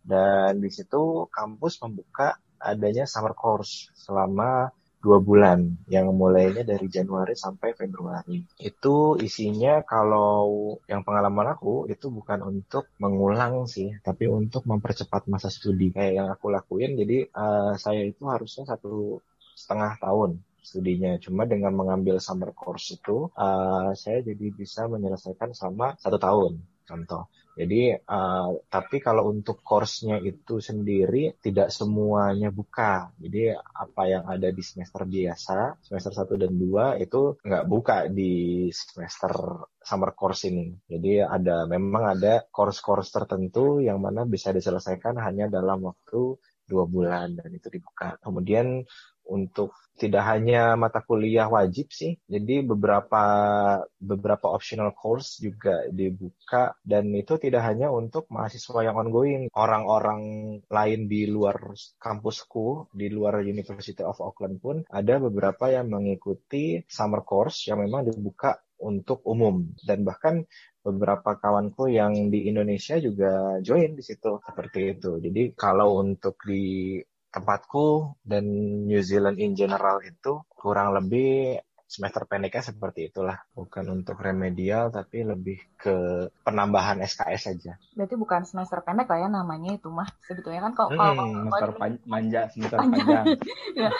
dan 0.02 0.58
di 0.58 0.70
situ 0.72 1.28
kampus 1.30 1.78
membuka 1.84 2.34
adanya 2.58 3.04
summer 3.04 3.36
course 3.36 3.92
selama 3.94 4.72
dua 5.04 5.20
bulan 5.20 5.84
yang 5.92 6.08
mulainya 6.16 6.64
dari 6.64 6.88
Januari 6.88 7.36
sampai 7.36 7.76
Februari. 7.76 8.40
Itu 8.56 9.20
isinya 9.20 9.84
kalau 9.84 10.80
yang 10.88 11.04
pengalaman 11.04 11.52
aku 11.52 11.84
itu 11.92 12.08
bukan 12.08 12.40
untuk 12.40 12.88
mengulang 12.96 13.68
sih, 13.68 13.92
tapi 14.00 14.24
untuk 14.24 14.64
mempercepat 14.64 15.28
masa 15.28 15.52
studi 15.52 15.92
kayak 15.92 16.12
yang 16.16 16.28
aku 16.32 16.48
lakuin. 16.48 16.96
Jadi 16.96 17.28
uh, 17.36 17.76
saya 17.76 18.00
itu 18.08 18.24
harusnya 18.24 18.64
satu 18.64 19.20
setengah 19.52 20.00
tahun 20.00 20.40
studinya. 20.64 21.20
Cuma 21.20 21.44
dengan 21.44 21.76
mengambil 21.76 22.16
summer 22.16 22.56
course 22.56 22.96
itu, 22.96 23.28
uh, 23.36 23.92
saya 23.92 24.24
jadi 24.24 24.46
bisa 24.48 24.88
menyelesaikan 24.88 25.52
sama 25.52 25.92
satu 26.00 26.16
tahun 26.16 26.64
contoh. 26.88 27.28
Jadi 27.54 27.94
uh, 27.94 28.50
tapi 28.66 28.98
kalau 28.98 29.30
untuk 29.30 29.62
course-nya 29.62 30.18
itu 30.18 30.58
sendiri 30.58 31.38
tidak 31.38 31.70
semuanya 31.70 32.50
buka. 32.50 33.14
Jadi 33.18 33.54
apa 33.54 34.02
yang 34.10 34.24
ada 34.26 34.50
di 34.50 34.62
semester 34.62 35.06
biasa, 35.06 35.78
semester 35.86 36.12
1 36.34 36.42
dan 36.42 36.52
2 36.58 37.04
itu 37.06 37.38
nggak 37.46 37.64
buka 37.70 37.96
di 38.10 38.66
semester 38.74 39.64
summer 39.78 40.10
course 40.18 40.50
ini. 40.50 40.74
Jadi 40.90 41.22
ada 41.22 41.70
memang 41.70 42.18
ada 42.18 42.42
course-course 42.50 43.14
tertentu 43.14 43.78
yang 43.78 44.02
mana 44.02 44.26
bisa 44.26 44.50
diselesaikan 44.50 45.14
hanya 45.22 45.46
dalam 45.46 45.86
waktu 45.86 46.34
dua 46.64 46.88
bulan 46.88 47.36
dan 47.36 47.52
itu 47.52 47.68
dibuka. 47.68 48.16
Kemudian 48.24 48.82
untuk 49.28 49.72
tidak 49.94 50.26
hanya 50.26 50.74
mata 50.74 50.98
kuliah 51.06 51.46
wajib 51.46 51.86
sih, 51.94 52.18
jadi 52.26 52.66
beberapa 52.66 53.24
beberapa 54.02 54.50
optional 54.50 54.90
course 54.90 55.38
juga 55.38 55.86
dibuka 55.86 56.74
dan 56.82 57.14
itu 57.14 57.38
tidak 57.38 57.62
hanya 57.62 57.94
untuk 57.94 58.26
mahasiswa 58.26 58.90
yang 58.90 58.98
ongoing, 58.98 59.46
orang-orang 59.54 60.22
lain 60.66 61.00
di 61.06 61.30
luar 61.30 61.78
kampusku, 62.02 62.90
di 62.90 63.06
luar 63.06 63.46
University 63.46 64.02
of 64.02 64.18
Auckland 64.18 64.58
pun 64.58 64.82
ada 64.90 65.22
beberapa 65.22 65.70
yang 65.70 65.86
mengikuti 65.86 66.82
summer 66.90 67.22
course 67.22 67.70
yang 67.70 67.86
memang 67.86 68.10
dibuka 68.10 68.58
untuk 68.82 69.22
umum. 69.24 69.72
Dan 69.80 70.02
bahkan 70.04 70.44
beberapa 70.84 71.40
kawanku 71.40 71.88
yang 71.88 72.28
di 72.28 72.50
Indonesia 72.50 73.00
juga 73.00 73.56
join 73.64 73.96
di 73.96 74.04
situ. 74.04 74.42
Seperti 74.44 74.98
itu. 74.98 75.16
Jadi 75.22 75.56
kalau 75.56 76.02
untuk 76.02 76.36
di 76.44 76.98
tempatku 77.34 78.14
dan 78.22 78.46
New 78.86 79.02
Zealand 79.02 79.42
in 79.42 79.58
general 79.58 79.98
itu 80.06 80.46
kurang 80.54 80.94
lebih 80.94 81.58
semester 81.84 82.24
pendeknya 82.24 82.64
seperti 82.64 83.12
itulah, 83.12 83.38
bukan 83.52 84.02
untuk 84.02 84.16
remedial 84.18 84.88
tapi 84.88 85.22
lebih 85.22 85.60
ke 85.84 86.26
penambahan 86.40 86.96
SKS 87.04 87.52
saja. 87.52 87.72
Berarti 87.92 88.16
bukan 88.16 88.48
semester 88.48 88.80
pendek 88.80 89.04
lah 89.04 89.18
ya 89.20 89.28
namanya 89.28 89.76
itu 89.76 89.92
mah. 89.92 90.08
Sebetulnya 90.24 90.64
kan 90.64 90.72
kalau 90.72 90.90
hmm, 90.96 90.98
kalau 90.98 91.24
semester 91.28 91.70
pan 91.76 91.92
manja, 92.08 92.42
semester 92.48 92.78
panjang. 92.80 93.24
ya. 93.84 93.90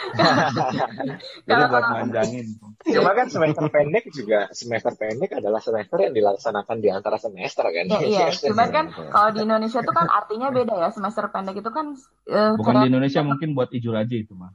Jadi 1.47 1.61
buat 1.69 1.85
manjangin. 1.85 2.45
Cuma 2.89 3.11
kan 3.13 3.27
semester 3.29 3.65
pendek 3.69 4.09
juga 4.09 4.49
semester 4.49 4.93
pendek 4.97 5.37
adalah 5.37 5.61
semester 5.61 5.97
yang 6.01 6.13
dilaksanakan 6.17 6.77
di 6.81 6.89
antara 6.89 7.21
semester 7.21 7.69
kan. 7.69 7.85
Ya, 7.85 7.99
iya, 8.01 8.25
cuman 8.49 8.67
kan 8.73 8.85
kalau 9.13 9.29
di 9.29 9.45
Indonesia 9.45 9.79
itu 9.85 9.93
kan 9.93 10.09
artinya 10.09 10.49
beda 10.49 10.73
ya. 10.73 10.89
Semester 10.89 11.29
pendek 11.29 11.61
itu 11.61 11.69
kan 11.69 11.93
uh, 12.33 12.57
Bukan 12.57 12.81
di 12.81 12.89
Indonesia 12.89 13.21
mungkin 13.21 13.53
buat 13.53 13.69
ijul 13.69 13.93
aja 13.93 14.15
itu 14.17 14.33
mah. 14.33 14.49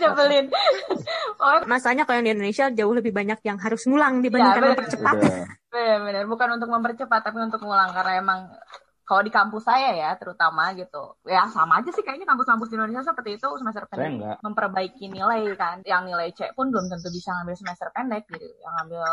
Nyebelin. 0.00 0.48
Oh, 1.38 1.62
masanya 1.66 2.02
kalau 2.02 2.20
yang 2.20 2.26
di 2.26 2.32
Indonesia 2.38 2.66
jauh 2.70 2.94
lebih 2.94 3.14
banyak 3.14 3.38
yang 3.46 3.58
harus 3.58 3.86
ngulang 3.86 4.20
dibandingkan 4.20 4.62
Ya, 4.62 4.68
mempercepat. 4.74 5.16
Benar-benar. 5.70 6.24
Bukan 6.26 6.48
untuk 6.58 6.68
mempercepat 6.70 7.20
tapi 7.22 7.38
untuk 7.42 7.60
ngulang. 7.62 7.90
Karena 7.94 8.12
emang 8.18 8.40
kalau 9.08 9.24
di 9.24 9.32
kampus 9.32 9.64
saya 9.64 9.96
ya 9.96 10.10
terutama 10.20 10.68
gitu. 10.76 11.16
Ya 11.24 11.48
sama 11.48 11.80
aja 11.80 11.88
sih 11.88 12.04
kayaknya 12.04 12.28
kampus-kampus 12.28 12.68
di 12.68 12.76
Indonesia 12.76 13.08
seperti 13.08 13.40
itu 13.40 13.48
semester 13.56 13.88
pendek 13.88 14.12
enggak. 14.20 14.36
memperbaiki 14.44 15.08
nilai 15.08 15.48
kan. 15.56 15.80
Yang 15.88 16.02
nilai 16.12 16.28
C 16.36 16.52
pun 16.52 16.68
belum 16.68 16.92
tentu 16.92 17.08
bisa 17.08 17.32
ngambil 17.40 17.56
semester 17.56 17.88
pendek 17.96 18.28
gitu. 18.28 18.44
Yang 18.60 18.72
ngambil 18.76 19.04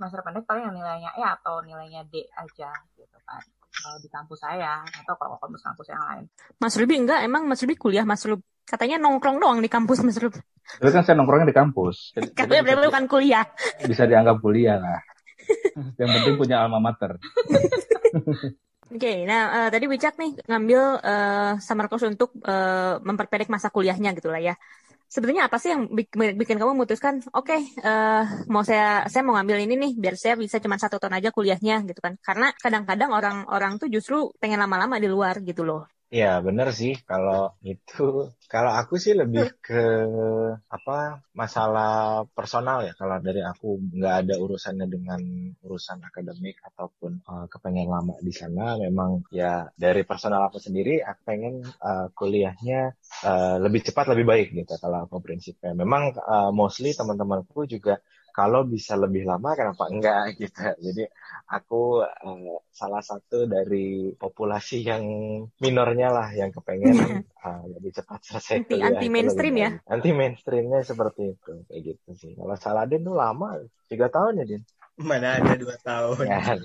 semester 0.00 0.20
pendek 0.24 0.44
paling 0.48 0.64
yang 0.64 0.76
nilainya 0.76 1.10
E 1.20 1.22
atau 1.22 1.60
nilainya 1.60 2.08
D 2.08 2.24
aja 2.32 2.72
gitu 2.96 3.18
kan. 3.28 3.44
Kalau 3.76 4.00
di 4.00 4.08
kampus 4.08 4.40
saya 4.40 4.80
atau 5.04 5.14
kalau 5.20 5.36
kampus-kampus 5.36 5.86
yang 5.92 6.00
lain. 6.00 6.24
Mas 6.56 6.72
Ruby 6.80 6.96
enggak, 6.96 7.20
emang 7.20 7.44
Mas 7.44 7.60
Ruby 7.60 7.76
kuliah 7.76 8.08
Mas 8.08 8.24
Ruby. 8.24 8.55
Katanya 8.66 8.96
nongkrong 8.98 9.38
doang 9.38 9.58
di 9.62 9.70
kampus 9.70 10.02
Mas 10.02 10.18
Ruby. 10.18 10.42
Tapi 10.82 10.90
kan 10.90 11.02
saya 11.06 11.14
nongkrongnya 11.14 11.48
di 11.48 11.56
kampus. 11.56 11.96
Katanya 12.34 12.62
benar 12.66 12.90
bukan 12.90 13.04
kuliah. 13.06 13.46
bisa 13.86 14.02
dianggap 14.10 14.42
kuliah 14.42 14.76
lah. 14.82 14.98
Yang 16.00 16.10
penting 16.18 16.34
punya 16.34 16.56
alma 16.66 16.82
mater. 16.82 17.16
Oke, 18.86 19.26
nah 19.26 19.66
eh, 19.66 19.68
tadi 19.74 19.84
Wicak 19.90 20.14
nih 20.18 20.30
ngambil 20.46 20.80
eh, 21.02 21.52
summer 21.62 21.86
course 21.90 22.06
untuk 22.06 22.30
eh, 22.46 22.94
memperpendek 23.02 23.50
masa 23.50 23.70
kuliahnya 23.70 24.14
gitu 24.18 24.30
lah 24.30 24.42
ya. 24.42 24.54
Sebetulnya 25.06 25.46
apa 25.46 25.58
sih 25.62 25.70
yang 25.70 25.86
bik- 25.86 26.14
bikin 26.34 26.58
kamu 26.58 26.74
memutuskan, 26.74 27.22
oke, 27.34 27.54
eh, 27.62 28.22
mau 28.50 28.62
saya 28.66 29.06
saya 29.06 29.22
mau 29.26 29.34
ngambil 29.38 29.58
ini 29.66 29.74
nih, 29.78 29.92
biar 30.02 30.14
saya 30.18 30.34
bisa 30.34 30.58
cuma 30.58 30.78
satu 30.82 30.98
tahun 30.98 31.18
aja 31.18 31.30
kuliahnya 31.30 31.86
gitu 31.86 32.00
kan? 32.02 32.14
Karena 32.22 32.50
kadang-kadang 32.58 33.10
orang-orang 33.14 33.78
tuh 33.78 33.86
justru 33.90 34.30
pengen 34.42 34.58
lama-lama 34.62 34.98
di 35.02 35.06
luar 35.10 35.38
gitu 35.46 35.62
loh. 35.62 35.86
Ya 36.10 36.38
bener 36.46 36.68
sih. 36.70 36.94
Kalau 37.02 37.58
itu 37.66 38.30
kalau 38.46 38.70
aku 38.80 38.94
sih 39.04 39.10
lebih 39.18 39.58
ke 39.58 39.74
apa 40.70 41.18
masalah 41.34 42.22
personal 42.30 42.86
ya. 42.86 42.92
Kalau 42.94 43.18
dari 43.18 43.42
aku 43.42 43.66
nggak 43.98 44.14
ada 44.22 44.34
urusannya 44.38 44.86
dengan 44.86 45.20
urusan 45.66 45.98
akademik 46.06 46.62
ataupun 46.62 47.26
uh, 47.26 47.46
kepengen 47.50 47.90
lama 47.90 48.14
di 48.22 48.30
sana. 48.30 48.78
Memang 48.78 49.26
ya 49.34 49.66
dari 49.74 50.06
personal 50.06 50.46
aku 50.46 50.62
sendiri 50.62 51.02
aku 51.02 51.20
pengen 51.26 51.54
uh, 51.82 52.06
kuliahnya 52.14 52.94
uh, 53.26 53.56
lebih 53.58 53.82
cepat 53.90 54.06
lebih 54.14 54.26
baik 54.30 54.48
gitu 54.54 54.74
kalau 54.78 55.10
aku 55.10 55.18
prinsipnya. 55.18 55.74
Memang 55.74 56.14
uh, 56.14 56.54
mostly 56.54 56.94
teman-temanku 56.94 57.66
juga 57.66 57.98
kalau 58.36 58.68
bisa 58.68 59.00
lebih 59.00 59.24
lama 59.24 59.56
kenapa 59.56 59.88
enggak 59.88 60.22
gitu 60.44 60.60
jadi 60.76 61.08
aku 61.48 62.04
uh, 62.04 62.60
salah 62.68 63.00
satu 63.00 63.48
dari 63.48 64.12
populasi 64.12 64.84
yang 64.84 65.04
minornya 65.56 66.12
lah 66.12 66.28
yang 66.36 66.52
kepengen 66.52 67.24
uh, 67.40 67.64
lebih 67.72 67.96
cepat 67.96 68.20
selesai 68.28 68.60
Anti- 68.60 68.68
kuliah 68.76 68.88
anti 68.92 69.06
mainstream 69.08 69.54
ya? 69.56 69.70
anti 69.88 70.10
mainstreamnya 70.12 70.84
seperti 70.84 71.32
itu 71.32 71.52
kayak 71.64 71.80
gitu 71.96 72.08
sih 72.12 72.32
kalau 72.36 72.52
Saladin 72.60 73.00
tuh 73.00 73.16
lama 73.16 73.56
tiga 73.88 74.12
tahun 74.12 74.44
ya 74.44 74.46
Din 74.52 74.62
Mana 74.96 75.36
ada 75.36 75.60
dua 75.60 75.76
tahun. 75.84 76.24
Ya. 76.24 76.40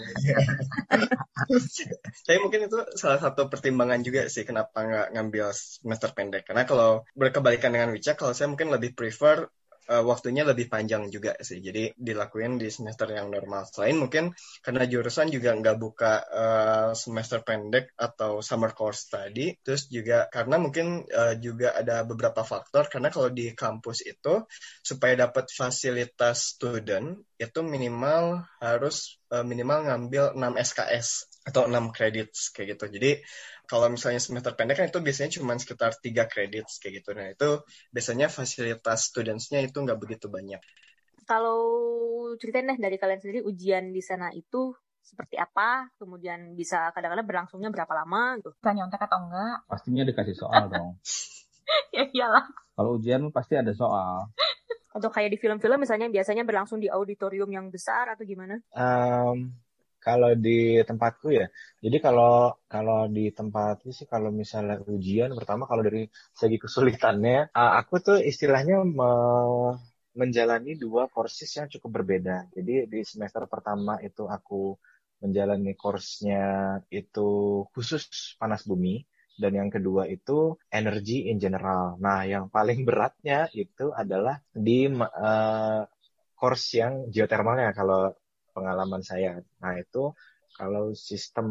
Tapi 2.23 2.37
mungkin 2.39 2.71
itu 2.71 2.79
salah 2.95 3.19
satu 3.19 3.51
pertimbangan 3.51 3.99
juga 4.07 4.31
sih 4.31 4.47
kenapa 4.47 4.87
nggak 4.87 5.07
ngambil 5.11 5.51
semester 5.51 6.15
pendek. 6.15 6.47
Karena 6.47 6.63
kalau 6.63 7.03
berkebalikan 7.11 7.75
dengan 7.75 7.91
Wicca, 7.91 8.15
kalau 8.15 8.31
saya 8.31 8.47
mungkin 8.47 8.71
lebih 8.71 8.95
prefer 8.95 9.51
uh, 9.91 10.03
waktunya 10.07 10.47
lebih 10.47 10.71
panjang 10.71 11.11
juga 11.11 11.35
sih. 11.43 11.59
Jadi 11.59 11.91
dilakuin 11.99 12.55
di 12.55 12.71
semester 12.71 13.11
yang 13.11 13.27
normal. 13.27 13.67
Selain 13.67 13.99
mungkin 13.99 14.31
karena 14.63 14.87
jurusan 14.87 15.27
juga 15.27 15.51
nggak 15.51 15.77
buka 15.77 16.13
uh, 16.31 16.89
semester 16.95 17.43
pendek 17.43 17.91
atau 17.99 18.39
summer 18.39 18.71
course 18.71 19.11
tadi. 19.11 19.51
Terus 19.59 19.91
juga 19.91 20.31
karena 20.31 20.55
mungkin 20.55 21.03
uh, 21.11 21.35
juga 21.35 21.75
ada 21.75 22.07
beberapa 22.07 22.47
faktor. 22.47 22.87
Karena 22.87 23.11
kalau 23.11 23.27
di 23.27 23.51
kampus 23.51 24.07
itu 24.07 24.47
supaya 24.79 25.27
dapat 25.27 25.51
fasilitas 25.51 26.55
student 26.55 27.19
itu 27.35 27.59
minimal 27.59 28.47
harus 28.63 29.19
uh, 29.35 29.43
minimal 29.43 29.91
ngambil 29.91 30.39
6 30.39 30.63
SKS 30.71 31.07
atau 31.41 31.65
6 31.65 31.89
kredit 31.89 32.29
kayak 32.53 32.77
gitu. 32.77 32.85
Jadi 33.01 33.11
kalau 33.71 33.87
misalnya 33.87 34.19
semester 34.19 34.51
pendek 34.51 34.83
kan 34.83 34.91
itu 34.91 34.99
biasanya 34.99 35.31
cuma 35.39 35.55
sekitar 35.55 35.95
3 35.95 36.27
kredit 36.27 36.67
kayak 36.83 36.93
gitu. 36.99 37.15
Nah 37.15 37.31
itu 37.31 37.49
biasanya 37.95 38.27
fasilitas 38.27 39.07
studentsnya 39.07 39.63
itu 39.63 39.79
nggak 39.79 39.95
begitu 39.95 40.27
banyak. 40.27 40.59
Kalau 41.23 41.63
ceritain 42.35 42.67
deh 42.67 42.75
dari 42.75 42.99
kalian 42.99 43.23
sendiri 43.23 43.39
ujian 43.47 43.95
di 43.95 44.03
sana 44.03 44.27
itu 44.35 44.75
seperti 44.99 45.39
apa, 45.39 45.87
kemudian 45.95 46.51
bisa 46.59 46.91
kadang-kadang 46.91 47.23
berlangsungnya 47.23 47.71
berapa 47.71 47.93
lama 47.95 48.43
gitu. 48.43 48.51
bisa 48.59 48.75
nyontek 48.75 49.07
atau 49.07 49.19
enggak 49.23 49.55
Pastinya 49.71 50.03
dikasih 50.03 50.35
soal 50.35 50.67
dong. 50.67 50.99
ya 51.95 52.03
iyalah 52.11 52.43
Kalau 52.75 52.99
ujian 52.99 53.23
pasti 53.31 53.55
ada 53.55 53.71
soal. 53.71 54.27
Atau 54.91 55.07
kayak 55.07 55.31
di 55.31 55.39
film-film 55.39 55.79
misalnya 55.79 56.11
biasanya 56.11 56.43
berlangsung 56.43 56.83
di 56.83 56.91
auditorium 56.91 57.47
yang 57.47 57.71
besar 57.71 58.11
atau 58.11 58.27
gimana? 58.27 58.59
Um, 58.75 59.55
kalau 60.05 60.31
di 60.45 60.81
tempatku 60.89 61.27
ya, 61.39 61.45
jadi 61.83 61.97
kalau 62.05 62.57
kalau 62.73 62.99
di 63.15 63.21
tempatku 63.37 63.89
sih 63.97 64.07
kalau 64.13 64.29
misalnya 64.41 64.75
ujian 64.93 65.29
pertama 65.39 65.63
kalau 65.69 65.81
dari 65.87 66.01
segi 66.39 66.57
kesulitannya, 66.63 67.53
aku 67.79 67.93
tuh 68.05 68.17
istilahnya 68.31 68.75
me- 68.97 69.77
menjalani 70.19 70.71
dua 70.83 71.03
courses 71.13 71.49
yang 71.57 71.67
cukup 71.73 72.03
berbeda. 72.03 72.35
Jadi 72.55 72.73
di 72.91 72.99
semester 73.11 73.43
pertama 73.53 73.93
itu 74.07 74.23
aku 74.27 74.75
menjalani 75.23 75.71
course-nya 75.77 76.41
itu 76.89 77.29
khusus 77.73 78.03
panas 78.41 78.61
bumi 78.65 79.05
dan 79.41 79.51
yang 79.59 79.69
kedua 79.71 80.03
itu 80.09 80.57
energy 80.73 81.29
in 81.31 81.37
general. 81.39 81.95
Nah, 82.01 82.25
yang 82.27 82.45
paling 82.51 82.83
beratnya 82.87 83.47
itu 83.53 83.93
adalah 83.95 84.41
di 84.51 84.89
uh, 84.91 85.81
course 86.39 86.65
yang 86.81 86.93
geothermalnya 87.13 87.71
kalau 87.77 88.11
pengalaman 88.51 89.01
saya. 89.01 89.41
Nah, 89.63 89.73
itu 89.79 90.13
kalau 90.55 90.91
sistem 90.93 91.47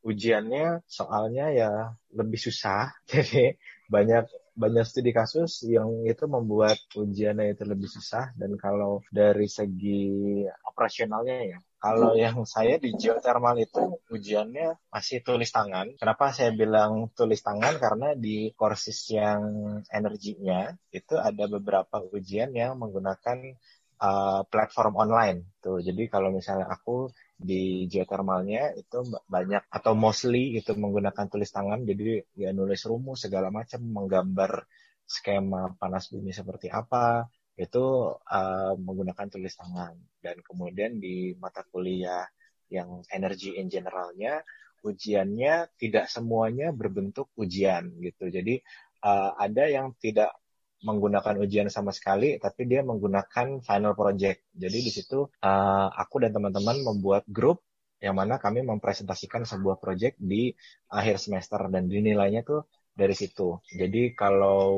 ujiannya 0.00 0.86
soalnya 0.86 1.50
ya 1.52 1.70
lebih 2.14 2.38
susah. 2.38 2.94
Jadi 3.10 3.58
banyak 3.88 4.24
banyak 4.58 4.84
studi 4.84 5.14
kasus 5.14 5.62
yang 5.70 6.02
itu 6.02 6.26
membuat 6.26 6.82
ujiannya 6.98 7.54
itu 7.54 7.62
lebih 7.62 7.86
susah 7.86 8.34
dan 8.34 8.58
kalau 8.58 9.06
dari 9.14 9.46
segi 9.46 10.42
operasionalnya 10.66 11.36
ya 11.46 11.58
kalau 11.78 12.18
yang 12.18 12.42
saya 12.42 12.74
di 12.82 12.90
geothermal 12.98 13.54
itu 13.54 14.02
ujiannya 14.10 14.90
masih 14.90 15.22
tulis 15.22 15.46
tangan. 15.54 15.94
Kenapa 15.94 16.34
saya 16.34 16.50
bilang 16.50 17.06
tulis 17.14 17.38
tangan? 17.38 17.78
Karena 17.78 18.18
di 18.18 18.50
courses 18.58 18.98
yang 19.14 19.42
energinya 19.86 20.74
itu 20.90 21.14
ada 21.14 21.46
beberapa 21.46 22.02
ujian 22.10 22.50
yang 22.50 22.82
menggunakan 22.82 23.54
uh, 24.02 24.42
platform 24.46 24.94
online. 24.98 25.38
Tuh, 25.62 25.78
jadi 25.82 26.08
kalau 26.10 26.34
misalnya 26.34 26.66
aku 26.70 27.10
di 27.38 27.86
geothermalnya 27.86 28.74
itu 28.74 28.98
banyak 29.30 29.62
atau 29.70 29.92
mostly 29.94 30.58
itu 30.58 30.74
menggunakan 30.74 31.26
tulis 31.30 31.50
tangan. 31.50 31.86
Jadi 31.86 32.22
ya 32.38 32.50
nulis 32.54 32.82
rumus 32.86 33.26
segala 33.26 33.50
macam, 33.54 33.80
menggambar 33.82 34.66
skema 35.08 35.74
panas 35.78 36.10
bumi 36.12 36.30
seperti 36.34 36.68
apa, 36.72 37.26
itu 37.58 38.14
uh, 38.14 38.72
menggunakan 38.78 39.26
tulis 39.26 39.58
tangan 39.58 39.98
dan 40.22 40.38
kemudian 40.46 41.02
di 41.02 41.34
mata 41.42 41.66
kuliah 41.66 42.22
yang 42.70 43.02
energy 43.10 43.58
in 43.58 43.66
generalnya 43.66 44.46
ujiannya 44.86 45.74
tidak 45.74 46.06
semuanya 46.06 46.70
berbentuk 46.70 47.34
ujian 47.34 47.98
gitu 47.98 48.30
jadi 48.30 48.62
uh, 49.02 49.34
ada 49.34 49.66
yang 49.66 49.90
tidak 49.98 50.30
menggunakan 50.84 51.34
ujian 51.42 51.66
sama 51.72 51.90
sekali 51.90 52.38
tapi 52.38 52.70
dia 52.70 52.86
menggunakan 52.86 53.62
final 53.62 53.92
project. 53.98 54.46
Jadi 54.54 54.78
di 54.78 54.90
situ 54.94 55.26
uh, 55.26 55.88
aku 55.90 56.22
dan 56.22 56.30
teman-teman 56.30 56.82
membuat 56.86 57.26
grup 57.26 57.66
yang 57.98 58.14
mana 58.14 58.38
kami 58.38 58.62
mempresentasikan 58.62 59.42
sebuah 59.42 59.82
project 59.82 60.22
di 60.22 60.54
akhir 60.86 61.18
semester 61.18 61.58
dan 61.66 61.90
dinilainya 61.90 62.46
tuh 62.46 62.70
dari 62.94 63.14
situ. 63.14 63.58
Jadi 63.74 64.14
kalau 64.14 64.70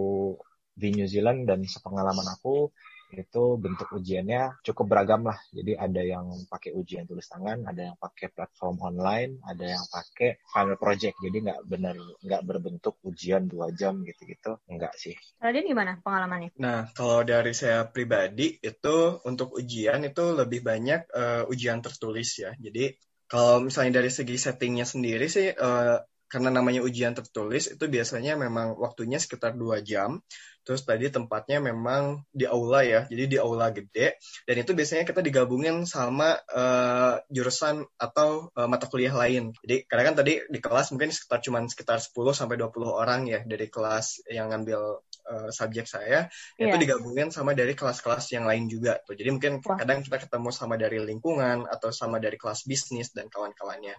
di 0.72 0.88
New 0.96 1.05
Zealand 1.05 1.44
dan 1.44 1.61
sepengalaman 1.68 2.24
aku 2.32 2.72
itu 3.14 3.58
bentuk 3.58 3.90
ujiannya 3.92 4.62
cukup 4.62 4.86
beragam 4.86 5.26
lah. 5.26 5.38
Jadi 5.50 5.74
ada 5.74 6.02
yang 6.02 6.26
pakai 6.46 6.74
ujian 6.74 7.04
tulis 7.06 7.26
tangan, 7.26 7.66
ada 7.66 7.92
yang 7.92 7.96
pakai 7.98 8.30
platform 8.30 8.80
online, 8.82 9.42
ada 9.46 9.76
yang 9.76 9.84
pakai 9.90 10.42
final 10.46 10.78
project. 10.78 11.18
Jadi 11.18 11.36
nggak 11.46 11.61
benar 11.66 11.96
nggak 12.22 12.42
berbentuk 12.46 12.98
ujian 13.02 13.50
dua 13.50 13.74
jam 13.74 14.02
gitu-gitu, 14.06 14.58
enggak 14.70 14.94
sih. 14.96 15.14
Raden 15.42 15.66
gimana 15.66 15.98
pengalamannya? 16.00 16.54
Nah, 16.61 16.90
kalau 16.94 17.26
dari 17.26 17.52
saya 17.56 17.88
pribadi 17.88 18.58
itu 18.61 18.96
untuk 19.26 19.56
ujian 19.56 20.04
itu 20.06 20.24
lebih 20.36 20.61
banyak 20.62 21.11
uh, 21.11 21.42
ujian 21.50 21.82
tertulis 21.82 22.38
ya. 22.38 22.52
Jadi 22.58 22.94
kalau 23.30 23.62
misalnya 23.62 24.02
dari 24.02 24.11
segi 24.11 24.34
settingnya 24.34 24.82
sendiri 24.82 25.30
sih 25.30 25.54
uh, 25.54 26.02
karena 26.31 26.49
namanya 26.55 26.81
ujian 26.87 27.12
tertulis 27.12 27.66
itu 27.66 27.85
biasanya 27.91 28.39
memang 28.39 28.78
waktunya 28.78 29.18
sekitar 29.18 29.59
dua 29.59 29.83
jam. 29.83 30.22
Terus 30.62 30.87
tadi 30.87 31.11
tempatnya 31.11 31.59
memang 31.59 32.22
di 32.31 32.47
aula 32.47 32.87
ya, 32.87 33.09
jadi 33.11 33.24
di 33.26 33.37
aula 33.41 33.74
gede. 33.74 34.20
Dan 34.47 34.62
itu 34.62 34.70
biasanya 34.76 35.03
kita 35.09 35.24
digabungin 35.24 35.83
sama 35.89 36.39
uh, 36.47 37.18
jurusan 37.26 37.83
atau 37.99 38.53
uh, 38.55 38.68
mata 38.70 38.87
kuliah 38.87 39.11
lain. 39.11 39.51
Jadi 39.66 39.89
kadang 39.91 40.14
kan 40.14 40.16
tadi 40.22 40.39
di 40.47 40.59
kelas 40.62 40.95
mungkin 40.95 41.11
sekitar 41.11 41.43
cuma 41.43 41.59
sekitar 41.66 41.99
10 41.99 42.14
sampai 42.37 42.57
20 42.61 42.87
orang 42.87 43.26
ya 43.26 43.43
dari 43.43 43.66
kelas 43.66 44.22
yang 44.31 44.55
ngambil 44.55 45.03
uh, 45.26 45.48
subjek 45.52 45.86
saya 45.86 46.26
yeah. 46.56 46.70
itu 46.70 46.76
iya. 46.76 46.82
digabungin 46.82 47.28
sama 47.28 47.52
dari 47.52 47.76
kelas-kelas 47.76 48.32
yang 48.32 48.48
lain 48.48 48.66
juga 48.66 48.98
tuh. 49.04 49.14
Jadi 49.16 49.28
mungkin 49.30 49.52
Wah. 49.64 49.78
kadang 49.78 50.00
kita 50.00 50.16
ketemu 50.22 50.48
sama 50.52 50.80
dari 50.80 50.98
lingkungan 51.00 51.68
atau 51.68 51.92
sama 51.92 52.22
dari 52.22 52.40
kelas 52.40 52.64
bisnis 52.64 53.12
dan 53.12 53.28
kawan-kawannya. 53.28 53.94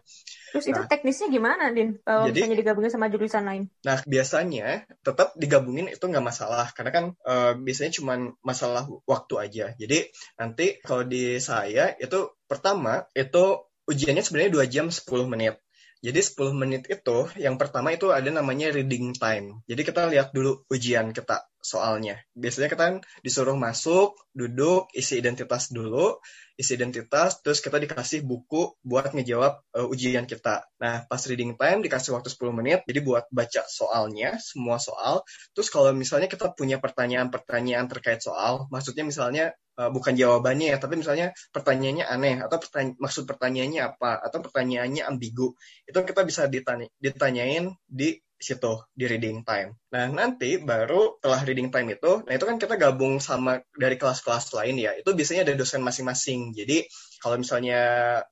Terus 0.51 0.65
nah, 0.67 0.71
itu 0.71 0.81
teknisnya 0.89 1.27
gimana, 1.31 1.71
Din? 1.71 1.97
Kalau 2.03 2.27
jadi, 2.27 2.43
misalnya 2.43 2.57
digabungin 2.59 2.91
sama 2.91 3.07
jurusan 3.07 3.43
lain? 3.47 3.63
Nah, 3.87 3.97
biasanya 4.03 4.67
tetap 5.01 5.33
digabungin 5.39 5.87
itu 5.87 6.03
nggak 6.03 6.25
masalah 6.25 6.67
karena 6.75 6.91
kan 6.91 7.05
uh, 7.23 7.53
biasanya 7.55 7.91
cuma 7.95 8.13
masalah 8.43 8.87
waktu 9.07 9.33
aja. 9.39 9.65
Jadi 9.79 10.11
nanti 10.37 10.77
kalau 10.83 11.07
di 11.07 11.39
saya 11.39 11.95
itu 11.97 12.35
pertama 12.45 13.07
itu 13.15 13.71
ujiannya 13.87 14.23
sebenarnya 14.23 14.51
dua 14.51 14.65
jam 14.67 14.87
10 14.87 15.07
menit. 15.31 15.59
Jadi 16.01 16.17
10 16.17 16.57
menit 16.57 16.89
itu, 16.89 17.29
yang 17.37 17.61
pertama 17.61 17.93
itu 17.93 18.09
ada 18.09 18.25
namanya 18.33 18.73
reading 18.73 19.13
time. 19.13 19.61
Jadi 19.69 19.81
kita 19.85 20.09
lihat 20.09 20.33
dulu 20.33 20.65
ujian 20.73 21.13
kita 21.13 21.45
soalnya. 21.61 22.17
Biasanya 22.33 22.73
kita 22.73 22.83
kan 22.89 22.95
disuruh 23.21 23.53
masuk, 23.53 24.17
duduk, 24.33 24.89
isi 24.97 25.21
identitas 25.21 25.69
dulu, 25.69 26.17
isi 26.57 26.73
identitas, 26.73 27.45
terus 27.45 27.61
kita 27.61 27.77
dikasih 27.77 28.25
buku 28.25 28.81
buat 28.81 29.13
ngejawab 29.13 29.61
uh, 29.77 29.87
ujian 29.93 30.25
kita. 30.25 30.65
Nah, 30.81 31.05
pas 31.05 31.21
reading 31.29 31.53
time 31.53 31.85
dikasih 31.85 32.17
waktu 32.17 32.33
10 32.33 32.49
menit, 32.57 32.79
jadi 32.89 32.99
buat 33.05 33.29
baca 33.29 33.61
soalnya, 33.69 34.41
semua 34.41 34.81
soal. 34.81 35.21
Terus 35.53 35.69
kalau 35.69 35.93
misalnya 35.93 36.25
kita 36.25 36.49
punya 36.57 36.81
pertanyaan-pertanyaan 36.81 37.85
terkait 37.85 38.25
soal, 38.25 38.65
maksudnya 38.73 39.05
misalnya 39.05 39.53
bukan 39.89 40.13
jawabannya 40.13 40.75
ya, 40.75 40.77
tapi 40.77 41.01
misalnya 41.01 41.33
pertanyaannya 41.49 42.05
aneh 42.05 42.35
atau 42.45 42.57
pertanya 42.61 42.91
maksud 43.01 43.23
pertanyaannya 43.25 43.81
apa 43.81 44.21
atau 44.21 44.37
pertanyaannya 44.45 45.07
ambigu, 45.07 45.55
itu 45.89 45.97
kita 45.97 46.21
bisa 46.27 46.45
ditanya 46.45 46.85
ditanyain 47.01 47.73
di 47.87 48.21
situ 48.41 48.73
di 48.97 49.05
reading 49.05 49.45
time. 49.45 49.77
Nah 49.93 50.09
nanti 50.09 50.57
baru 50.57 51.21
setelah 51.21 51.41
reading 51.45 51.69
time 51.69 51.93
itu, 51.93 52.25
nah 52.25 52.33
itu 52.33 52.45
kan 52.49 52.57
kita 52.57 52.73
gabung 52.75 53.21
sama 53.21 53.61
dari 53.77 53.95
kelas-kelas 54.01 54.57
lain 54.57 54.81
ya. 54.81 54.91
Itu 54.97 55.13
biasanya 55.13 55.45
ada 55.45 55.53
dosen 55.53 55.85
masing-masing. 55.85 56.57
Jadi 56.57 56.89
kalau 57.21 57.37
misalnya 57.37 57.79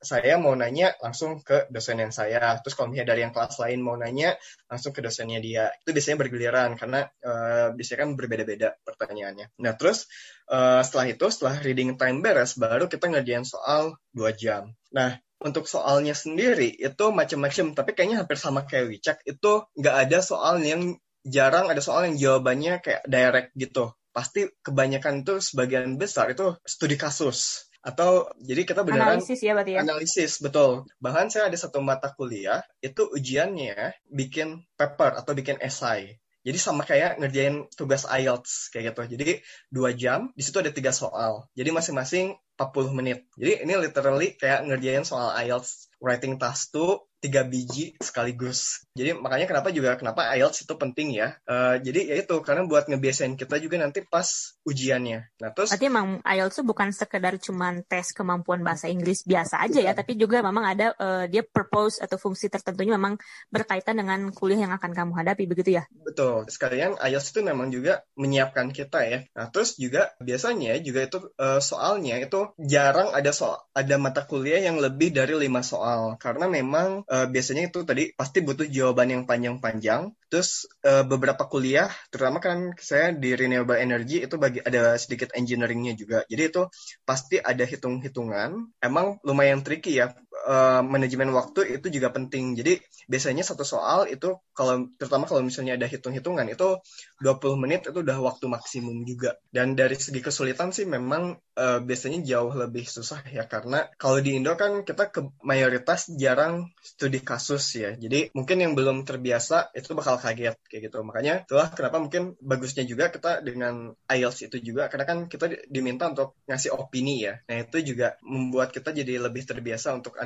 saya 0.02 0.34
mau 0.42 0.50
nanya 0.58 0.98
langsung 0.98 1.38
ke 1.46 1.70
dosen 1.70 2.02
yang 2.02 2.10
saya, 2.10 2.58
terus 2.58 2.74
kalau 2.74 2.90
misalnya 2.90 3.14
dari 3.14 3.22
yang 3.22 3.30
kelas 3.30 3.62
lain 3.62 3.78
mau 3.86 3.94
nanya 3.94 4.34
langsung 4.66 4.90
ke 4.90 4.98
dosennya 4.98 5.38
dia. 5.38 5.70
Itu 5.78 5.94
biasanya 5.94 6.18
bergiliran 6.18 6.74
karena 6.74 7.06
uh, 7.22 7.70
biasanya 7.70 7.98
kan 8.02 8.10
berbeda-beda 8.18 8.68
pertanyaannya. 8.82 9.54
Nah 9.62 9.72
terus 9.78 10.10
uh, 10.50 10.82
setelah 10.82 11.06
itu 11.06 11.22
setelah 11.30 11.54
reading 11.62 11.94
time 11.94 12.18
beres 12.18 12.58
baru 12.58 12.90
kita 12.90 13.06
ngerjain 13.06 13.46
soal 13.46 13.94
dua 14.10 14.34
jam. 14.34 14.74
Nah 14.90 15.14
untuk 15.38 15.70
soalnya 15.70 16.12
sendiri 16.12 16.74
itu 16.74 17.04
macam-macam, 17.14 17.72
tapi 17.72 17.90
kayaknya 17.94 18.26
hampir 18.26 18.36
sama 18.42 18.66
kayak 18.66 18.90
Wicak 18.90 19.18
itu 19.22 19.64
nggak 19.78 19.96
ada 20.10 20.18
soal 20.18 20.58
yang 20.66 20.98
jarang 21.22 21.70
ada 21.70 21.78
soal 21.78 22.10
yang 22.10 22.18
jawabannya 22.18 22.82
kayak 22.82 23.06
direct 23.06 23.54
gitu. 23.54 23.94
Pasti 24.10 24.50
kebanyakan 24.66 25.22
itu 25.22 25.38
sebagian 25.38 25.94
besar 25.94 26.34
itu 26.34 26.58
studi 26.66 26.98
kasus 26.98 27.69
atau 27.80 28.28
jadi 28.36 28.68
kita 28.68 28.84
beneran 28.84 29.16
analisis 29.16 29.40
ya 29.40 29.56
berarti 29.56 29.72
ya? 29.76 29.80
Analisis 29.80 30.32
betul. 30.44 30.84
Bahkan 31.00 31.32
saya 31.32 31.48
ada 31.48 31.56
satu 31.56 31.80
mata 31.80 32.12
kuliah 32.12 32.60
itu 32.84 33.08
ujiannya 33.08 33.96
bikin 34.12 34.64
paper 34.76 35.16
atau 35.16 35.32
bikin 35.32 35.56
esai 35.64 36.20
jadi 36.40 36.56
sama 36.56 36.88
kayak 36.88 37.20
ngerjain 37.20 37.68
tugas 37.76 38.08
IELTS 38.08 38.72
kayak 38.72 38.92
gitu. 38.92 39.02
Jadi 39.16 39.44
dua 39.68 39.92
jam 39.92 40.32
di 40.32 40.40
situ 40.40 40.56
ada 40.56 40.72
tiga 40.72 40.88
soal. 40.88 41.44
Jadi 41.52 41.68
masing-masing 41.68 42.32
40 42.56 42.96
menit. 42.96 43.28
Jadi 43.36 43.68
ini 43.68 43.74
literally 43.76 44.40
kayak 44.40 44.64
ngerjain 44.64 45.04
soal 45.04 45.36
IELTS 45.36 45.92
writing 46.00 46.40
task 46.40 46.72
tuh 46.72 47.04
tiga 47.20 47.44
biji 47.44 47.94
sekaligus. 48.00 48.88
Jadi 48.96 49.12
makanya 49.14 49.46
kenapa 49.46 49.68
juga 49.70 49.94
kenapa 50.00 50.32
IELTS 50.34 50.64
itu 50.64 50.74
penting 50.80 51.12
ya. 51.12 51.36
Uh, 51.44 51.76
jadi 51.78 52.16
ya 52.16 52.16
itu 52.24 52.40
karena 52.40 52.64
buat 52.64 52.88
ngebiasain 52.88 53.36
kita 53.36 53.60
juga 53.60 53.76
nanti 53.76 54.00
pas 54.02 54.56
ujiannya. 54.64 55.28
Nah 55.44 55.50
terus. 55.52 55.70
Berarti 55.70 55.86
emang 55.86 56.24
IELTS 56.24 56.56
itu 56.60 56.64
bukan 56.64 56.88
sekedar 56.90 57.36
cuman 57.36 57.84
tes 57.84 58.16
kemampuan 58.16 58.64
bahasa 58.64 58.88
Inggris 58.88 59.22
biasa 59.28 59.60
aja 59.60 59.80
ya, 59.84 59.92
tapi 59.92 60.16
juga 60.16 60.40
memang 60.40 60.64
ada 60.64 60.96
uh, 60.96 61.24
dia 61.28 61.44
purpose 61.44 62.00
atau 62.00 62.16
fungsi 62.16 62.48
tertentunya 62.48 62.96
memang 62.96 63.20
berkaitan 63.52 64.00
dengan 64.00 64.32
kuliah 64.32 64.64
yang 64.64 64.72
akan 64.72 64.90
kamu 64.96 65.12
hadapi 65.12 65.44
begitu 65.44 65.76
ya? 65.76 65.84
Betul. 65.92 66.48
Sekalian 66.48 66.96
IELTS 66.96 67.36
itu 67.36 67.44
memang 67.44 67.68
juga 67.68 68.00
menyiapkan 68.16 68.72
kita 68.72 69.04
ya. 69.04 69.28
Nah 69.36 69.52
terus 69.52 69.76
juga 69.76 70.16
biasanya 70.24 70.80
juga 70.80 71.04
itu 71.04 71.18
uh, 71.36 71.60
soalnya 71.60 72.16
itu 72.16 72.56
jarang 72.56 73.12
ada 73.12 73.30
soal 73.30 73.60
ada 73.76 74.00
mata 74.00 74.24
kuliah 74.24 74.64
yang 74.64 74.80
lebih 74.80 75.12
dari 75.12 75.36
lima 75.36 75.60
soal 75.60 76.16
karena 76.16 76.48
memang 76.48 77.04
uh, 77.10 77.26
biasanya 77.26 77.68
itu 77.68 77.82
tadi 77.82 78.14
pasti 78.14 78.38
butuh 78.40 78.64
jawaban 78.70 79.10
yang 79.10 79.22
panjang-panjang. 79.26 80.14
Terus 80.30 80.70
uh, 80.86 81.02
beberapa 81.02 81.50
kuliah, 81.50 81.90
terutama 82.14 82.38
kan 82.38 82.70
saya 82.78 83.10
di 83.10 83.34
renewable 83.34 83.76
energy 83.76 84.22
itu 84.22 84.38
bagi 84.38 84.62
ada 84.62 84.94
sedikit 84.94 85.34
engineeringnya 85.34 85.98
juga. 85.98 86.22
Jadi 86.30 86.42
itu 86.46 86.62
pasti 87.02 87.36
ada 87.42 87.66
hitung-hitungan. 87.66 88.70
Emang 88.78 89.18
lumayan 89.26 89.66
tricky 89.66 89.98
ya 89.98 90.14
uh, 90.46 90.82
manajemen 90.84 91.32
waktu 91.34 91.80
itu 91.80 91.92
juga 91.92 92.12
penting. 92.12 92.56
Jadi 92.56 92.80
biasanya 93.10 93.42
satu 93.42 93.66
soal 93.66 94.06
itu 94.08 94.38
kalau 94.54 94.88
terutama 94.96 95.26
kalau 95.26 95.42
misalnya 95.42 95.76
ada 95.76 95.88
hitung-hitungan 95.88 96.46
itu 96.48 96.78
20 97.20 97.62
menit 97.62 97.88
itu 97.88 97.98
udah 98.00 98.18
waktu 98.20 98.46
maksimum 98.48 99.04
juga. 99.04 99.36
Dan 99.50 99.74
dari 99.76 99.96
segi 99.96 100.20
kesulitan 100.22 100.70
sih 100.70 100.86
memang 100.86 101.36
uh, 101.56 101.78
biasanya 101.82 102.22
jauh 102.24 102.52
lebih 102.54 102.84
susah 102.86 103.24
ya 103.28 103.44
karena 103.48 103.88
kalau 103.96 104.20
di 104.20 104.36
Indo 104.36 104.54
kan 104.56 104.84
kita 104.86 105.12
ke 105.12 105.20
mayoritas 105.44 106.12
jarang 106.16 106.72
studi 106.80 107.20
kasus 107.20 107.64
ya. 107.76 107.92
Jadi 107.96 108.32
mungkin 108.36 108.62
yang 108.62 108.72
belum 108.76 109.04
terbiasa 109.04 109.74
itu 109.76 109.92
bakal 109.92 110.16
kaget 110.20 110.56
kayak 110.68 110.92
gitu. 110.92 111.02
Makanya 111.04 111.44
itulah 111.44 111.68
kenapa 111.72 111.96
mungkin 112.00 112.36
bagusnya 112.40 112.84
juga 112.86 113.12
kita 113.12 113.44
dengan 113.44 113.92
IELTS 114.08 114.52
itu 114.52 114.72
juga 114.72 114.88
karena 114.88 115.04
kan 115.08 115.18
kita 115.26 115.68
diminta 115.68 116.08
untuk 116.08 116.36
ngasih 116.48 116.72
opini 116.76 117.26
ya. 117.26 117.40
Nah 117.48 117.56
itu 117.64 117.82
juga 117.84 118.16
membuat 118.24 118.70
kita 118.70 118.92
jadi 118.92 119.20
lebih 119.20 119.44
terbiasa 119.44 119.92
untuk 119.96 120.16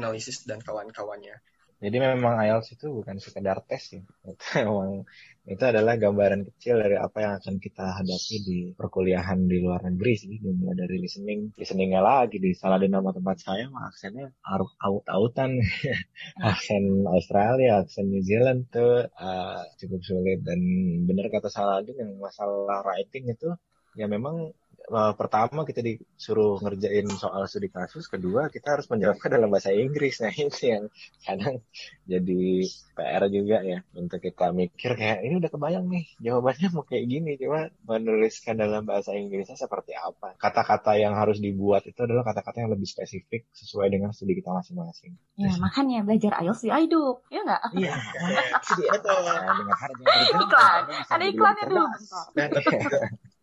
dan 0.45 0.59
kawan-kawannya. 0.61 1.37
Jadi 1.85 2.01
memang 2.01 2.41
IELTS 2.41 2.81
itu 2.81 2.87
bukan 2.89 3.21
sekedar 3.21 3.61
tes 3.69 3.99
ya. 3.99 4.03
Itu 4.25 4.45
memang 4.65 5.05
itu 5.45 5.61
adalah 5.61 6.01
gambaran 6.01 6.49
kecil 6.49 6.81
dari 6.81 6.97
apa 6.97 7.21
yang 7.21 7.33
akan 7.37 7.61
kita 7.61 8.01
hadapi 8.01 8.37
di 8.41 8.59
perkuliahan 8.73 9.45
di 9.45 9.61
luar 9.61 9.85
negeri 9.85 10.13
sih. 10.17 10.35
Dimulai 10.41 10.81
dari 10.81 10.97
listening, 10.97 11.53
listeningnya 11.61 12.01
lagi 12.01 12.41
di 12.41 12.57
salah 12.57 12.81
di 12.81 12.89
nama 12.89 13.13
tempat 13.13 13.37
saya 13.37 13.69
mah 13.69 13.93
aksennya 13.93 14.33
aut-autan. 14.81 15.61
aksen 16.49 17.05
Australia, 17.05 17.85
aksen 17.85 18.09
New 18.09 18.25
Zealand 18.25 18.65
tuh 18.73 19.05
uh, 19.05 19.63
cukup 19.77 20.01
sulit 20.01 20.41
dan 20.41 20.65
benar 21.05 21.29
kata 21.29 21.53
Saladin 21.53 22.01
yang 22.01 22.17
masalah 22.17 22.81
writing 22.81 23.29
itu 23.29 23.53
ya 23.95 24.09
memang 24.09 24.57
uh, 24.91 25.13
pertama 25.17 25.65
kita 25.65 25.81
disuruh 25.81 26.61
ngerjain 26.61 27.09
soal 27.17 27.45
studi 27.49 27.73
kasus, 27.73 28.09
kedua 28.11 28.53
kita 28.53 28.77
harus 28.77 28.87
menjawabkan 28.91 29.41
dalam 29.41 29.49
bahasa 29.49 29.73
Inggris. 29.73 30.17
Nah 30.25 30.33
itu 30.33 30.73
yang 30.73 30.89
kadang 31.21 31.61
jadi 32.09 32.65
PR 32.97 33.29
juga 33.29 33.61
ya 33.61 33.85
untuk 33.93 34.25
kita 34.25 34.57
mikir 34.57 34.97
kayak 34.97 35.21
ini 35.21 35.37
udah 35.37 35.51
kebayang 35.53 35.85
nih 35.85 36.05
jawabannya 36.17 36.69
mau 36.73 36.85
kayak 36.89 37.05
gini, 37.05 37.37
cuma 37.37 37.69
menuliskan 37.85 38.57
dalam 38.57 38.89
bahasa 38.89 39.13
Inggrisnya 39.13 39.61
seperti 39.61 39.93
apa. 39.93 40.33
Kata-kata 40.41 40.97
yang 40.97 41.13
harus 41.13 41.45
dibuat 41.45 41.85
itu 41.85 42.01
adalah 42.01 42.25
kata-kata 42.25 42.65
yang 42.65 42.73
lebih 42.73 42.89
spesifik 42.89 43.45
sesuai 43.53 43.93
dengan 43.93 44.17
studi 44.17 44.41
kita 44.41 44.49
masing-masing. 44.49 45.13
Ya 45.37 45.53
Terus, 45.53 45.61
makanya 45.65 45.99
belajar 46.09 46.33
IELTS 46.41 46.63
di 46.65 46.71
Aiduk, 46.73 47.17
ya 47.29 47.41
nggak? 47.45 47.63
Iya, 47.77 47.95
dengan 49.55 49.77
harga 49.77 50.05
iklan, 50.33 50.83
ada 51.11 51.25
iklannya 51.29 51.65
dulu. 51.69 51.87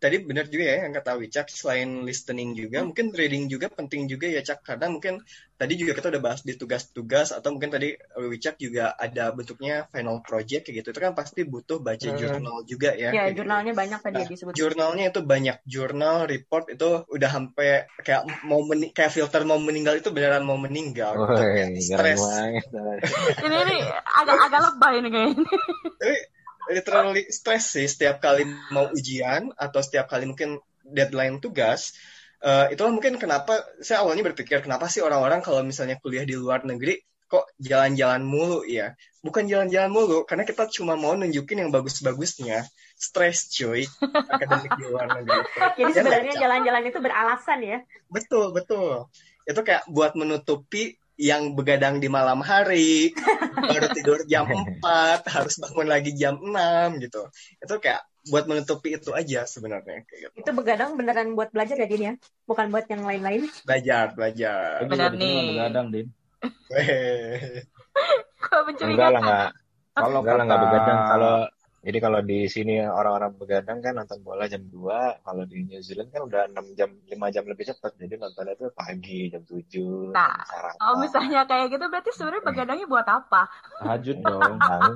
Tadi 0.02 0.16
benar 0.18 0.50
juga 0.50 0.64
ya 0.66 0.76
yang 0.82 0.92
kata 0.98 1.14
Wicak 1.14 1.46
selain 1.46 2.02
listening 2.02 2.58
juga 2.58 2.82
mungkin 2.82 3.14
reading 3.14 3.46
juga 3.46 3.70
penting 3.70 4.10
juga 4.10 4.26
ya 4.26 4.42
Cak 4.42 4.66
karena 4.66 4.90
mungkin 4.90 5.22
tadi 5.54 5.78
juga 5.78 5.94
kita 5.94 6.10
udah 6.10 6.22
bahas 6.26 6.42
di 6.42 6.58
tugas-tugas 6.58 7.30
atau 7.30 7.54
mungkin 7.54 7.70
tadi 7.70 7.94
Wicak 8.18 8.58
juga 8.58 8.98
ada 8.98 9.30
bentuknya 9.30 9.86
final 9.94 10.18
project 10.26 10.66
kayak 10.66 10.82
gitu 10.82 10.88
itu 10.90 11.00
kan 11.00 11.14
pasti 11.14 11.46
butuh 11.46 11.78
baca 11.78 12.02
Hmm. 12.02 12.18
jurnal 12.18 12.56
juga 12.66 12.90
ya. 12.98 13.14
Ya, 13.14 13.22
kayak 13.22 13.30
gitu. 13.30 13.38
jurnalnya 13.46 13.72
banyak 13.78 14.00
tadi 14.02 14.18
Nah, 14.18 14.26
disebut. 14.26 14.52
Jurnalnya 14.58 15.04
itu 15.14 15.20
banyak 15.22 15.56
jurnal 15.64 16.16
report 16.26 16.64
itu 16.74 16.88
udah 17.06 17.30
sampai 17.30 17.86
kayak 18.02 18.22
mau 18.42 18.60
meni- 18.66 18.90
kayak 18.90 19.14
filter 19.14 19.46
mau 19.46 19.62
meninggal 19.62 20.02
itu 20.02 20.10
beneran 20.10 20.42
mau 20.42 20.58
meninggal. 20.58 21.14
Woi, 21.14 21.30
keren 21.30 21.70
Stres. 21.78 22.22
Ini 23.38 23.56
ini 23.70 23.76
agak 24.18 24.36
agak 24.50 24.60
lebay 24.66 24.94
nih 24.98 25.10
kayaknya. 25.14 25.46
Literally 26.70 27.26
stres 27.32 27.74
sih 27.74 27.86
setiap 27.90 28.22
kali 28.22 28.46
mau 28.70 28.86
ujian 28.92 29.50
atau 29.58 29.80
setiap 29.82 30.06
kali 30.06 30.28
mungkin 30.28 30.62
deadline 30.86 31.42
tugas. 31.42 31.94
Eh, 32.42 32.74
itulah 32.74 32.90
mungkin 32.90 33.18
kenapa 33.18 33.62
saya 33.82 34.02
awalnya 34.02 34.26
berpikir 34.26 34.62
kenapa 34.62 34.90
sih 34.90 35.02
orang-orang 35.02 35.42
kalau 35.42 35.62
misalnya 35.62 35.98
kuliah 36.02 36.26
di 36.26 36.34
luar 36.34 36.66
negeri 36.66 36.98
kok 37.26 37.48
jalan-jalan 37.56 38.22
mulu 38.22 38.60
ya. 38.68 38.92
Bukan 39.24 39.46
jalan-jalan 39.48 39.88
mulu 39.88 40.26
karena 40.28 40.44
kita 40.44 40.66
cuma 40.68 40.98
mau 40.98 41.14
nunjukin 41.16 41.64
yang 41.66 41.70
bagus-bagusnya. 41.72 42.66
Stres 42.92 43.50
cuy 43.50 43.82
akademik 44.30 44.72
di 44.78 44.84
luar 44.86 45.06
negeri. 45.18 45.42
Jadi 45.78 45.90
Ya, 45.90 45.96
sebenarnya 46.02 46.34
Cak? 46.36 46.42
jalan-jalan 46.44 46.82
itu 46.86 46.98
beralasan 47.02 47.58
ya. 47.62 47.78
Betul, 48.06 48.54
betul. 48.54 49.10
Itu 49.42 49.60
kayak 49.66 49.90
buat 49.90 50.14
menutupi 50.14 50.94
yang 51.22 51.54
begadang 51.54 52.02
di 52.02 52.10
malam 52.10 52.42
hari, 52.42 53.14
baru 53.54 53.94
tidur 53.94 54.18
jam 54.26 54.50
4, 54.50 54.82
harus 55.22 55.54
bangun 55.62 55.86
lagi 55.86 56.10
jam 56.18 56.34
6 56.34 56.98
gitu. 56.98 57.30
Itu 57.62 57.78
kayak 57.78 58.02
buat 58.26 58.50
menutupi 58.50 58.98
itu 58.98 59.14
aja 59.14 59.46
sebenarnya 59.46 60.02
gitu. 60.10 60.34
Itu 60.34 60.50
begadang 60.50 60.98
beneran 60.98 61.38
buat 61.38 61.54
belajar 61.54 61.78
ya, 61.78 61.86
Din 61.86 62.02
ya? 62.02 62.14
Bukan 62.42 62.74
buat 62.74 62.90
yang 62.90 63.06
lain-lain. 63.06 63.46
Belajar, 63.62 64.10
belajar. 64.18 64.82
Benar 64.82 65.14
nih. 65.14 65.54
begadang, 65.54 65.86
Din. 65.94 66.06
Kok 68.42 68.60
mencurigakan? 68.66 68.90
Enggak 68.90 69.10
lah 69.14 69.22
enggak. 69.22 69.50
Kalau 69.94 70.18
Enggak 70.26 70.34
lah 70.34 70.44
enggak 70.44 70.60
begadang. 70.66 70.98
Kalau 71.06 71.36
jadi 71.82 71.98
kalau 71.98 72.22
di 72.22 72.46
sini 72.46 72.78
orang-orang 72.78 73.34
begadang 73.34 73.82
kan 73.82 73.98
nonton 73.98 74.22
bola 74.22 74.46
jam 74.46 74.62
2, 74.70 75.26
kalau 75.26 75.42
di 75.50 75.66
New 75.66 75.82
Zealand 75.82 76.14
kan 76.14 76.22
udah 76.30 76.46
6 76.54 76.78
jam 76.78 76.94
5 77.10 77.34
jam 77.34 77.42
lebih 77.42 77.74
cepat. 77.74 77.98
Jadi 77.98 78.14
nontonnya 78.22 78.54
tuh 78.54 78.70
pagi 78.70 79.26
jam 79.26 79.42
7, 79.42 80.14
Nah, 80.14 80.30
jam 80.30 80.46
sarapan. 80.46 80.78
Oh 80.78 80.94
misalnya 81.02 81.42
kayak 81.42 81.74
gitu 81.74 81.84
berarti 81.90 82.10
sebenarnya 82.14 82.42
begadangnya 82.46 82.86
buat 82.86 83.02
apa? 83.10 83.50
tahajud 83.82 84.18
dong. 84.30 84.52
Bang, 84.62 84.94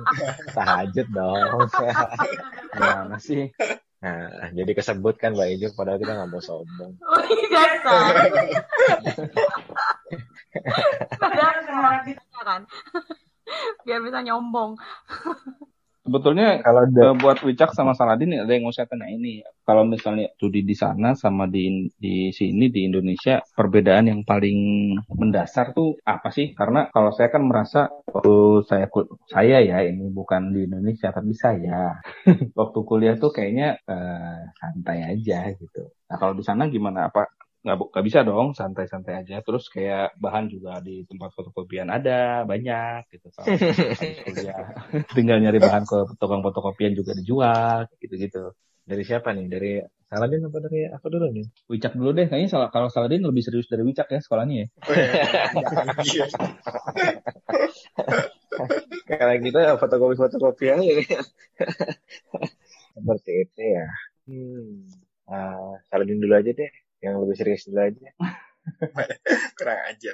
tahajud 0.55 1.07
dong. 1.11 1.67
Gimana 2.79 3.19
sih? 3.19 3.51
Nah, 3.97 4.53
jadi 4.55 4.71
kesebut 4.71 5.19
kan 5.19 5.35
Mbak 5.35 5.47
Ijuk 5.59 5.71
padahal 5.75 5.99
kita 5.99 6.15
nggak 6.15 6.29
mau 6.31 6.39
sombong. 6.39 6.95
Oh 7.03 7.19
iya. 7.27 7.67
Padahal 11.19 11.57
kan. 12.47 12.61
Biar 13.83 13.99
bisa 13.99 14.23
nyombong. 14.23 14.79
Sebetulnya 16.07 16.63
Kalau 16.63 16.87
eh, 16.87 17.15
buat 17.19 17.37
Wicak 17.43 17.75
sama 17.75 17.91
Saladin 17.91 18.39
ada 18.39 18.47
yang 18.47 18.63
mau 18.63 18.71
saya 18.71 18.87
tanya 18.87 19.11
ini. 19.11 19.43
Kalau 19.67 19.83
misalnya 19.83 20.31
studi 20.39 20.63
di 20.63 20.71
sana 20.71 21.11
sama 21.19 21.51
di 21.51 21.91
di 21.99 22.31
sini 22.31 22.71
di 22.71 22.87
Indonesia, 22.87 23.43
perbedaan 23.43 24.07
yang 24.07 24.23
paling 24.23 24.59
mendasar 25.11 25.75
tuh 25.75 25.99
apa 26.07 26.31
sih? 26.31 26.55
Karena 26.55 26.87
kalau 26.95 27.11
saya 27.11 27.27
kan 27.27 27.43
merasa 27.43 27.91
waktu 28.07 28.63
saya 28.63 28.87
saya 29.27 29.59
ya 29.59 29.83
ini 29.83 30.07
bukan 30.07 30.55
di 30.55 30.63
Indonesia 30.71 31.11
tapi 31.11 31.35
saya 31.35 31.99
waktu 32.59 32.79
kuliah 32.87 33.19
tuh 33.19 33.35
kayaknya 33.35 33.75
eh, 33.83 34.39
santai 34.55 35.11
aja 35.11 35.51
gitu. 35.59 35.91
Nah 36.07 36.15
kalau 36.15 36.31
di 36.39 36.43
sana 36.47 36.71
gimana? 36.71 37.11
Apa 37.11 37.27
nggak 37.65 37.77
nggak 37.89 38.05
bisa 38.05 38.19
dong 38.21 38.53
santai-santai 38.53 39.25
aja. 39.25 39.41
Terus 39.41 39.69
kayak 39.71 40.17
bahan 40.17 40.49
juga 40.51 40.81
di 40.81 41.05
tempat 41.09 41.33
fotokopian 41.33 41.89
ada 41.89 42.43
banyak 42.43 43.07
gitu. 43.13 43.27
Kuliah 44.25 44.73
tinggal 45.17 45.37
nyari 45.41 45.59
bahan 45.61 45.83
ke 45.85 45.97
tukang 46.21 46.41
fotokopian 46.45 46.93
juga 46.97 47.17
dijual 47.17 47.87
gitu-gitu. 48.01 48.53
dari 48.87 49.03
siapa 49.03 49.35
nih? 49.35 49.47
Dari 49.51 49.71
Saladin 50.07 50.47
apa 50.47 50.63
dari 50.63 50.87
aku 50.87 51.11
dulu 51.11 51.27
nih? 51.35 51.43
Wicak 51.67 51.91
dulu 51.99 52.15
deh, 52.15 52.31
kayaknya 52.31 52.47
salah 52.47 52.71
kalau 52.71 52.87
Saladin 52.87 53.27
lebih 53.27 53.43
serius 53.43 53.67
dari 53.67 53.83
Wicak 53.83 54.07
ya 54.07 54.23
sekolahnya 54.23 54.55
ya. 54.63 54.67
Weh, 54.87 55.03
jangan 59.03 59.37
gitu. 59.43 59.57
Ya 59.59 59.75
fotokopi-fotokopi 59.75 60.65
aja. 60.71 61.19
Seperti 62.95 63.31
itu 63.43 63.61
ya. 63.61 63.87
Hmm. 64.31 64.87
Ah, 65.27 65.75
Saladin 65.91 66.23
dulu 66.23 66.39
aja 66.39 66.55
deh. 66.55 66.71
Lebih 67.27 67.35
serius 67.35 67.67
dulu 67.67 67.83
aja. 67.83 68.07
kurang 69.59 69.79
aja. 69.83 70.11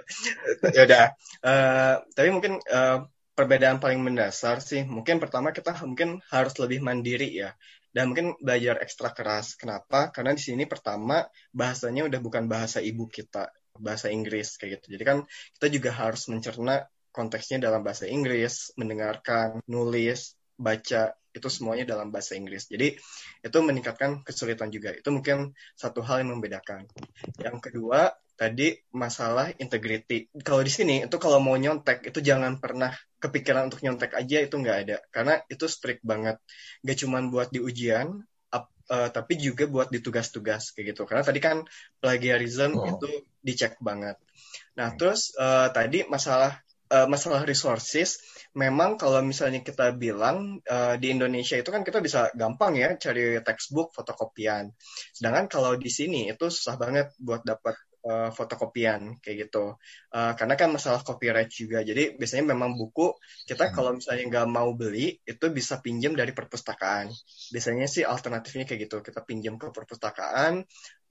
Ya 0.73 0.81
udah. 0.89 1.05
Eh, 1.45 1.95
tapi 2.17 2.29
mungkin 2.33 2.57
eh, 2.57 2.99
perbedaan 3.33 3.77
paling 3.77 4.01
mendasar 4.01 4.61
sih, 4.61 4.81
mungkin 4.85 5.21
pertama 5.21 5.53
kita 5.53 5.77
mungkin 5.85 6.21
harus 6.33 6.57
lebih 6.57 6.81
mandiri 6.81 7.29
ya. 7.29 7.53
Dan 7.93 8.09
mungkin 8.09 8.33
belajar 8.41 8.81
ekstra 8.81 9.13
keras. 9.13 9.53
Kenapa? 9.53 10.09
Karena 10.09 10.33
di 10.33 10.41
sini 10.41 10.65
pertama 10.65 11.21
bahasanya 11.53 12.09
udah 12.09 12.17
bukan 12.17 12.49
bahasa 12.49 12.81
ibu 12.81 13.05
kita, 13.05 13.53
bahasa 13.77 14.09
Inggris 14.09 14.57
kayak 14.57 14.81
gitu. 14.81 14.97
Jadi 14.97 15.03
kan 15.05 15.17
kita 15.57 15.67
juga 15.69 15.93
harus 15.93 16.25
mencerna 16.25 16.89
konteksnya 17.13 17.61
dalam 17.61 17.85
bahasa 17.85 18.09
Inggris, 18.09 18.73
mendengarkan, 18.73 19.61
nulis, 19.69 20.33
baca 20.57 21.13
itu 21.33 21.47
semuanya 21.49 21.83
dalam 21.89 22.13
bahasa 22.13 22.37
Inggris. 22.37 22.69
Jadi 22.69 22.93
itu 23.41 23.57
meningkatkan 23.59 24.21
kesulitan 24.21 24.69
juga. 24.69 24.93
Itu 24.93 25.09
mungkin 25.09 25.51
satu 25.75 26.05
hal 26.05 26.21
yang 26.21 26.37
membedakan. 26.37 26.85
Yang 27.41 27.57
kedua, 27.69 28.13
tadi 28.33 28.73
masalah 28.93 29.53
integrity. 29.61 30.29
Kalau 30.41 30.61
di 30.65 30.71
sini 30.73 30.95
itu 31.05 31.15
kalau 31.21 31.37
mau 31.41 31.53
nyontek 31.57 32.05
itu 32.09 32.19
jangan 32.21 32.57
pernah 32.57 32.93
kepikiran 33.21 33.69
untuk 33.69 33.81
nyontek 33.85 34.11
aja 34.17 34.37
itu 34.43 34.55
nggak 34.59 34.77
ada 34.87 34.97
karena 35.13 35.33
itu 35.49 35.65
strict 35.69 36.01
banget. 36.05 36.37
Gak 36.83 36.97
cuman 37.05 37.29
buat 37.33 37.49
di 37.53 37.59
ujian, 37.61 38.07
ap- 38.51 38.73
eh, 38.89 39.09
tapi 39.13 39.33
juga 39.39 39.63
buat 39.69 39.87
di 39.93 39.99
tugas-tugas 40.01 40.73
kayak 40.73 40.93
gitu. 40.93 41.01
Karena 41.09 41.23
tadi 41.23 41.39
kan 41.39 41.57
plagiarism 42.01 42.75
Oh. 42.77 42.89
itu 42.89 43.09
dicek 43.43 43.77
banget. 43.79 44.17
Nah 44.77 44.89
terus 44.97 45.33
eh, 45.37 45.67
tadi 45.73 46.03
masalah 46.09 46.57
eh, 46.93 47.07
masalah 47.13 47.41
resources, 47.51 48.09
memang 48.63 48.95
kalau 49.01 49.19
misalnya 49.25 49.59
kita 49.65 49.85
bilang 50.03 50.37
eh, 50.65 50.95
di 51.01 51.07
Indonesia 51.15 51.55
itu 51.61 51.69
kan 51.75 51.81
kita 51.87 51.99
bisa 52.07 52.29
gampang 52.37 52.73
ya 52.81 52.89
cari 53.03 53.41
textbook 53.47 53.87
fotokopian. 53.97 54.69
Sedangkan 55.15 55.45
kalau 55.49 55.71
di 55.79 55.89
sini 55.89 56.29
itu 56.31 56.45
susah 56.53 56.75
banget 56.77 57.07
buat 57.17 57.41
dapat 57.51 57.75
eh, 58.03 58.29
fotokopian 58.37 59.01
kayak 59.23 59.37
gitu. 59.49 59.75
Eh, 60.15 60.31
karena 60.37 60.53
kan 60.59 60.69
masalah 60.75 61.01
copyright 61.07 61.49
juga. 61.51 61.79
Jadi 61.81 62.15
biasanya 62.19 62.45
memang 62.53 62.75
buku 62.79 63.15
kita 63.49 63.63
Hmm. 63.69 63.73
kalau 63.75 63.91
misalnya 63.97 64.23
nggak 64.31 64.47
mau 64.51 64.69
beli 64.75 65.17
itu 65.23 65.45
bisa 65.57 65.79
pinjam 65.85 66.13
dari 66.19 66.31
perpustakaan. 66.37 67.07
Biasanya 67.53 67.85
sih 67.89 68.03
alternatifnya 68.05 68.63
kayak 68.69 68.81
gitu. 68.89 68.97
Kita 69.05 69.19
pinjam 69.25 69.55
ke 69.61 69.67
perpustakaan, 69.73 70.63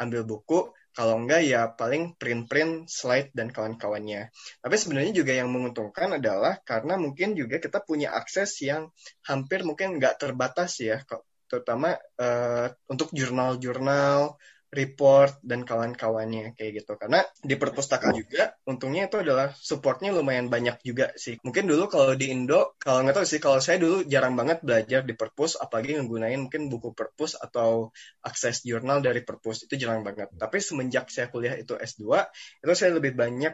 ambil 0.02 0.22
buku. 0.26 0.58
Kalau 0.92 1.16
enggak 1.16 1.40
ya 1.48 1.72
paling 1.72 2.12
print-print, 2.20 2.84
slide 2.84 3.32
dan 3.32 3.48
kawan-kawannya. 3.48 4.28
Tapi 4.60 4.76
sebenarnya 4.76 5.12
juga 5.16 5.32
yang 5.32 5.48
menguntungkan 5.48 6.20
adalah 6.20 6.60
karena 6.60 7.00
mungkin 7.00 7.32
juga 7.32 7.56
kita 7.56 7.80
punya 7.80 8.12
akses 8.12 8.60
yang 8.60 8.92
hampir 9.24 9.64
mungkin 9.64 9.96
nggak 9.96 10.20
terbatas 10.20 10.84
ya, 10.84 11.00
terutama 11.48 11.96
eh, 11.96 12.68
untuk 12.92 13.08
jurnal-jurnal, 13.16 14.36
report 14.72 15.36
dan 15.44 15.68
kawan-kawannya 15.68 16.56
kayak 16.56 16.80
gitu. 16.80 16.96
Karena 16.96 17.20
di 17.44 17.60
perpustakaan 17.60 18.16
juga 18.16 18.56
untungnya 18.64 19.04
itu 19.04 19.20
adalah 19.20 19.52
supportnya 19.52 20.16
lumayan 20.16 20.48
banyak 20.48 20.80
juga 20.80 21.12
sih. 21.12 21.36
Mungkin 21.44 21.68
dulu 21.68 21.92
kalau 21.92 22.16
di 22.16 22.32
Indo, 22.32 22.72
kalau 22.80 23.04
nggak 23.04 23.20
tahu 23.20 23.26
sih, 23.28 23.36
kalau 23.36 23.60
saya 23.60 23.76
dulu 23.76 24.00
jarang 24.08 24.32
banget 24.32 24.64
belajar 24.64 25.04
di 25.04 25.12
perpus, 25.12 25.60
apalagi 25.60 26.00
nggunain 26.00 26.40
mungkin 26.40 26.72
buku 26.72 26.96
perpus 26.96 27.36
atau 27.36 27.92
akses 28.24 28.64
jurnal 28.64 29.04
dari 29.04 29.20
perpus 29.20 29.68
itu 29.68 29.76
jarang 29.76 30.00
banget. 30.00 30.32
Tapi 30.40 30.56
semenjak 30.56 31.12
saya 31.12 31.28
kuliah 31.28 31.52
itu 31.60 31.76
S2, 31.76 32.32
itu 32.64 32.72
saya 32.72 32.96
lebih 32.96 33.12
banyak 33.12 33.52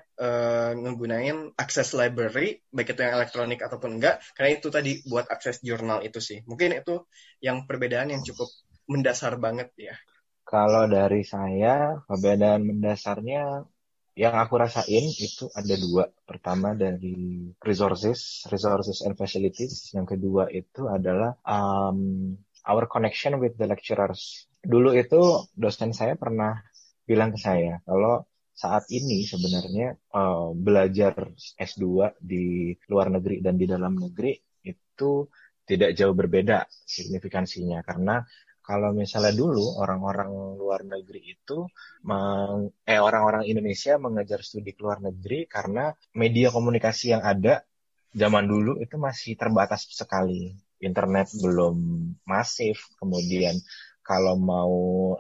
nggunain 0.79 1.51
akses 1.59 1.99
library, 1.99 2.63
baik 2.71 2.95
itu 2.95 3.01
yang 3.03 3.19
elektronik 3.19 3.59
ataupun 3.59 3.99
enggak, 3.99 4.23
karena 4.39 4.55
itu 4.55 4.71
tadi 4.71 5.03
buat 5.03 5.27
akses 5.27 5.67
jurnal 5.67 6.07
itu 6.07 6.23
sih. 6.23 6.47
Mungkin 6.47 6.79
itu 6.79 7.11
yang 7.43 7.67
perbedaan 7.67 8.15
yang 8.15 8.23
cukup 8.23 8.47
mendasar 8.87 9.35
banget 9.43 9.75
ya. 9.75 9.99
Kalau 10.49 10.89
dari 10.89 11.29
saya, 11.29 12.01
perbedaan 12.09 12.65
mendasarnya 12.65 13.69
yang 14.17 14.35
aku 14.35 14.57
rasain 14.57 15.05
itu 15.13 15.45
ada 15.53 15.75
dua. 15.77 16.09
Pertama 16.25 16.73
dari 16.73 17.53
resources, 17.61 18.49
resources 18.49 19.05
and 19.05 19.13
facilities. 19.13 19.93
Yang 19.93 20.17
kedua 20.17 20.49
itu 20.49 20.89
adalah 20.89 21.37
um, 21.45 22.33
our 22.65 22.89
connection 22.89 23.37
with 23.37 23.61
the 23.61 23.69
lecturers. 23.69 24.49
Dulu 24.65 24.97
itu 24.97 25.21
dosen 25.53 25.93
saya 25.93 26.17
pernah 26.17 26.57
bilang 27.05 27.33
ke 27.33 27.41
saya 27.41 27.81
kalau 27.89 28.21
saat 28.53 28.85
ini 28.93 29.25
sebenarnya 29.25 29.97
uh, 30.13 30.53
belajar 30.53 31.15
S2 31.57 32.19
di 32.21 32.77
luar 32.91 33.09
negeri 33.09 33.41
dan 33.41 33.57
di 33.57 33.65
dalam 33.65 33.97
negeri 33.97 34.37
itu 34.67 35.25
tidak 35.65 35.97
jauh 35.97 36.13
berbeda 36.13 36.69
signifikansinya 36.85 37.81
karena 37.81 38.21
kalau 38.69 38.93
misalnya 38.93 39.33
dulu 39.33 39.81
orang-orang 39.81 40.29
luar 40.61 40.85
negeri 40.85 41.21
itu 41.33 41.65
meng, 42.05 42.69
eh 42.85 43.01
orang-orang 43.01 43.49
Indonesia 43.49 43.97
mengejar 43.97 44.45
studi 44.45 44.77
ke 44.77 44.85
luar 44.85 45.01
negeri 45.01 45.49
karena 45.49 45.89
media 46.13 46.53
komunikasi 46.53 47.17
yang 47.17 47.25
ada 47.25 47.65
zaman 48.13 48.45
dulu 48.45 48.77
itu 48.85 49.01
masih 49.01 49.41
terbatas 49.41 49.89
sekali. 49.89 50.53
Internet 50.79 51.33
belum 51.41 51.75
masif, 52.29 52.93
kemudian 53.01 53.57
kalau 54.09 54.41
mau 54.41 54.77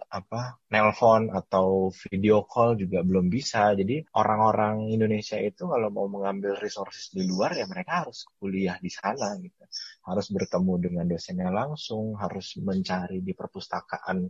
apa 0.09 0.57
nelpon 0.72 1.28
atau 1.28 1.93
video 2.09 2.49
call 2.49 2.80
juga 2.80 3.05
belum 3.05 3.28
bisa. 3.28 3.76
Jadi 3.76 4.01
orang-orang 4.16 4.89
Indonesia 4.89 5.36
itu 5.36 5.68
kalau 5.68 5.93
mau 5.93 6.09
mengambil 6.09 6.57
resources 6.57 7.12
di 7.12 7.28
luar 7.28 7.53
ya 7.53 7.68
mereka 7.68 8.09
harus 8.09 8.24
kuliah 8.41 8.80
di 8.80 8.89
sana 8.89 9.36
gitu. 9.45 9.61
Harus 10.09 10.32
bertemu 10.32 10.72
dengan 10.80 11.05
dosennya 11.05 11.53
langsung, 11.53 12.16
harus 12.16 12.57
mencari 12.64 13.20
di 13.20 13.36
perpustakaan 13.36 14.24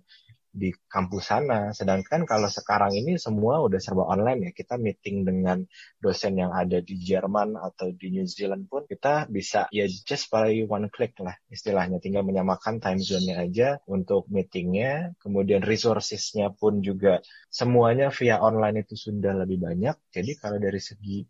di 0.53 0.75
kampus 0.89 1.31
sana. 1.31 1.71
Sedangkan 1.77 2.25
kalau 2.25 2.49
sekarang 2.51 2.97
ini 2.97 3.21
semua 3.21 3.61
udah 3.63 3.79
serba 3.79 4.09
online 4.09 4.51
ya. 4.51 4.53
Kita 4.53 4.81
meeting 4.81 5.25
dengan 5.29 5.63
dosen 6.01 6.39
yang 6.41 6.51
ada 6.55 6.81
di 6.81 6.99
Jerman 6.99 7.55
atau 7.59 7.93
di 7.95 8.13
New 8.15 8.27
Zealand 8.27 8.67
pun 8.67 8.85
kita 8.89 9.29
bisa 9.29 9.69
ya 9.71 9.87
just 9.87 10.33
by 10.33 10.51
one 10.67 10.89
click 10.91 11.15
lah 11.21 11.37
istilahnya. 11.53 12.03
Tinggal 12.03 12.25
menyamakan 12.27 12.81
time 12.81 13.01
zone-nya 13.01 13.45
aja 13.45 13.69
untuk 13.87 14.27
meetingnya. 14.33 15.15
Kemudian 15.23 15.63
resources-nya 15.63 16.51
pun 16.53 16.81
juga 16.81 17.21
semuanya 17.49 18.11
via 18.11 18.41
online 18.43 18.83
itu 18.85 18.97
sudah 18.97 19.35
lebih 19.45 19.63
banyak. 19.63 19.97
Jadi 20.11 20.33
kalau 20.41 20.59
dari 20.59 20.81
segi 20.81 21.25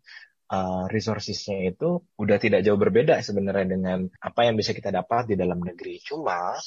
uh, 0.49 0.85
resources-nya 0.89 1.69
itu 1.69 2.01
udah 2.17 2.37
tidak 2.41 2.65
jauh 2.65 2.77
berbeda 2.77 3.21
sebenarnya 3.21 3.77
dengan 3.77 3.99
apa 4.19 4.41
yang 4.49 4.57
bisa 4.57 4.73
kita 4.73 4.89
dapat 4.89 5.29
di 5.29 5.35
dalam 5.37 5.61
negeri. 5.61 6.01
Cuma 6.01 6.57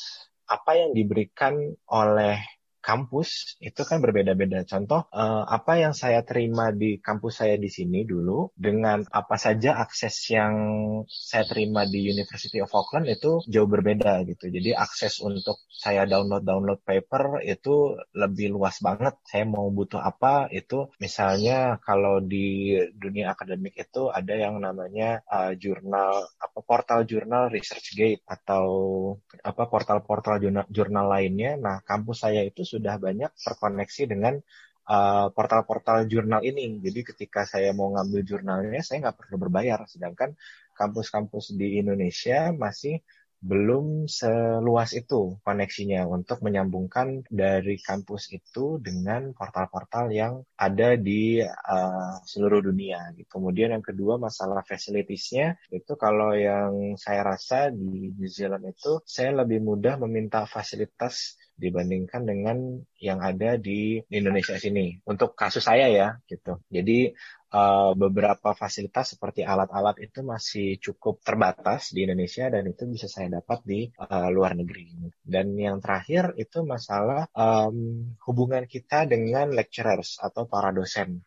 apa 0.47 0.70
yang 0.76 0.90
diberikan 0.97 1.55
oleh 1.90 2.38
kampus 2.83 3.57
itu 3.62 3.83
kan 3.87 4.03
berbeda-beda. 4.03 4.66
Contoh, 4.66 5.07
eh, 5.14 5.45
apa 5.47 5.78
yang 5.78 5.95
saya 5.95 6.26
terima 6.26 6.74
di 6.74 6.99
kampus 6.99 7.47
saya 7.47 7.57
di 7.57 7.70
sini 7.70 8.03
dulu 8.03 8.51
dengan 8.59 9.07
apa 9.09 9.39
saja 9.39 9.78
akses 9.78 10.28
yang 10.35 10.55
saya 11.07 11.47
terima 11.47 11.87
di 11.87 12.11
University 12.11 12.59
of 12.59 12.74
Auckland 12.74 13.07
itu 13.09 13.41
jauh 13.47 13.70
berbeda 13.70 14.26
gitu. 14.26 14.51
Jadi 14.51 14.74
akses 14.74 15.22
untuk 15.22 15.62
saya 15.70 16.05
download-download 16.05 16.83
paper 16.83 17.47
itu 17.47 17.97
lebih 18.12 18.53
luas 18.59 18.83
banget. 18.83 19.14
Saya 19.24 19.47
mau 19.47 19.70
butuh 19.70 20.03
apa 20.03 20.51
itu 20.51 20.91
misalnya 20.99 21.78
kalau 21.80 22.18
di 22.18 22.74
dunia 22.99 23.33
akademik 23.33 23.78
itu 23.78 24.11
ada 24.11 24.35
yang 24.35 24.59
namanya 24.59 25.22
uh, 25.30 25.55
jurnal 25.55 26.26
apa 26.43 26.59
portal 26.66 27.07
jurnal 27.07 27.49
ResearchGate 27.49 28.26
atau 28.26 28.66
apa 29.43 29.62
portal-portal 29.70 30.43
jurnal, 30.43 30.66
jurnal 30.72 31.07
lainnya. 31.09 31.55
Nah, 31.61 31.76
kampus 31.85 32.24
saya 32.26 32.43
itu 32.43 32.64
sudah 32.73 32.97
banyak 32.97 33.31
terkoneksi 33.37 34.03
dengan 34.09 34.35
uh, 34.89 35.27
portal-portal 35.31 36.09
jurnal 36.09 36.41
ini. 36.43 36.81
Jadi 36.81 37.01
ketika 37.14 37.45
saya 37.45 37.70
mau 37.77 37.93
ngambil 37.95 38.20
jurnalnya, 38.25 38.81
saya 38.81 39.09
nggak 39.09 39.18
perlu 39.18 39.37
berbayar. 39.49 39.85
Sedangkan 39.87 40.35
kampus-kampus 40.73 41.55
di 41.55 41.79
Indonesia 41.79 42.51
masih 42.57 43.05
belum 43.43 44.07
seluas 44.07 44.95
itu 44.95 45.35
koneksinya 45.43 46.07
untuk 46.07 46.47
menyambungkan 46.47 47.27
dari 47.27 47.75
kampus 47.83 48.31
itu 48.31 48.79
dengan 48.79 49.35
portal-portal 49.35 50.14
yang 50.14 50.47
ada 50.55 50.95
di 50.95 51.43
uh, 51.43 52.23
seluruh 52.23 52.62
dunia. 52.62 53.11
Kemudian 53.27 53.75
yang 53.75 53.83
kedua 53.83 54.14
masalah 54.14 54.62
facilitiesnya 54.62 55.59
itu 55.75 55.99
kalau 55.99 56.39
yang 56.39 56.95
saya 56.95 57.35
rasa 57.35 57.75
di 57.75 58.14
New 58.14 58.31
Zealand 58.31 58.62
itu 58.70 59.03
saya 59.03 59.35
lebih 59.43 59.59
mudah 59.59 59.99
meminta 59.99 60.47
fasilitas 60.47 61.35
dibandingkan 61.63 62.27
dengan 62.27 62.83
yang 62.99 63.23
ada 63.23 63.55
di 63.55 64.03
Indonesia 64.11 64.59
sini. 64.59 64.99
Untuk 65.07 65.39
kasus 65.39 65.63
saya 65.63 65.87
ya, 65.87 66.19
gitu. 66.27 66.59
Jadi 66.67 67.15
uh, 67.55 67.95
beberapa 67.95 68.51
fasilitas 68.59 69.15
seperti 69.15 69.47
alat-alat 69.47 70.03
itu 70.03 70.27
masih 70.27 70.83
cukup 70.83 71.23
terbatas 71.23 71.95
di 71.95 72.03
Indonesia 72.03 72.51
dan 72.51 72.67
itu 72.67 72.83
bisa 72.91 73.07
saya 73.07 73.39
dapat 73.39 73.63
di 73.63 73.87
uh, 74.03 74.29
luar 74.35 74.59
negeri. 74.59 75.15
Dan 75.23 75.55
yang 75.55 75.79
terakhir 75.79 76.35
itu 76.35 76.67
masalah 76.67 77.31
um, 77.39 78.11
hubungan 78.27 78.67
kita 78.67 79.07
dengan 79.07 79.55
lecturers 79.55 80.19
atau 80.19 80.51
para 80.51 80.75
dosen. 80.75 81.23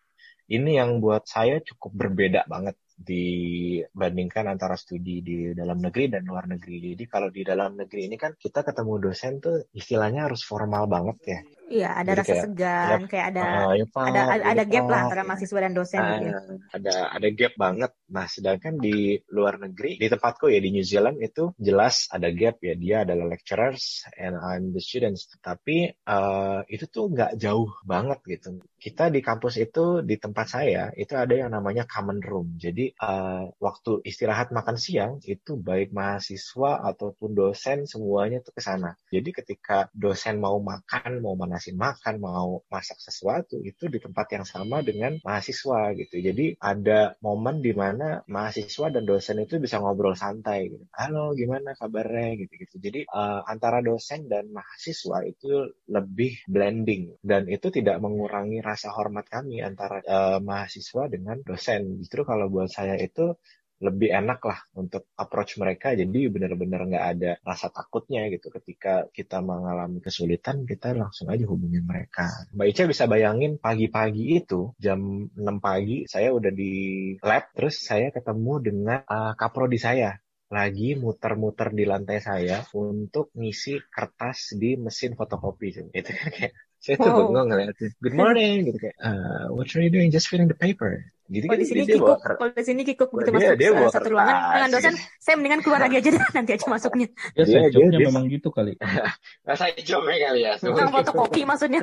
Ini 0.46 0.78
yang 0.78 1.02
buat 1.02 1.26
saya 1.26 1.58
cukup 1.58 2.06
berbeda 2.06 2.46
banget 2.46 2.78
dibandingkan 2.96 4.48
antara 4.48 4.80
studi 4.80 5.20
di 5.20 5.52
dalam 5.52 5.84
negeri 5.84 6.08
dan 6.08 6.24
luar 6.24 6.48
negeri. 6.48 6.96
Jadi 6.96 7.04
kalau 7.12 7.28
di 7.28 7.44
dalam 7.44 7.76
negeri 7.76 8.08
ini 8.08 8.16
kan 8.16 8.34
kita 8.40 8.64
ketemu 8.64 9.12
dosen 9.12 9.44
tuh 9.44 9.68
istilahnya 9.76 10.32
harus 10.32 10.42
formal 10.48 10.88
banget 10.88 11.18
ya. 11.28 11.40
Iya, 11.66 11.90
ada 11.98 12.14
Jadi 12.14 12.20
rasa 12.22 12.30
kayak, 12.30 12.44
segan, 12.46 13.00
ya, 13.02 13.08
kayak 13.10 13.26
ada 13.34 13.44
uh, 13.66 13.74
ya, 13.74 13.86
Pak, 13.90 14.06
ada 14.06 14.22
ada, 14.38 14.44
ada 14.54 14.64
gap 14.70 14.86
lah 14.86 15.00
antara 15.10 15.24
mahasiswa 15.26 15.60
dan 15.66 15.74
dosen 15.74 15.98
uh, 15.98 16.10
gitu. 16.22 16.54
Ada 16.78 16.94
ada 17.10 17.28
gap 17.34 17.54
banget. 17.58 17.92
Nah, 18.06 18.26
sedangkan 18.30 18.74
di 18.78 19.18
luar 19.34 19.58
negeri, 19.58 19.98
di 19.98 20.06
tempatku 20.06 20.46
ya 20.54 20.62
di 20.62 20.70
New 20.70 20.86
Zealand 20.86 21.18
itu 21.26 21.58
jelas 21.58 22.06
ada 22.14 22.30
gap 22.30 22.62
ya. 22.62 22.78
Dia 22.78 22.96
adalah 23.02 23.26
lecturers 23.34 24.06
and 24.14 24.38
I'm 24.38 24.78
the 24.78 24.82
students. 24.84 25.26
Tapi 25.42 25.90
uh, 26.06 26.62
itu 26.70 26.86
tuh 26.86 27.10
nggak 27.10 27.42
jauh 27.42 27.74
banget 27.82 28.22
gitu. 28.30 28.62
Kita 28.78 29.10
di 29.10 29.26
kampus 29.26 29.58
itu 29.58 30.06
di 30.06 30.22
tempat 30.22 30.46
saya 30.46 30.94
itu 30.94 31.18
ada 31.18 31.34
yang 31.34 31.50
namanya 31.50 31.90
common 31.90 32.22
room. 32.22 32.62
Jadi 32.62 32.94
uh, 33.02 33.50
waktu 33.58 34.06
istirahat 34.06 34.54
makan 34.54 34.78
siang 34.78 35.18
itu 35.26 35.58
baik 35.58 35.90
mahasiswa 35.90 36.86
ataupun 36.94 37.34
dosen 37.34 37.90
semuanya 37.90 38.46
tuh 38.46 38.54
ke 38.54 38.62
sana. 38.62 38.94
Jadi 39.10 39.34
ketika 39.34 39.90
dosen 39.98 40.38
mau 40.38 40.62
makan, 40.62 41.26
mau 41.26 41.34
mana 41.34 41.55
ngasih 41.56 41.74
makan, 41.80 42.20
mau 42.20 42.62
masak 42.68 43.00
sesuatu 43.00 43.58
itu 43.64 43.88
di 43.88 44.04
tempat 44.04 44.28
yang 44.36 44.44
sama 44.44 44.84
dengan 44.84 45.16
mahasiswa 45.24 45.96
gitu. 45.96 46.16
Jadi 46.20 46.60
ada 46.60 47.16
momen 47.24 47.64
di 47.64 47.72
mana 47.72 48.22
mahasiswa 48.28 48.92
dan 48.92 49.08
dosen 49.08 49.40
itu 49.40 49.58
bisa 49.64 49.80
ngobrol 49.80 50.20
santai 50.20 50.76
gitu. 50.76 50.86
Halo, 50.92 51.32
gimana 51.32 51.72
kabarnya 51.80 52.36
gitu-gitu. 52.44 52.76
Jadi 52.84 53.00
uh, 53.08 53.42
antara 53.48 53.80
dosen 53.80 54.28
dan 54.28 54.52
mahasiswa 54.52 55.24
itu 55.24 55.72
lebih 55.88 56.44
blending 56.52 57.16
dan 57.24 57.48
itu 57.48 57.72
tidak 57.72 58.04
mengurangi 58.04 58.60
rasa 58.60 58.92
hormat 58.92 59.26
kami 59.32 59.64
antara 59.64 60.04
uh, 60.04 60.40
mahasiswa 60.44 61.08
dengan 61.08 61.40
dosen. 61.42 62.04
Justru 62.04 62.28
kalau 62.28 62.52
buat 62.52 62.68
saya 62.68 63.00
itu 63.00 63.40
lebih 63.86 64.10
enak 64.10 64.42
lah 64.42 64.60
untuk 64.74 65.14
approach 65.16 65.62
mereka. 65.62 65.94
Jadi 65.94 66.28
benar-benar 66.28 66.82
nggak 66.90 67.06
ada 67.18 67.32
rasa 67.46 67.70
takutnya 67.70 68.26
gitu. 68.34 68.50
Ketika 68.50 69.08
kita 69.14 69.40
mengalami 69.46 70.02
kesulitan 70.02 70.66
kita 70.66 70.98
langsung 70.98 71.30
aja 71.30 71.46
hubungin 71.46 71.86
mereka. 71.86 72.26
Mbak 72.58 72.68
Ica 72.74 72.84
bisa 72.90 73.04
bayangin 73.06 73.62
pagi-pagi 73.62 74.42
itu 74.42 74.74
jam 74.82 75.30
6 75.30 75.38
pagi 75.62 76.10
saya 76.10 76.34
udah 76.34 76.52
di 76.52 76.74
lab 77.22 77.54
terus 77.54 77.86
saya 77.86 78.10
ketemu 78.10 78.54
dengan 78.60 79.00
uh, 79.06 79.34
kaprodi 79.38 79.78
saya. 79.78 80.18
Lagi 80.46 80.94
muter-muter 80.94 81.74
di 81.74 81.90
lantai 81.90 82.22
saya 82.22 82.62
untuk 82.78 83.34
ngisi 83.34 83.82
kertas 83.90 84.54
di 84.54 84.78
mesin 84.78 85.18
fotokopi. 85.18 85.90
Itu 85.90 86.12
kan 86.14 86.30
kayak 86.30 86.54
saya 86.86 87.02
tuh 87.02 87.10
oh. 87.10 87.18
bengong 87.34 87.50
ngeliatnya 87.50 87.90
good 87.98 88.14
morning 88.14 88.70
gitu 88.70 88.78
kayak 88.78 88.98
uh, 89.02 89.50
what 89.50 89.66
are 89.74 89.82
you 89.82 89.90
doing 89.90 90.14
just 90.14 90.30
filling 90.30 90.46
the 90.46 90.54
paper 90.54 91.02
jadi 91.26 91.46
kalau 91.50 91.58
kan 91.58 91.64
di 91.66 91.66
sini 91.66 91.84
kikuk, 91.90 92.18
kalau 92.22 92.52
di 92.54 92.66
sini 92.66 92.82
kikuk 92.86 93.10
begitu 93.10 93.32
masuk 93.34 93.58
dia 93.58 93.70
uh, 93.74 93.90
satu 93.90 94.10
ruangan 94.14 94.36
dengan 94.46 94.70
dosen, 94.78 94.94
saya 95.18 95.36
mendingan 95.42 95.62
keluar 95.66 95.82
lagi 95.82 95.98
aja 95.98 96.10
deh, 96.14 96.22
nanti 96.38 96.52
aja 96.54 96.66
masuknya. 96.70 97.08
Ya, 97.34 97.44
dia, 97.50 97.66
dia, 97.74 97.86
dia, 97.90 98.00
memang 98.14 98.30
gitu 98.30 98.54
kali. 98.54 98.78
Rasa 99.50 99.74
jobnya 99.82 100.22
kali 100.22 100.46
ya. 100.46 100.54
Tukang 100.62 100.94
fotokopi 100.94 101.42
maksudnya. 101.50 101.82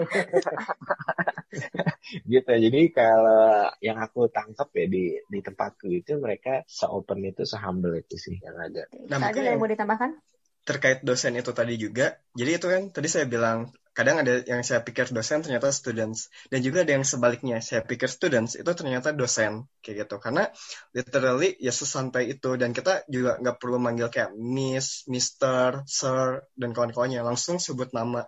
gitu. 2.32 2.52
Jadi 2.54 2.80
kalau 2.94 3.66
yang 3.82 3.98
aku 3.98 4.30
tangkap 4.30 4.70
ya 4.78 4.86
di 4.86 5.18
di 5.26 5.38
tempatku 5.42 5.90
itu 5.90 6.22
mereka 6.22 6.62
se-open 6.70 7.26
itu, 7.26 7.42
se-humble 7.42 7.98
itu 7.98 8.14
sih 8.14 8.38
yang 8.38 8.54
ada. 8.54 8.86
Nah, 9.10 9.18
ada 9.26 9.42
yang 9.42 9.58
mau 9.58 9.66
ditambahkan? 9.66 10.22
Terkait 10.62 11.02
dosen 11.02 11.34
itu 11.34 11.50
tadi 11.50 11.74
juga. 11.82 12.14
Jadi 12.38 12.50
itu 12.62 12.66
kan 12.70 12.94
tadi 12.94 13.10
saya 13.10 13.26
bilang 13.26 13.74
kadang 13.92 14.24
ada 14.24 14.40
yang 14.48 14.64
saya 14.64 14.80
pikir 14.80 15.12
dosen 15.12 15.44
ternyata 15.44 15.68
students. 15.68 16.32
Dan 16.48 16.64
juga 16.64 16.84
ada 16.84 16.92
yang 16.96 17.04
sebaliknya 17.04 17.60
saya 17.60 17.84
pikir 17.84 18.08
students 18.08 18.56
itu 18.56 18.70
ternyata 18.72 19.12
dosen 19.12 19.68
kayak 19.84 20.08
gitu. 20.08 20.16
Karena 20.18 20.48
literally 20.96 21.56
ya 21.60 21.72
sesantai 21.72 22.32
itu. 22.32 22.56
Dan 22.56 22.72
kita 22.72 23.04
juga 23.06 23.36
nggak 23.38 23.56
perlu 23.60 23.76
manggil 23.76 24.08
kayak 24.08 24.32
miss, 24.34 25.04
mister, 25.06 25.84
sir 25.84 26.40
dan 26.56 26.72
kawan-kawannya. 26.72 27.20
Langsung 27.20 27.60
sebut 27.60 27.92
nama. 27.92 28.24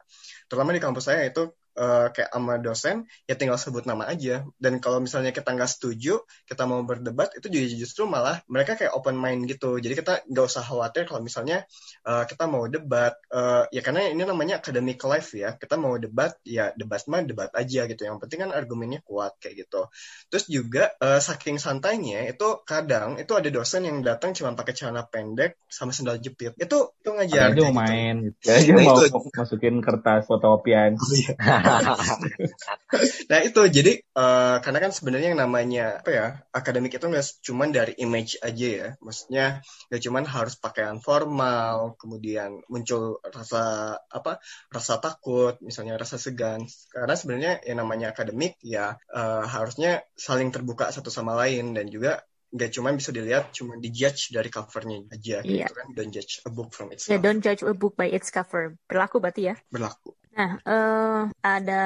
Terutama 0.46 0.76
di 0.76 0.80
kampus 0.84 1.08
saya 1.08 1.24
itu 1.24 1.48
uh, 1.78 2.10
kayak 2.10 2.30
sama 2.30 2.54
dosen, 2.62 2.96
ya 3.26 3.34
tinggal 3.34 3.58
sebut 3.58 3.84
nama 3.84 4.06
aja. 4.08 4.46
Dan 4.58 4.78
kalau 4.78 5.02
misalnya 5.02 5.34
kita 5.34 5.54
nggak 5.54 5.70
setuju, 5.70 6.22
kita 6.46 6.64
mau 6.64 6.82
berdebat, 6.86 7.34
itu 7.38 7.50
justru 7.78 8.06
malah 8.06 8.40
mereka 8.46 8.78
kayak 8.78 8.94
open 8.94 9.18
mind 9.18 9.46
gitu. 9.50 9.78
Jadi 9.78 9.94
kita 9.98 10.12
nggak 10.26 10.46
usah 10.46 10.62
khawatir 10.62 11.06
kalau 11.06 11.20
misalnya 11.22 11.66
uh, 12.06 12.24
kita 12.24 12.46
mau 12.46 12.66
debat, 12.70 13.14
uh, 13.34 13.66
ya 13.74 13.82
karena 13.82 14.10
ini 14.10 14.22
namanya 14.22 14.62
academic 14.62 15.02
life 15.04 15.34
ya. 15.34 15.58
Kita 15.58 15.74
mau 15.78 15.98
debat, 15.98 16.34
ya 16.46 16.70
debat 16.74 17.02
mah 17.10 17.22
debat 17.26 17.50
aja 17.52 17.86
gitu. 17.90 18.02
Yang 18.06 18.18
penting 18.26 18.48
kan 18.48 18.50
argumennya 18.54 19.02
kuat 19.04 19.36
kayak 19.42 19.66
gitu. 19.66 19.90
Terus 20.30 20.44
juga 20.46 20.94
uh, 21.02 21.18
saking 21.18 21.58
santainya 21.58 22.26
itu 22.30 22.62
kadang 22.64 23.18
itu 23.20 23.32
ada 23.34 23.48
dosen 23.50 23.86
yang 23.86 24.00
datang 24.00 24.32
cuma 24.32 24.54
pakai 24.54 24.74
celana 24.74 25.04
pendek 25.06 25.58
sama 25.66 25.90
sendal 25.90 26.18
jepit. 26.22 26.54
Itu 26.56 26.94
itu 27.00 27.10
ngajar. 27.10 27.52
Dia 27.52 27.68
gitu. 27.68 27.74
main. 27.74 28.16
Dia 28.40 28.56
nah, 28.72 28.82
mau 28.84 28.98
itu. 29.02 29.18
masukin 29.34 29.82
kertas 29.82 30.26
fotokopian. 30.30 30.96
Oh, 30.96 31.12
iya. 31.12 31.34
nah 33.30 33.38
itu. 33.40 33.60
Jadi 33.68 33.92
uh, 34.14 34.60
karena 34.60 34.78
kan 34.84 34.92
sebenarnya 34.92 35.28
yang 35.34 35.40
namanya 35.40 36.04
apa 36.04 36.10
ya 36.10 36.26
akademik 36.52 36.94
itu 36.94 37.06
nggak 37.08 37.26
cuma 37.40 37.64
dari 37.70 37.96
image 37.98 38.38
aja 38.40 38.68
ya. 38.68 38.88
Maksudnya 39.00 39.64
nggak 39.90 40.02
cuma 40.04 40.18
harus 40.24 40.54
pakaian 40.60 40.98
formal, 41.00 41.96
kemudian 41.96 42.62
muncul 42.68 43.18
rasa 43.24 43.96
apa 43.98 44.38
rasa 44.70 45.00
takut, 45.00 45.58
misalnya 45.64 45.96
rasa 45.96 46.20
segan. 46.20 46.64
Karena 46.92 47.14
sebenarnya 47.16 47.52
yang 47.64 47.80
namanya 47.82 48.12
akademik 48.12 48.60
ya 48.60 48.96
uh, 49.12 49.44
harusnya 49.48 50.04
saling 50.14 50.52
terbuka 50.54 50.92
satu 50.92 51.08
sama 51.08 51.34
lain. 51.34 51.74
Dan 51.74 51.90
juga 51.90 52.22
nggak 52.54 52.70
cuma 52.70 52.94
bisa 52.94 53.10
dilihat 53.10 53.50
cuma 53.50 53.74
dijudge 53.82 54.30
dari 54.30 54.46
covernya 54.46 55.10
aja 55.10 55.42
yeah. 55.42 55.66
gitu 55.66 55.72
kan. 55.74 55.86
Don't 55.90 56.12
judge 56.14 56.38
a 56.46 56.50
book 56.54 56.70
from 56.70 56.94
its 56.94 57.10
yeah, 57.10 57.18
don't 57.18 57.42
judge 57.42 57.66
a 57.66 57.74
book 57.74 57.98
by 57.98 58.06
its 58.06 58.30
cover. 58.30 58.78
Berlaku 58.86 59.18
berarti 59.18 59.50
ya? 59.50 59.54
Berlaku 59.74 60.14
Nah, 60.34 60.58
uh, 60.66 61.22
ada 61.46 61.82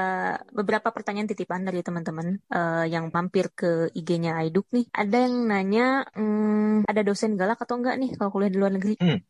beberapa 0.56 0.88
pertanyaan 0.88 1.28
titipan 1.28 1.68
dari 1.68 1.84
teman-teman 1.84 2.40
uh, 2.48 2.88
yang 2.88 3.12
mampir 3.12 3.52
ke 3.52 3.92
IG-nya 3.92 4.40
Aiduk 4.40 4.64
nih. 4.72 4.88
Ada 4.88 5.28
yang 5.28 5.34
nanya, 5.44 6.08
um, 6.16 6.80
ada 6.88 7.04
dosen 7.04 7.36
galak 7.36 7.60
atau 7.60 7.76
enggak 7.76 8.00
nih 8.00 8.16
kalau 8.16 8.32
kuliah 8.32 8.48
di 8.48 8.56
luar 8.56 8.72
negeri? 8.72 8.96
Hmm, 8.96 9.20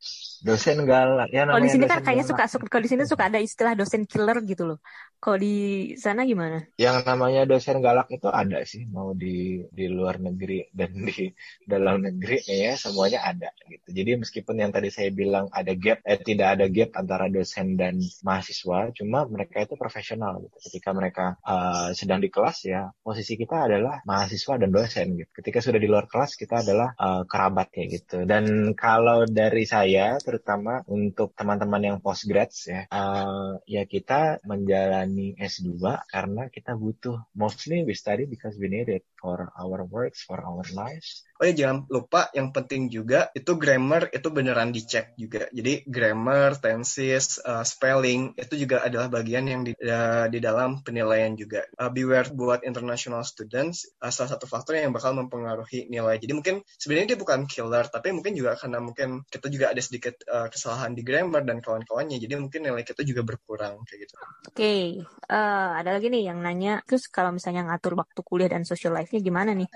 dosen 0.47 0.87
galak 0.87 1.35
ya 1.35 1.51
Kalau 1.51 1.59
di 1.59 1.71
sini 1.75 1.91
kan 1.91 1.99
kayaknya 2.07 2.27
suka, 2.31 2.47
suka 2.47 2.71
kalau 2.71 2.83
di 2.87 2.91
sini 2.95 3.03
suka 3.11 3.27
ada 3.27 3.43
istilah 3.43 3.75
dosen 3.75 4.07
killer 4.07 4.39
gitu 4.47 4.71
loh. 4.71 4.79
Kalau 5.19 5.35
di 5.43 5.57
sana 5.99 6.23
gimana? 6.23 6.63
Yang 6.79 7.03
namanya 7.03 7.43
dosen 7.43 7.83
galak 7.83 8.07
itu 8.15 8.31
ada 8.31 8.63
sih, 8.63 8.87
mau 8.87 9.19
di 9.19 9.67
di 9.75 9.91
luar 9.91 10.23
negeri 10.23 10.71
dan 10.71 10.95
di 10.95 11.35
dalam 11.67 12.07
negeri 12.07 12.39
ya 12.47 12.79
semuanya 12.79 13.27
ada 13.27 13.51
gitu. 13.67 13.91
Jadi 13.91 14.23
meskipun 14.23 14.63
yang 14.63 14.71
tadi 14.71 14.95
saya 14.95 15.11
bilang 15.11 15.51
ada 15.51 15.75
gap, 15.75 16.07
eh, 16.07 16.23
tidak 16.23 16.55
ada 16.55 16.71
gap 16.71 16.95
antara 16.95 17.27
dosen 17.27 17.75
dan 17.75 17.99
mahasiswa, 18.23 18.95
cuma 18.95 19.08
cuma 19.09 19.25
mereka 19.25 19.65
itu 19.65 19.73
profesional 19.81 20.45
gitu. 20.45 20.53
Ketika 20.69 20.93
mereka 20.93 21.41
uh, 21.41 21.97
sedang 21.97 22.21
di 22.21 22.29
kelas 22.29 22.69
ya 22.69 22.93
posisi 23.01 23.41
kita 23.41 23.65
adalah 23.65 24.05
mahasiswa 24.05 24.61
dan 24.61 24.69
dosen 24.69 25.17
gitu. 25.17 25.31
Ketika 25.33 25.65
sudah 25.65 25.81
di 25.81 25.89
luar 25.89 26.05
kelas 26.05 26.37
kita 26.37 26.61
adalah 26.61 26.93
uh, 26.93 27.25
kerabat 27.25 27.73
kayak 27.73 27.89
gitu. 27.97 28.29
Dan 28.29 28.77
kalau 28.77 29.25
dari 29.25 29.65
saya 29.65 30.21
terutama 30.21 30.85
untuk 30.93 31.33
teman-teman 31.33 31.81
yang 31.81 31.97
postgrads 32.05 32.69
ya 32.69 32.85
uh, 32.93 33.57
ya 33.65 33.89
kita 33.89 34.45
menjalani 34.45 35.33
S2 35.41 35.81
karena 36.05 36.53
kita 36.53 36.77
butuh 36.77 37.17
mostly 37.33 37.89
we 37.89 37.97
study 37.97 38.29
because 38.29 38.61
we 38.61 38.69
need 38.69 38.93
it 38.93 39.09
for 39.17 39.49
our 39.57 39.83
works, 39.89 40.21
for 40.23 40.37
our 40.39 40.63
lives. 40.77 41.25
Oh 41.39 41.47
ya 41.47 41.55
jangan 41.55 41.87
lupa 41.87 42.31
yang 42.35 42.51
penting 42.51 42.91
juga 42.91 43.31
itu 43.31 43.55
grammar 43.55 44.11
itu 44.11 44.29
beneran 44.31 44.75
dicek 44.75 45.15
juga. 45.15 45.47
Jadi 45.55 45.87
grammar, 45.87 46.59
tenses, 46.59 47.39
uh, 47.43 47.63
spelling 47.63 48.35
itu 48.35 48.67
juga 48.67 48.83
adalah 48.99 49.23
bagian 49.23 49.47
yang 49.47 49.63
di, 49.63 49.79
uh, 49.79 50.27
di 50.27 50.43
dalam 50.43 50.83
penilaian 50.83 51.39
juga. 51.39 51.63
Uh, 51.79 51.87
beware 51.87 52.35
buat 52.35 52.67
international 52.67 53.23
students 53.23 53.87
uh, 54.03 54.11
salah 54.11 54.35
satu 54.35 54.51
faktor 54.51 54.75
yang 54.75 54.91
bakal 54.91 55.15
mempengaruhi 55.15 55.87
nilai. 55.87 56.19
Jadi 56.19 56.35
mungkin 56.35 56.67
sebenarnya 56.75 57.15
dia 57.15 57.19
bukan 57.23 57.47
killer 57.47 57.87
tapi 57.87 58.11
mungkin 58.11 58.35
juga 58.35 58.59
karena 58.59 58.83
mungkin 58.83 59.23
kita 59.31 59.47
juga 59.47 59.71
ada 59.71 59.79
sedikit 59.79 60.19
uh, 60.27 60.51
kesalahan 60.51 60.99
di 60.99 61.07
grammar 61.07 61.47
dan 61.47 61.63
kawan-kawannya. 61.63 62.19
Jadi 62.19 62.35
mungkin 62.35 62.67
nilai 62.67 62.83
kita 62.83 63.07
juga 63.07 63.23
berkurang 63.23 63.87
kayak 63.87 64.11
gitu. 64.11 64.15
Oke, 64.19 64.59
okay. 64.59 64.83
uh, 65.31 65.79
ada 65.79 65.95
lagi 65.95 66.11
nih 66.11 66.35
yang 66.35 66.43
nanya 66.43 66.83
terus 66.83 67.07
kalau 67.07 67.31
misalnya 67.31 67.71
ngatur 67.71 67.95
waktu 67.95 68.19
kuliah 68.27 68.51
dan 68.51 68.67
social 68.67 68.99
life-nya 68.99 69.23
gimana 69.23 69.55
nih? 69.55 69.71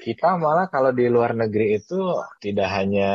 Kita 0.00 0.40
malah 0.40 0.72
kalau 0.72 0.96
di 0.96 1.04
luar 1.12 1.36
negeri 1.36 1.76
itu 1.76 2.00
tidak 2.40 2.68
hanya 2.72 3.10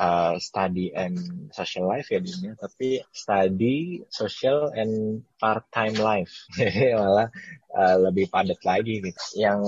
uh, 0.00 0.40
study 0.40 0.88
and 0.96 1.20
social 1.52 1.84
life 1.84 2.08
ya 2.08 2.24
dunia, 2.24 2.56
tapi 2.56 3.04
study, 3.12 4.00
social 4.08 4.69
and 4.76 5.24
part-time 5.38 5.96
life. 5.98 6.32
Jadi 6.58 6.94
malah 6.94 7.28
uh, 7.74 7.96
lebih 8.10 8.30
padat 8.30 8.60
lagi 8.62 9.00
gitu. 9.02 9.22
Yang 9.38 9.60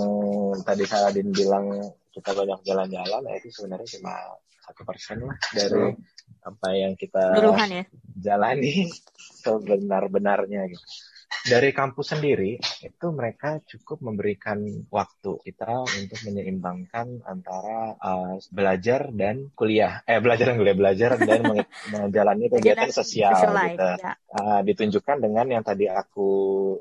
tadi 0.67 0.85
Saladin 0.87 1.31
bilang 1.31 1.67
kita 2.13 2.37
banyak 2.37 2.61
jalan-jalan, 2.67 3.21
nah 3.25 3.35
itu 3.41 3.49
sebenarnya 3.49 3.89
cuma 3.99 4.15
satu 4.63 4.83
persen 4.85 5.25
lah 5.25 5.37
dari 5.51 5.97
apa 6.43 6.69
yang 6.75 6.93
kita 6.95 7.39
ya? 7.83 7.85
jalani 8.19 8.91
sebenar-benarnya 9.43 10.71
gitu 10.71 10.87
dari 11.43 11.75
kampus 11.75 12.15
sendiri 12.15 12.61
itu 12.61 13.07
mereka 13.11 13.59
cukup 13.67 14.05
memberikan 14.05 14.63
waktu 14.89 15.43
kita 15.43 15.83
untuk 15.87 16.19
menyeimbangkan 16.29 17.27
antara 17.27 17.99
uh, 17.99 18.37
belajar 18.53 19.11
dan 19.11 19.51
kuliah 19.57 20.07
eh 20.07 20.23
belajar 20.23 20.55
dan 20.55 20.57
kuliah 20.61 20.79
belajar 20.79 21.11
dan 21.19 21.43
menjalani 21.93 22.47
kegiatan 22.53 22.91
sosial 22.95 23.35
gitu. 23.35 23.89
Ya. 23.99 24.15
Uh, 24.33 24.61
ditunjukkan 24.63 25.19
dengan 25.19 25.47
yang 25.51 25.65
tadi 25.67 25.91
aku 25.91 26.31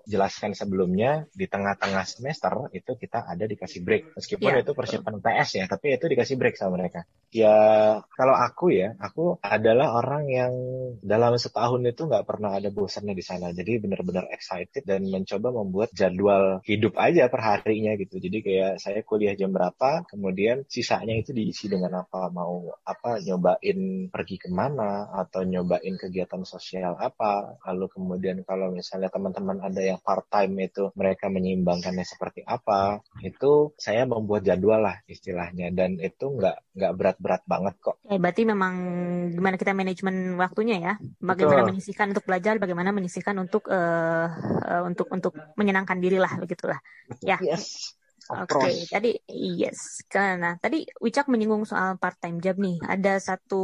jelaskan 0.06 0.54
sebelumnya 0.54 1.26
di 1.34 1.50
tengah-tengah 1.50 2.06
semester 2.06 2.70
itu 2.72 2.96
kita 2.96 3.26
ada 3.28 3.44
dikasih 3.44 3.82
break 3.82 4.16
meskipun 4.16 4.52
ya. 4.52 4.62
itu 4.62 4.72
persiapan 4.72 5.16
PS 5.20 5.50
ya 5.58 5.66
tapi 5.68 5.98
itu 5.98 6.06
dikasih 6.08 6.36
break 6.38 6.56
sama 6.56 6.80
mereka 6.80 7.04
ya 7.34 7.56
kalau 8.16 8.36
aku 8.36 8.72
ya 8.72 8.96
aku 9.00 9.40
adalah 9.44 9.98
orang 10.00 10.24
yang 10.30 10.54
dalam 11.02 11.36
setahun 11.36 11.82
itu 11.84 12.08
nggak 12.08 12.28
pernah 12.28 12.56
ada 12.56 12.70
bosannya 12.72 13.16
di 13.16 13.24
sana 13.24 13.52
jadi 13.52 13.80
benar-benar 13.82 14.28
excited 14.42 14.82
dan 14.90 15.06
mencoba 15.06 15.54
membuat 15.54 15.94
jadwal 15.94 16.66
hidup 16.66 16.98
aja 16.98 17.30
per 17.30 17.46
harinya 17.46 17.94
gitu. 17.94 18.18
Jadi 18.18 18.42
kayak 18.42 18.82
saya 18.82 19.06
kuliah 19.06 19.38
jam 19.38 19.54
berapa, 19.54 20.02
kemudian 20.10 20.66
sisanya 20.66 21.14
itu 21.14 21.30
diisi 21.30 21.70
dengan 21.70 22.02
apa, 22.02 22.34
mau 22.34 22.74
apa 22.82 23.22
nyobain 23.22 24.10
pergi 24.10 24.42
ke 24.42 24.50
mana 24.50 25.14
atau 25.14 25.46
nyobain 25.46 25.94
kegiatan 26.02 26.42
sosial 26.42 26.98
apa. 26.98 27.62
Lalu 27.70 27.86
kemudian 27.94 28.42
kalau 28.42 28.74
misalnya 28.74 29.14
teman-teman 29.14 29.62
ada 29.62 29.78
yang 29.78 30.02
part 30.02 30.26
time 30.34 30.58
itu 30.66 30.90
mereka 30.98 31.30
menyeimbangkannya 31.30 32.02
seperti 32.02 32.42
apa, 32.42 33.06
itu 33.22 33.78
saya 33.78 34.10
membuat 34.10 34.42
jadwal 34.42 34.82
lah 34.82 34.98
istilahnya 35.06 35.70
dan 35.70 36.02
itu 36.02 36.26
nggak 36.26 36.72
nggak 36.72 36.94
berat-berat 36.98 37.44
banget 37.46 37.76
kok. 37.84 38.00
Ya, 38.08 38.18
berarti 38.18 38.48
memang 38.48 38.74
gimana 39.36 39.56
kita 39.60 39.76
manajemen 39.76 40.40
waktunya 40.40 40.78
ya, 40.80 40.94
bagaimana 41.20 41.68
Betul. 41.68 41.70
menyisihkan 41.76 42.08
untuk 42.16 42.26
belajar, 42.26 42.56
bagaimana 42.58 42.90
menyisihkan 42.96 43.36
untuk 43.38 43.68
uh, 43.68 44.31
uh, 44.40 44.82
untuk 44.88 45.08
untuk 45.12 45.34
menyenangkan 45.60 46.00
diri 46.00 46.18
lah 46.18 46.36
begitulah. 46.40 46.80
Ya. 47.20 47.38
Yes. 47.42 47.96
Oke, 48.32 48.64
okay, 48.64 48.76
tadi 48.88 49.12
yes. 49.28 50.08
Karena 50.08 50.56
tadi 50.56 50.88
Wicak 51.04 51.28
menyinggung 51.28 51.68
soal 51.68 52.00
part 52.00 52.16
time 52.22 52.40
job 52.40 52.56
nih. 52.62 52.80
Ada 52.80 53.20
satu 53.20 53.64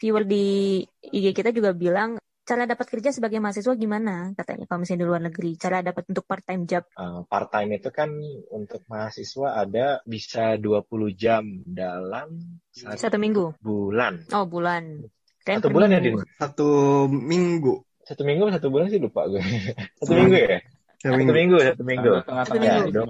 viewer 0.00 0.24
di 0.24 0.80
IG 1.04 1.36
kita 1.36 1.52
juga 1.52 1.76
bilang 1.76 2.16
cara 2.50 2.66
dapat 2.66 2.86
kerja 2.90 3.10
sebagai 3.12 3.38
mahasiswa 3.38 3.76
gimana? 3.76 4.32
Katanya 4.34 4.64
kalau 4.66 4.82
misalnya 4.82 5.00
di 5.04 5.06
luar 5.06 5.22
negeri 5.22 5.50
cara 5.54 5.84
dapat 5.84 6.08
untuk 6.08 6.24
part 6.24 6.42
time 6.42 6.64
job. 6.64 6.82
Uh, 6.96 7.22
part 7.28 7.52
time 7.52 7.76
itu 7.76 7.90
kan 7.92 8.10
untuk 8.50 8.82
mahasiswa 8.88 9.54
ada 9.54 10.00
bisa 10.08 10.56
20 10.56 11.14
jam 11.14 11.42
dalam 11.62 12.58
satu, 12.72 12.96
satu 12.96 13.16
minggu? 13.20 13.54
bulan. 13.60 14.24
Oh 14.32 14.48
bulan. 14.48 15.04
Satu 15.40 15.72
bulan 15.72 15.88
ya 15.92 16.00
Din? 16.04 16.20
satu 16.36 16.68
minggu 17.10 17.89
satu 18.10 18.22
minggu 18.26 18.50
satu 18.50 18.66
bulan 18.68 18.90
sih 18.90 18.98
lupa 18.98 19.30
gue 19.30 19.38
satu 20.02 20.12
minggu 20.18 20.36
ya 20.36 20.58
satu 21.00 21.16
minggu, 21.16 21.32
satu 21.32 21.32
minggu, 21.32 21.56
satu 21.64 21.84
minggu. 21.88 22.12
Satu 22.28 22.58
minggu. 22.60 23.00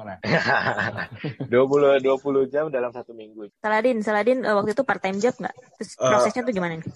Dua 1.50 1.64
puluh 1.66 1.98
dua 1.98 2.16
puluh 2.22 2.46
jam 2.46 2.70
dalam 2.70 2.94
satu 2.94 3.10
minggu. 3.18 3.50
Saladin, 3.58 3.98
Saladin 3.98 4.46
uh, 4.46 4.54
waktu 4.62 4.78
itu 4.78 4.86
part 4.86 5.02
time 5.02 5.18
job 5.18 5.34
nggak? 5.34 5.50
Terus 5.74 5.98
uh, 5.98 6.06
prosesnya 6.06 6.46
tuh 6.46 6.54
gimana 6.54 6.78
nih? 6.78 6.86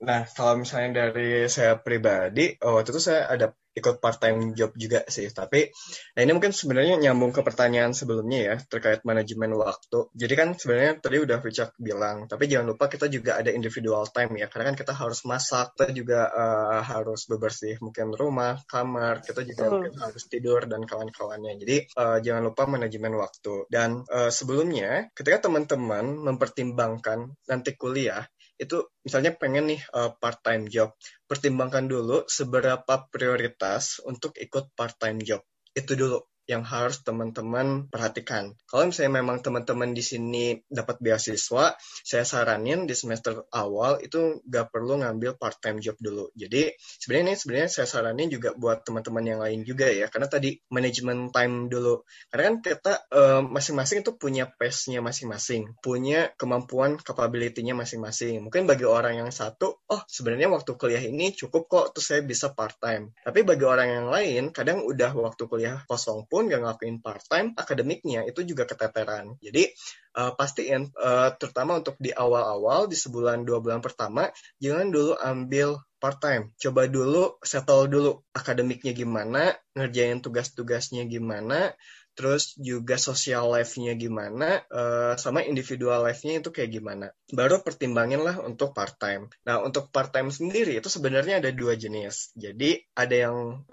Nah, 0.00 0.24
kalau 0.32 0.64
misalnya 0.64 1.12
dari 1.12 1.44
saya 1.52 1.76
pribadi, 1.76 2.56
oh, 2.64 2.80
waktu 2.80 2.88
itu 2.88 3.04
saya 3.04 3.28
ada 3.28 3.52
ikut 3.80 3.98
part 3.98 4.20
time 4.20 4.52
job 4.52 4.76
juga 4.76 5.02
sih. 5.08 5.26
Tapi 5.32 5.72
nah 6.16 6.20
ini 6.22 6.32
mungkin 6.36 6.52
sebenarnya 6.52 7.00
nyambung 7.00 7.32
ke 7.32 7.40
pertanyaan 7.40 7.96
sebelumnya 7.96 8.40
ya 8.40 8.56
terkait 8.60 9.02
manajemen 9.02 9.56
waktu. 9.56 10.12
Jadi 10.14 10.34
kan 10.36 10.48
sebenarnya 10.54 11.00
tadi 11.00 11.16
udah 11.18 11.38
Richard 11.40 11.72
bilang 11.80 12.28
tapi 12.28 12.46
jangan 12.46 12.76
lupa 12.76 12.86
kita 12.92 13.08
juga 13.08 13.40
ada 13.40 13.50
individual 13.50 14.06
time 14.12 14.38
ya 14.38 14.46
karena 14.52 14.72
kan 14.72 14.76
kita 14.76 14.92
harus 14.92 15.24
masak 15.24 15.74
kita 15.74 15.96
juga 15.96 16.28
uh, 16.28 16.80
harus 16.84 17.24
bebersih 17.26 17.80
mungkin 17.80 18.12
rumah 18.12 18.60
kamar 18.68 19.24
kita 19.24 19.42
juga 19.42 19.72
mungkin 19.72 19.96
harus 19.96 20.24
tidur 20.28 20.68
dan 20.68 20.84
kawan-kawannya. 20.84 21.56
Jadi 21.56 21.76
uh, 21.96 22.18
jangan 22.20 22.52
lupa 22.52 22.68
manajemen 22.68 23.16
waktu. 23.16 23.66
Dan 23.72 24.04
uh, 24.06 24.28
sebelumnya 24.28 25.08
ketika 25.16 25.48
teman-teman 25.48 26.20
mempertimbangkan 26.20 27.32
nanti 27.48 27.74
kuliah 27.74 28.22
itu 28.60 28.92
misalnya 29.00 29.32
pengen 29.32 29.72
nih 29.72 29.80
uh, 29.96 30.12
part-time 30.20 30.68
job, 30.68 30.92
pertimbangkan 31.24 31.88
dulu 31.88 32.28
seberapa 32.28 33.08
prioritas 33.08 34.04
untuk 34.04 34.36
ikut 34.36 34.76
part-time 34.76 35.24
job. 35.24 35.40
Itu 35.72 35.96
dulu 35.96 36.20
yang 36.50 36.66
harus 36.66 37.06
teman-teman 37.06 37.86
perhatikan. 37.86 38.58
Kalau 38.66 38.90
misalnya 38.90 39.22
memang 39.22 39.38
teman-teman 39.38 39.94
di 39.94 40.02
sini 40.02 40.58
dapat 40.66 40.98
beasiswa, 40.98 41.78
saya 42.02 42.24
saranin 42.26 42.90
di 42.90 42.94
semester 42.98 43.46
awal 43.54 44.02
itu 44.02 44.42
nggak 44.42 44.74
perlu 44.74 44.98
ngambil 44.98 45.38
part-time 45.38 45.78
job 45.78 45.94
dulu. 46.02 46.34
Jadi 46.34 46.74
sebenarnya 46.74 47.24
ini 47.30 47.34
sebenarnya 47.38 47.70
saya 47.70 47.86
saranin 47.86 48.26
juga 48.26 48.50
buat 48.58 48.82
teman-teman 48.82 49.22
yang 49.22 49.38
lain 49.38 49.62
juga 49.62 49.86
ya, 49.86 50.10
karena 50.10 50.26
tadi 50.26 50.58
manajemen 50.74 51.30
time 51.30 51.70
dulu. 51.70 52.02
Karena 52.34 52.42
kan 52.50 52.56
kita 52.66 52.94
uh, 53.14 53.40
masing-masing 53.46 54.02
itu 54.02 54.18
punya 54.18 54.50
pace-nya 54.50 54.98
masing-masing, 54.98 55.78
punya 55.78 56.34
kemampuan 56.34 56.98
capability-nya 56.98 57.78
masing-masing. 57.78 58.42
Mungkin 58.42 58.66
bagi 58.66 58.88
orang 58.88 59.22
yang 59.22 59.30
satu, 59.30 59.86
oh 59.86 60.02
sebenarnya 60.10 60.50
waktu 60.50 60.74
kuliah 60.74 61.04
ini 61.04 61.30
cukup 61.30 61.70
kok, 61.70 61.86
terus 61.94 62.10
saya 62.10 62.22
bisa 62.26 62.50
part-time. 62.50 63.14
Tapi 63.22 63.46
bagi 63.46 63.62
orang 63.62 63.88
yang 63.88 64.06
lain, 64.10 64.42
kadang 64.50 64.82
udah 64.82 65.12
waktu 65.14 65.46
kuliah 65.46 65.84
kosong 65.84 66.24
pun 66.26 66.39
nggak 66.46 66.60
ngelakuin 66.60 66.96
part 67.04 67.24
time 67.26 67.52
akademiknya 67.56 68.24
itu 68.28 68.44
juga 68.46 68.64
keteteran 68.68 69.36
jadi 69.40 69.68
uh, 70.16 70.32
pastiin 70.36 70.92
uh, 70.96 71.34
terutama 71.36 71.80
untuk 71.80 71.96
di 72.00 72.10
awal-awal 72.14 72.86
di 72.86 72.96
sebulan 72.96 73.44
dua 73.44 73.58
bulan 73.60 73.80
pertama 73.80 74.28
jangan 74.60 74.88
dulu 74.88 75.16
ambil 75.18 75.80
part 76.00 76.18
time 76.18 76.52
coba 76.56 76.88
dulu 76.88 77.36
settle 77.44 77.86
dulu 77.90 78.24
akademiknya 78.32 78.96
gimana 78.96 79.52
ngerjain 79.76 80.24
tugas-tugasnya 80.24 81.04
gimana 81.06 81.76
terus 82.20 82.52
juga 82.60 83.00
social 83.00 83.48
life-nya 83.48 83.96
gimana, 83.96 84.60
uh, 84.68 85.16
sama 85.16 85.40
individual 85.46 86.04
life-nya 86.04 86.44
itu 86.44 86.52
kayak 86.52 86.70
gimana. 86.76 87.16
Baru 87.32 87.64
pertimbangin 87.64 88.20
lah 88.20 88.36
untuk 88.42 88.76
part-time. 88.76 89.32
Nah, 89.48 89.64
untuk 89.64 89.88
part-time 89.88 90.28
sendiri 90.28 90.76
itu 90.76 90.92
sebenarnya 90.92 91.40
ada 91.40 91.48
dua 91.54 91.80
jenis. 91.80 92.34
Jadi, 92.36 92.82
ada 92.92 93.14
yang 93.16 93.64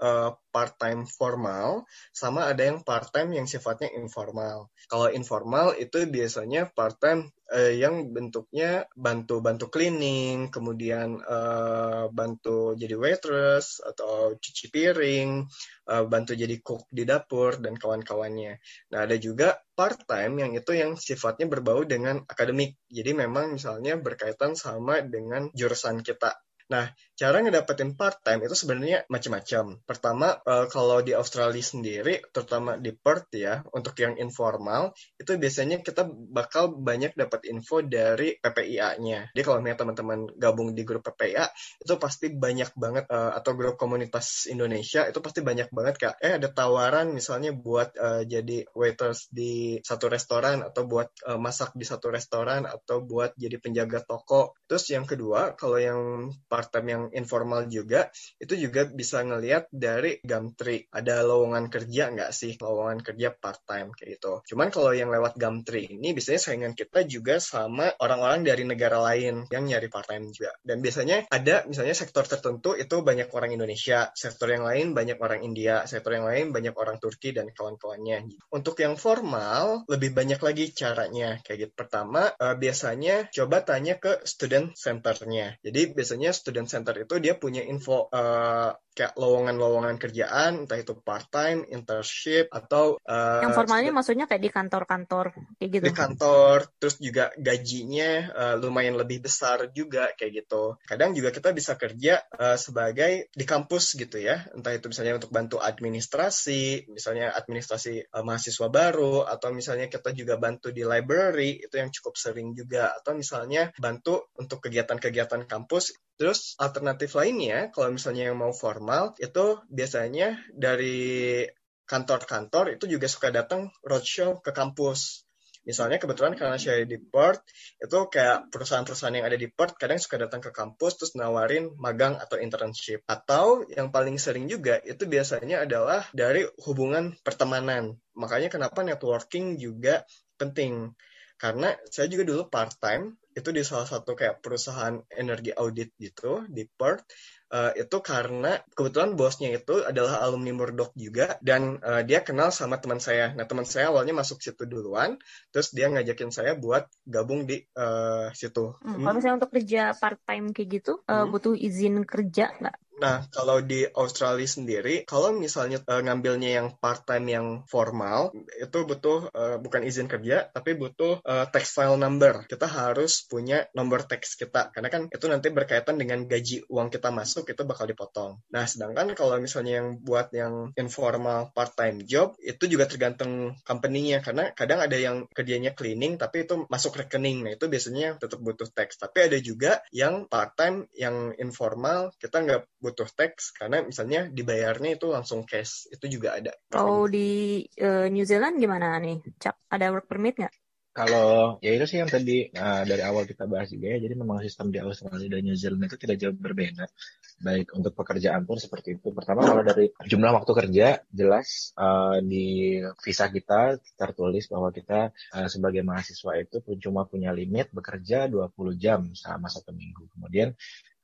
part-time 0.58 1.06
formal, 1.06 1.86
sama 2.10 2.50
ada 2.50 2.66
yang 2.66 2.82
part-time 2.82 3.30
yang 3.38 3.46
sifatnya 3.46 3.94
informal. 3.94 4.74
Kalau 4.90 5.06
informal 5.06 5.78
itu 5.78 6.02
biasanya 6.10 6.74
part-time 6.74 7.30
uh, 7.54 7.70
yang 7.70 8.10
bentuknya 8.10 8.90
bantu-bantu 8.98 9.70
cleaning, 9.70 10.50
kemudian 10.50 11.22
uh, 11.22 12.10
bantu 12.10 12.74
jadi 12.74 12.98
waitress 12.98 13.78
atau 13.78 14.34
cuci 14.34 14.66
piring, 14.74 15.46
uh, 15.86 16.02
bantu 16.10 16.34
jadi 16.34 16.58
cook 16.58 16.90
di 16.90 17.06
dapur 17.06 17.62
dan 17.62 17.78
kawan-kawannya. 17.78 18.58
Nah, 18.90 18.98
ada 19.06 19.14
juga 19.14 19.62
part-time 19.78 20.42
yang 20.42 20.52
itu 20.58 20.74
yang 20.74 20.98
sifatnya 20.98 21.46
berbau 21.46 21.86
dengan 21.86 22.18
akademik. 22.26 22.74
Jadi 22.90 23.14
memang 23.14 23.54
misalnya 23.54 23.94
berkaitan 23.94 24.58
sama 24.58 25.06
dengan 25.06 25.54
jurusan 25.54 26.02
kita. 26.02 26.34
Nah, 26.68 26.90
cara 27.18 27.42
ngedapetin 27.42 27.98
part 27.98 28.22
time 28.22 28.46
itu 28.46 28.54
sebenarnya 28.54 29.02
macam-macam. 29.10 29.82
Pertama, 29.82 30.38
uh, 30.46 30.70
kalau 30.70 31.02
di 31.02 31.18
Australia 31.18 31.58
sendiri, 31.58 32.22
terutama 32.30 32.78
di 32.78 32.94
Perth 32.94 33.34
ya, 33.34 33.66
untuk 33.74 33.98
yang 33.98 34.14
informal, 34.22 34.94
itu 35.18 35.34
biasanya 35.34 35.82
kita 35.82 36.06
bakal 36.30 36.78
banyak 36.78 37.18
dapat 37.18 37.50
info 37.50 37.82
dari 37.82 38.38
PPIA-nya. 38.38 39.34
Jadi 39.34 39.42
kalau 39.42 39.58
misalnya 39.58 39.82
teman-teman 39.82 40.20
gabung 40.38 40.78
di 40.78 40.86
grup 40.86 41.02
PPIA, 41.10 41.50
itu 41.82 41.98
pasti 41.98 42.30
banyak 42.30 42.70
banget, 42.78 43.10
uh, 43.10 43.34
atau 43.34 43.58
grup 43.58 43.74
komunitas 43.74 44.46
Indonesia, 44.46 45.02
itu 45.10 45.18
pasti 45.18 45.42
banyak 45.42 45.74
banget 45.74 45.94
kayak, 45.98 46.16
eh 46.22 46.38
ada 46.38 46.46
tawaran 46.54 47.10
misalnya 47.10 47.50
buat 47.50 47.98
uh, 47.98 48.22
jadi 48.22 48.70
waiters 48.78 49.26
di 49.34 49.82
satu 49.82 50.06
restoran, 50.06 50.62
atau 50.62 50.86
buat 50.86 51.10
uh, 51.26 51.34
masak 51.34 51.74
di 51.74 51.82
satu 51.82 52.14
restoran, 52.14 52.62
atau 52.62 53.02
buat 53.02 53.34
jadi 53.34 53.58
penjaga 53.58 54.06
toko. 54.06 54.54
Terus 54.70 54.86
yang 54.94 55.02
kedua, 55.02 55.58
kalau 55.58 55.82
yang 55.82 56.30
part-time 56.46 56.86
yang 56.86 57.02
informal 57.14 57.66
juga, 57.70 58.10
itu 58.38 58.54
juga 58.58 58.88
bisa 58.88 59.22
ngelihat 59.24 59.70
dari 59.72 60.20
Gumtree. 60.22 60.90
Ada 60.92 61.24
lowongan 61.24 61.70
kerja 61.72 62.10
nggak 62.12 62.32
sih? 62.34 62.56
Lowongan 62.58 63.00
kerja 63.04 63.32
part-time 63.34 63.94
kayak 63.94 64.18
gitu. 64.18 64.42
Cuman 64.54 64.68
kalau 64.72 64.92
yang 64.92 65.12
lewat 65.12 65.36
Gumtree 65.36 65.88
ini 65.98 66.12
biasanya 66.12 66.40
saingan 66.40 66.74
kita 66.74 67.04
juga 67.06 67.38
sama 67.38 67.92
orang-orang 68.02 68.44
dari 68.44 68.64
negara 68.64 68.98
lain 69.00 69.48
yang 69.48 69.64
nyari 69.64 69.88
part-time 69.88 70.28
juga. 70.34 70.52
Dan 70.60 70.84
biasanya 70.84 71.28
ada 71.30 71.64
misalnya 71.64 71.94
sektor 71.94 72.24
tertentu 72.26 72.74
itu 72.74 73.00
banyak 73.00 73.30
orang 73.32 73.54
Indonesia, 73.54 74.10
sektor 74.12 74.50
yang 74.52 74.66
lain 74.66 74.92
banyak 74.92 75.18
orang 75.20 75.40
India, 75.46 75.86
sektor 75.88 76.16
yang 76.16 76.26
lain 76.26 76.50
banyak 76.50 76.74
orang 76.74 76.98
Turki 76.98 77.30
dan 77.30 77.48
kawan-kawannya. 77.54 78.28
Untuk 78.50 78.76
yang 78.82 78.98
formal, 78.98 79.86
lebih 79.86 80.12
banyak 80.12 80.40
lagi 80.42 80.74
caranya. 80.74 81.38
Kayak 81.46 81.58
gitu. 81.68 81.72
Pertama, 81.78 82.34
uh, 82.34 82.58
biasanya 82.58 83.30
coba 83.30 83.62
tanya 83.62 83.96
ke 84.02 84.26
student 84.26 84.74
centernya. 84.74 85.56
Jadi 85.62 85.94
biasanya 85.94 86.34
student 86.34 86.66
center 86.66 86.97
itu 87.04 87.14
dia 87.22 87.34
punya 87.38 87.62
info 87.62 88.10
uh, 88.10 88.72
kayak 88.98 89.14
lowongan-lowongan 89.14 89.94
kerjaan, 89.94 90.66
entah 90.66 90.74
itu 90.74 90.98
part-time, 90.98 91.62
internship, 91.70 92.50
atau... 92.50 92.98
Uh, 93.06 93.46
yang 93.46 93.54
formalnya 93.54 93.94
maksudnya 93.94 94.26
kayak 94.26 94.42
di 94.42 94.50
kantor-kantor, 94.50 95.38
kayak 95.62 95.70
gitu? 95.70 95.84
Di 95.86 95.94
kantor, 95.94 96.66
terus 96.82 96.98
juga 96.98 97.30
gajinya 97.38 98.10
uh, 98.34 98.54
lumayan 98.58 98.98
lebih 98.98 99.22
besar 99.22 99.70
juga, 99.70 100.10
kayak 100.18 100.42
gitu. 100.42 100.74
Kadang 100.82 101.14
juga 101.14 101.30
kita 101.30 101.54
bisa 101.54 101.78
kerja 101.78 102.26
uh, 102.34 102.58
sebagai 102.58 103.30
di 103.30 103.46
kampus 103.46 103.94
gitu 103.94 104.18
ya, 104.18 104.50
entah 104.50 104.74
itu 104.74 104.90
misalnya 104.90 105.22
untuk 105.22 105.30
bantu 105.30 105.62
administrasi, 105.62 106.90
misalnya 106.90 107.30
administrasi 107.38 108.10
uh, 108.10 108.26
mahasiswa 108.26 108.66
baru, 108.66 109.30
atau 109.30 109.54
misalnya 109.54 109.86
kita 109.86 110.10
juga 110.10 110.42
bantu 110.42 110.74
di 110.74 110.82
library, 110.82 111.62
itu 111.62 111.78
yang 111.78 111.94
cukup 111.94 112.18
sering 112.18 112.50
juga, 112.50 112.98
atau 112.98 113.14
misalnya 113.14 113.70
bantu 113.78 114.26
untuk 114.34 114.58
kegiatan-kegiatan 114.66 115.46
kampus, 115.46 115.94
Terus 116.18 116.58
alternatif 116.58 117.14
lainnya, 117.14 117.70
kalau 117.70 117.94
misalnya 117.94 118.34
yang 118.34 118.38
mau 118.42 118.50
formal, 118.50 118.87
itu 119.20 119.60
biasanya 119.68 120.40
dari 120.52 121.44
kantor-kantor 121.88 122.76
itu 122.76 122.84
juga 122.84 123.08
suka 123.08 123.32
datang 123.32 123.72
roadshow 123.80 124.40
ke 124.44 124.52
kampus. 124.52 125.28
Misalnya 125.68 126.00
kebetulan 126.00 126.32
karena 126.32 126.56
saya 126.56 126.88
di 126.88 126.96
Perth, 126.96 127.44
itu 127.76 127.98
kayak 128.08 128.48
perusahaan-perusahaan 128.48 129.12
yang 129.20 129.28
ada 129.28 129.36
di 129.36 129.52
Perth 129.52 129.76
kadang 129.76 130.00
suka 130.00 130.16
datang 130.16 130.40
ke 130.40 130.48
kampus 130.48 130.96
terus 130.96 131.12
nawarin 131.12 131.76
magang 131.76 132.16
atau 132.16 132.40
internship. 132.40 133.04
Atau 133.04 133.68
yang 133.68 133.92
paling 133.92 134.16
sering 134.16 134.48
juga 134.48 134.80
itu 134.80 135.04
biasanya 135.04 135.68
adalah 135.68 136.08
dari 136.16 136.48
hubungan 136.64 137.12
pertemanan. 137.20 138.00
Makanya 138.16 138.48
kenapa 138.48 138.80
networking 138.80 139.60
juga 139.60 140.08
penting. 140.40 140.96
Karena 141.36 141.76
saya 141.92 142.08
juga 142.08 142.24
dulu 142.24 142.48
part-time 142.48 143.20
itu 143.36 143.52
di 143.52 143.62
salah 143.62 143.86
satu 143.86 144.16
kayak 144.18 144.40
perusahaan 144.42 144.98
energi 145.12 145.54
audit 145.54 145.94
gitu 146.00 146.48
di 146.50 146.66
Perth 146.66 147.06
uh, 147.52 147.72
itu 147.76 147.98
karena 148.04 148.60
kebetulan 148.76 149.16
bosnya 149.16 149.52
itu 149.52 149.84
adalah 149.84 150.20
alumni 150.24 150.52
Murdoch 150.52 150.92
juga 150.96 151.36
dan 151.40 151.80
uh, 151.80 152.02
dia 152.04 152.20
kenal 152.24 152.52
sama 152.52 152.80
teman 152.80 153.00
saya. 153.00 153.32
Nah 153.36 153.44
teman 153.48 153.64
saya 153.64 153.92
awalnya 153.92 154.16
masuk 154.16 154.40
situ 154.40 154.64
duluan, 154.68 155.16
terus 155.52 155.72
dia 155.72 155.88
ngajakin 155.88 156.30
saya 156.32 156.52
buat 156.56 156.88
gabung 157.04 157.48
di 157.48 157.64
uh, 157.76 158.32
situ. 158.32 158.76
Hmm, 158.84 159.04
kalau 159.04 159.14
misalnya 159.16 159.36
untuk 159.44 159.52
kerja 159.52 159.92
part 159.96 160.20
time 160.24 160.52
kayak 160.52 160.68
gitu, 160.80 160.92
uh, 161.08 161.24
butuh 161.28 161.56
izin 161.56 162.04
kerja 162.04 162.52
nggak? 162.60 162.76
Nah, 162.98 163.26
kalau 163.30 163.62
di 163.62 163.86
Australia 163.86 164.46
sendiri, 164.46 165.06
kalau 165.06 165.30
misalnya 165.30 165.78
uh, 165.86 166.02
ngambilnya 166.02 166.50
yang 166.58 166.68
part-time 166.82 167.26
yang 167.30 167.46
formal, 167.70 168.34
itu 168.58 168.78
butuh 168.82 169.30
uh, 169.30 169.56
bukan 169.62 169.86
izin 169.86 170.10
kerja, 170.10 170.50
tapi 170.50 170.74
butuh 170.74 171.22
uh, 171.22 171.46
tax 171.50 171.74
file 171.74 171.94
number. 171.94 172.42
Kita 172.50 172.66
harus 172.66 173.22
punya 173.30 173.70
nomor 173.72 174.02
tax 174.02 174.34
kita, 174.34 174.74
karena 174.74 174.90
kan 174.90 175.02
itu 175.08 175.26
nanti 175.30 175.48
berkaitan 175.54 175.94
dengan 175.94 176.26
gaji 176.26 176.66
uang 176.66 176.90
kita 176.90 177.14
masuk, 177.14 177.46
itu 177.46 177.62
bakal 177.62 177.86
dipotong. 177.86 178.42
Nah, 178.50 178.66
sedangkan 178.66 179.14
kalau 179.14 179.38
misalnya 179.38 179.78
yang 179.78 180.02
buat 180.02 180.34
yang 180.34 180.74
informal 180.74 181.54
part-time 181.54 182.02
job, 182.02 182.34
itu 182.42 182.66
juga 182.66 182.90
tergantung 182.90 183.54
company-nya, 183.62 184.26
karena 184.26 184.50
kadang 184.52 184.82
ada 184.82 184.98
yang 184.98 185.30
kerjanya 185.30 185.72
cleaning, 185.72 186.18
tapi 186.18 186.44
itu 186.44 186.66
masuk 186.66 186.98
rekening. 186.98 187.46
Nah, 187.46 187.54
itu 187.54 187.70
biasanya 187.70 188.18
tetap 188.18 188.42
butuh 188.42 188.66
tax. 188.74 188.98
Tapi 188.98 189.30
ada 189.30 189.38
juga 189.38 189.78
yang 189.94 190.26
part-time, 190.26 190.90
yang 190.98 191.30
informal, 191.38 192.10
kita 192.18 192.42
nggak 192.42 192.62
butuh 192.88 193.04
teks 193.12 193.52
karena 193.52 193.84
misalnya 193.84 194.32
dibayarnya 194.32 194.96
itu 194.96 195.12
langsung 195.12 195.44
cash 195.44 195.92
itu 195.92 196.08
juga 196.08 196.40
ada. 196.40 196.56
Kalau 196.72 197.04
di 197.04 197.60
uh, 197.84 198.08
New 198.08 198.24
Zealand 198.24 198.56
gimana 198.56 198.96
nih? 198.96 199.20
Cak, 199.36 199.68
ada 199.68 199.92
work 199.92 200.08
permit 200.08 200.40
nggak? 200.40 200.54
Kalau 200.98 201.62
ya 201.62 201.78
itu 201.78 201.86
sih 201.86 202.02
yang 202.02 202.10
tadi 202.10 202.50
nah, 202.50 202.82
dari 202.82 203.06
awal 203.06 203.22
kita 203.22 203.46
bahas 203.46 203.70
juga 203.70 203.94
ya, 203.94 204.02
jadi 204.02 204.18
memang 204.18 204.42
sistem 204.42 204.74
di 204.74 204.82
Australia 204.82 205.38
dan 205.38 205.46
New 205.46 205.54
Zealand 205.54 205.86
itu 205.86 205.94
tidak 205.94 206.16
jauh 206.18 206.34
berbeda. 206.34 206.90
Baik 207.38 207.70
untuk 207.78 207.94
pekerjaan 207.94 208.42
pun 208.42 208.58
seperti 208.58 208.98
itu. 208.98 209.14
Pertama 209.14 209.46
kalau 209.46 209.62
dari 209.62 209.94
jumlah 209.94 210.34
waktu 210.34 210.52
kerja 210.58 210.98
jelas 211.14 211.70
uh, 211.78 212.18
di 212.18 212.82
visa 212.98 213.30
kita 213.30 213.78
tertulis 213.94 214.50
bahwa 214.50 214.74
kita 214.74 215.14
uh, 215.38 215.46
sebagai 215.46 215.86
mahasiswa 215.86 216.34
itu 216.34 216.58
cuma 216.82 217.06
punya 217.06 217.30
limit 217.30 217.70
bekerja 217.70 218.26
20 218.26 218.50
jam 218.74 219.06
selama 219.14 219.46
satu 219.46 219.70
minggu. 219.70 220.02
Kemudian 220.18 220.50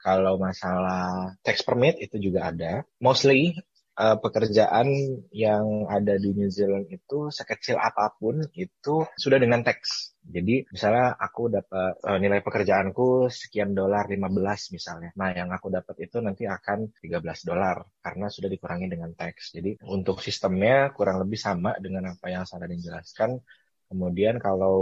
kalau 0.04 0.36
masalah 0.36 1.32
tax 1.40 1.64
permit 1.64 1.96
itu 1.96 2.20
juga 2.20 2.52
ada. 2.52 2.84
Mostly 3.00 3.56
uh, 3.96 4.16
pekerjaan 4.18 4.86
yang 5.30 5.86
ada 5.88 6.18
di 6.18 6.34
New 6.34 6.50
Zealand 6.50 6.90
itu 6.90 7.30
sekecil 7.30 7.78
apa 7.78 8.12
pun 8.18 8.42
itu 8.54 9.06
sudah 9.16 9.38
dengan 9.38 9.62
teks. 9.64 10.14
Jadi 10.24 10.68
misalnya 10.68 11.14
aku 11.16 11.52
dapat 11.52 12.00
uh, 12.04 12.18
nilai 12.20 12.40
pekerjaanku 12.44 13.32
sekian 13.32 13.72
dolar 13.72 14.04
15 14.04 14.76
misalnya. 14.76 15.10
Nah, 15.16 15.30
yang 15.32 15.48
aku 15.52 15.72
dapat 15.72 15.96
itu 16.04 16.20
nanti 16.20 16.44
akan 16.44 16.92
13 17.00 17.48
dolar 17.48 17.84
karena 18.04 18.26
sudah 18.28 18.48
dikurangi 18.50 18.86
dengan 18.92 19.10
teks. 19.16 19.56
Jadi 19.56 19.80
untuk 19.88 20.20
sistemnya 20.20 20.92
kurang 20.92 21.22
lebih 21.22 21.38
sama 21.38 21.76
dengan 21.80 22.12
apa 22.12 22.26
yang 22.28 22.44
saya 22.44 22.66
jelaskan. 22.68 23.40
Kemudian 23.84 24.40
kalau 24.40 24.80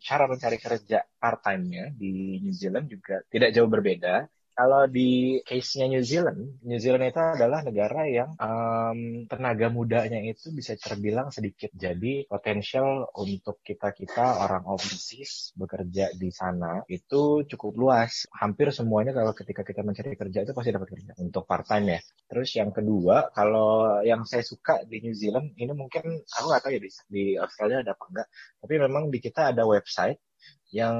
cara 0.00 0.24
mencari 0.26 0.56
kerja 0.56 1.04
part-time-nya 1.20 1.92
di 1.92 2.40
New 2.40 2.56
Zealand 2.56 2.88
juga 2.88 3.20
tidak 3.28 3.52
jauh 3.52 3.68
berbeda 3.68 4.26
kalau 4.54 4.84
di 4.90 5.40
case-nya 5.46 5.86
New 5.88 6.04
Zealand, 6.04 6.60
New 6.66 6.76
Zealand 6.76 7.08
itu 7.08 7.20
adalah 7.20 7.64
negara 7.64 8.04
yang 8.06 8.30
um, 8.36 9.24
tenaga 9.26 9.72
mudanya 9.72 10.20
itu 10.20 10.52
bisa 10.52 10.76
terbilang 10.76 11.32
sedikit. 11.32 11.72
Jadi 11.74 12.28
potensial 12.28 13.08
untuk 13.16 13.62
kita-kita 13.64 14.42
orang 14.44 14.66
overseas 14.68 15.54
bekerja 15.56 16.12
di 16.14 16.30
sana 16.34 16.82
itu 16.90 17.46
cukup 17.46 17.72
luas. 17.76 18.28
Hampir 18.34 18.70
semuanya 18.74 19.16
kalau 19.16 19.32
ketika 19.32 19.62
kita 19.64 19.80
mencari 19.80 20.14
kerja 20.14 20.44
itu 20.44 20.52
pasti 20.52 20.70
dapat 20.74 20.88
kerja 20.92 21.12
untuk 21.22 21.44
part 21.48 21.64
time 21.64 21.96
ya. 21.96 22.00
Terus 22.30 22.50
yang 22.58 22.70
kedua, 22.70 23.32
kalau 23.32 24.02
yang 24.04 24.22
saya 24.28 24.44
suka 24.44 24.84
di 24.84 25.00
New 25.02 25.16
Zealand 25.16 25.56
ini 25.56 25.72
mungkin 25.72 26.20
aku 26.26 26.44
nggak 26.46 26.62
tahu 26.62 26.72
ya 26.76 26.80
di, 26.80 26.90
di 27.08 27.24
Australia 27.38 27.82
ada 27.82 27.92
apa 27.96 28.04
enggak, 28.10 28.28
tapi 28.60 28.74
memang 28.76 29.04
di 29.08 29.18
kita 29.18 29.50
ada 29.54 29.64
website 29.66 30.18
yang 30.70 30.96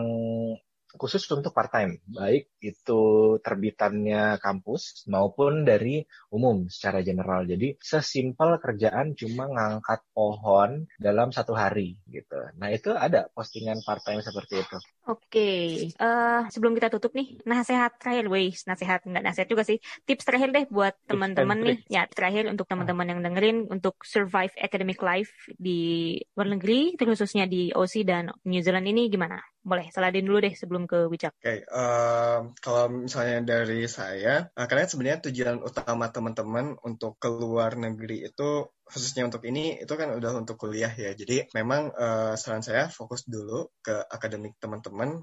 khusus 0.96 1.22
untuk 1.30 1.54
part 1.54 1.70
time, 1.70 2.02
baik 2.10 2.50
itu 2.62 3.36
terbitannya 3.42 4.40
kampus 4.42 5.06
maupun 5.06 5.62
dari 5.62 6.02
umum 6.34 6.66
secara 6.66 7.04
general. 7.04 7.46
Jadi 7.46 7.78
sesimpel 7.78 8.58
kerjaan 8.58 9.14
cuma 9.14 9.46
ngangkat 9.50 10.00
pohon 10.10 10.86
dalam 10.98 11.30
satu 11.30 11.54
hari 11.54 11.98
gitu. 12.10 12.38
Nah 12.58 12.70
itu 12.74 12.90
ada 12.94 13.30
postingan 13.30 13.82
part 13.86 14.02
time 14.02 14.22
seperti 14.24 14.62
itu. 14.62 14.76
Oke, 15.10 15.26
okay. 15.26 15.66
uh, 15.98 16.46
sebelum 16.52 16.76
kita 16.78 16.86
tutup 16.86 17.10
nih, 17.16 17.42
nasihat 17.42 17.98
terakhir, 17.98 18.30
wes 18.30 18.62
nasihat 18.62 19.02
nggak 19.02 19.24
nasihat 19.26 19.48
juga 19.50 19.66
sih, 19.66 19.82
tips 20.06 20.22
terakhir 20.22 20.54
deh 20.54 20.64
buat 20.70 20.94
teman-teman 21.10 21.58
nih, 21.66 21.78
ya 21.90 22.06
terakhir 22.06 22.46
untuk 22.46 22.70
teman-teman 22.70 23.10
yang 23.10 23.20
dengerin 23.24 23.66
untuk 23.66 23.98
survive 24.06 24.54
academic 24.60 25.02
life 25.02 25.34
di 25.58 26.14
luar 26.38 26.54
negeri, 26.54 26.94
terkhususnya 26.94 27.50
di 27.50 27.74
OC 27.74 28.06
dan 28.06 28.30
New 28.46 28.62
Zealand 28.62 28.86
ini 28.86 29.10
gimana? 29.10 29.49
Boleh, 29.60 29.92
Saladin 29.92 30.24
dulu 30.24 30.40
deh 30.40 30.56
sebelum 30.56 30.88
ke 30.88 31.04
Wicak. 31.04 31.36
Oke, 31.36 31.44
okay, 31.44 31.58
uh, 31.68 32.48
kalau 32.64 33.04
misalnya 33.04 33.44
dari 33.44 33.84
saya, 33.84 34.48
uh, 34.56 34.64
karena 34.64 34.88
sebenarnya 34.88 35.28
tujuan 35.28 35.60
utama 35.60 36.08
teman-teman 36.08 36.80
untuk 36.80 37.20
keluar 37.20 37.76
negeri 37.76 38.24
itu 38.24 38.64
khususnya 38.90 39.22
untuk 39.24 39.46
ini 39.46 39.78
itu 39.78 39.94
kan 39.94 40.10
udah 40.10 40.42
untuk 40.42 40.58
kuliah 40.58 40.90
ya. 40.90 41.14
Jadi 41.14 41.46
memang 41.54 41.94
uh, 41.94 42.34
saran 42.34 42.60
saya 42.60 42.90
fokus 42.90 43.22
dulu 43.24 43.70
ke 43.80 43.94
akademik 44.10 44.58
teman-teman. 44.58 45.22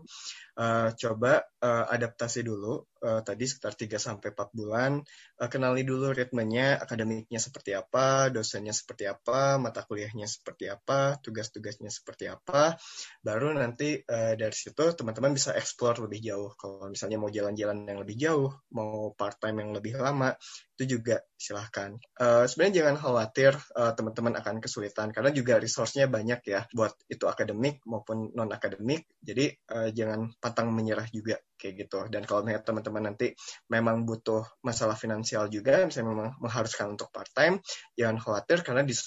Uh, 0.57 0.89
coba 0.97 1.45
uh, 1.61 1.85
adaptasi 1.93 2.41
dulu 2.41 2.81
uh, 3.03 3.21
tadi 3.21 3.45
sekitar 3.45 3.77
3 3.77 3.99
sampai 4.01 4.33
4 4.33 4.57
bulan. 4.57 4.91
Uh, 5.37 5.49
kenali 5.51 5.85
dulu 5.85 6.09
ritmenya, 6.15 6.81
akademiknya 6.81 7.37
seperti 7.37 7.77
apa, 7.77 8.33
dosennya 8.33 8.73
seperti 8.73 9.05
apa, 9.05 9.61
mata 9.61 9.85
kuliahnya 9.85 10.25
seperti 10.25 10.71
apa, 10.71 11.21
tugas-tugasnya 11.21 11.93
seperti 11.93 12.31
apa. 12.31 12.73
Baru 13.21 13.53
nanti 13.53 14.01
uh, 14.01 14.33
dari 14.33 14.55
situ 14.55 14.95
teman-teman 14.97 15.35
bisa 15.37 15.53
explore 15.53 16.01
lebih 16.01 16.25
jauh. 16.25 16.49
Kalau 16.57 16.89
misalnya 16.89 17.21
mau 17.21 17.29
jalan-jalan 17.29 17.85
yang 17.85 17.99
lebih 18.01 18.17
jauh, 18.17 18.49
mau 18.73 19.13
part 19.13 19.37
time 19.37 19.61
yang 19.61 19.71
lebih 19.77 19.99
lama, 19.99 20.33
itu 20.77 20.97
juga 20.97 21.21
silahkan. 21.37 21.93
Uh, 22.17 22.49
sebenarnya 22.49 22.83
jangan 22.83 22.95
khawatir 22.97 23.53
uh, 23.77 23.93
teman-teman 23.93 24.33
akan 24.41 24.57
kesulitan 24.57 25.13
karena 25.13 25.29
juga 25.29 25.61
resource-nya 25.61 26.09
banyak 26.09 26.41
ya 26.49 26.65
buat 26.73 26.97
itu 27.07 27.29
akademik 27.29 27.85
maupun 27.85 28.33
non 28.33 28.49
akademik. 28.49 29.05
Jadi 29.21 29.53
uh, 29.69 29.93
jangan 29.93 30.33
pantang 30.41 30.73
menyerah 30.73 31.05
juga 31.13 31.37
kayak 31.55 31.87
gitu. 31.87 31.99
Dan 32.09 32.25
kalau 32.25 32.41
misalnya 32.41 32.65
teman-teman 32.65 33.03
nanti 33.13 33.37
memang 33.69 34.03
butuh 34.03 34.43
masalah 34.65 34.97
finansial 34.97 35.47
juga, 35.47 35.85
misalnya 35.85 36.09
memang 36.09 36.29
mengharuskan 36.41 36.97
untuk 36.97 37.13
part 37.13 37.29
time, 37.31 37.61
jangan 37.93 38.17
khawatir 38.17 38.65
karena 38.65 38.81
di 38.81 38.97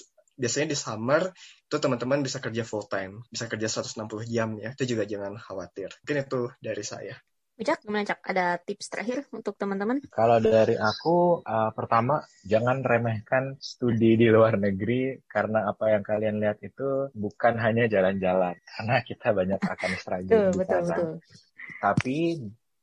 biasanya 0.41 0.73
di 0.73 0.77
summer 0.79 1.29
itu 1.67 1.75
teman-teman 1.77 2.23
bisa 2.23 2.39
kerja 2.39 2.63
full 2.63 2.87
time, 2.87 3.21
bisa 3.27 3.45
kerja 3.51 3.67
160 3.67 4.25
jam 4.31 4.55
ya. 4.57 4.71
Itu 4.71 4.95
juga 4.95 5.03
jangan 5.03 5.35
khawatir. 5.35 5.91
Mungkin 6.01 6.17
itu 6.23 6.41
dari 6.63 6.83
saya. 6.87 7.15
Bijak, 7.59 7.83
gimana 7.85 8.07
Cak? 8.07 8.19
Ada 8.25 8.57
tips 8.63 8.87
terakhir 8.89 9.27
untuk 9.29 9.53
teman-teman? 9.59 10.01
Kalau 10.09 10.41
dari 10.41 10.73
aku, 10.79 11.45
uh, 11.45 11.69
pertama, 11.75 12.23
jangan 12.47 12.81
remehkan 12.81 13.59
studi 13.61 14.17
di 14.17 14.31
luar 14.31 14.57
negeri, 14.57 15.21
karena 15.29 15.69
apa 15.69 15.93
yang 15.93 16.01
kalian 16.01 16.41
lihat 16.41 16.57
itu 16.63 17.11
bukan 17.13 17.59
hanya 17.61 17.85
jalan-jalan, 17.85 18.55
karena 18.55 18.95
kita 19.05 19.27
banyak 19.35 19.61
akan 19.61 19.91
struggle 19.99 20.49
di 20.49 20.57
betul, 20.57 20.81
sana. 20.81 20.95
Betul. 20.95 21.11
Tapi 21.81 22.17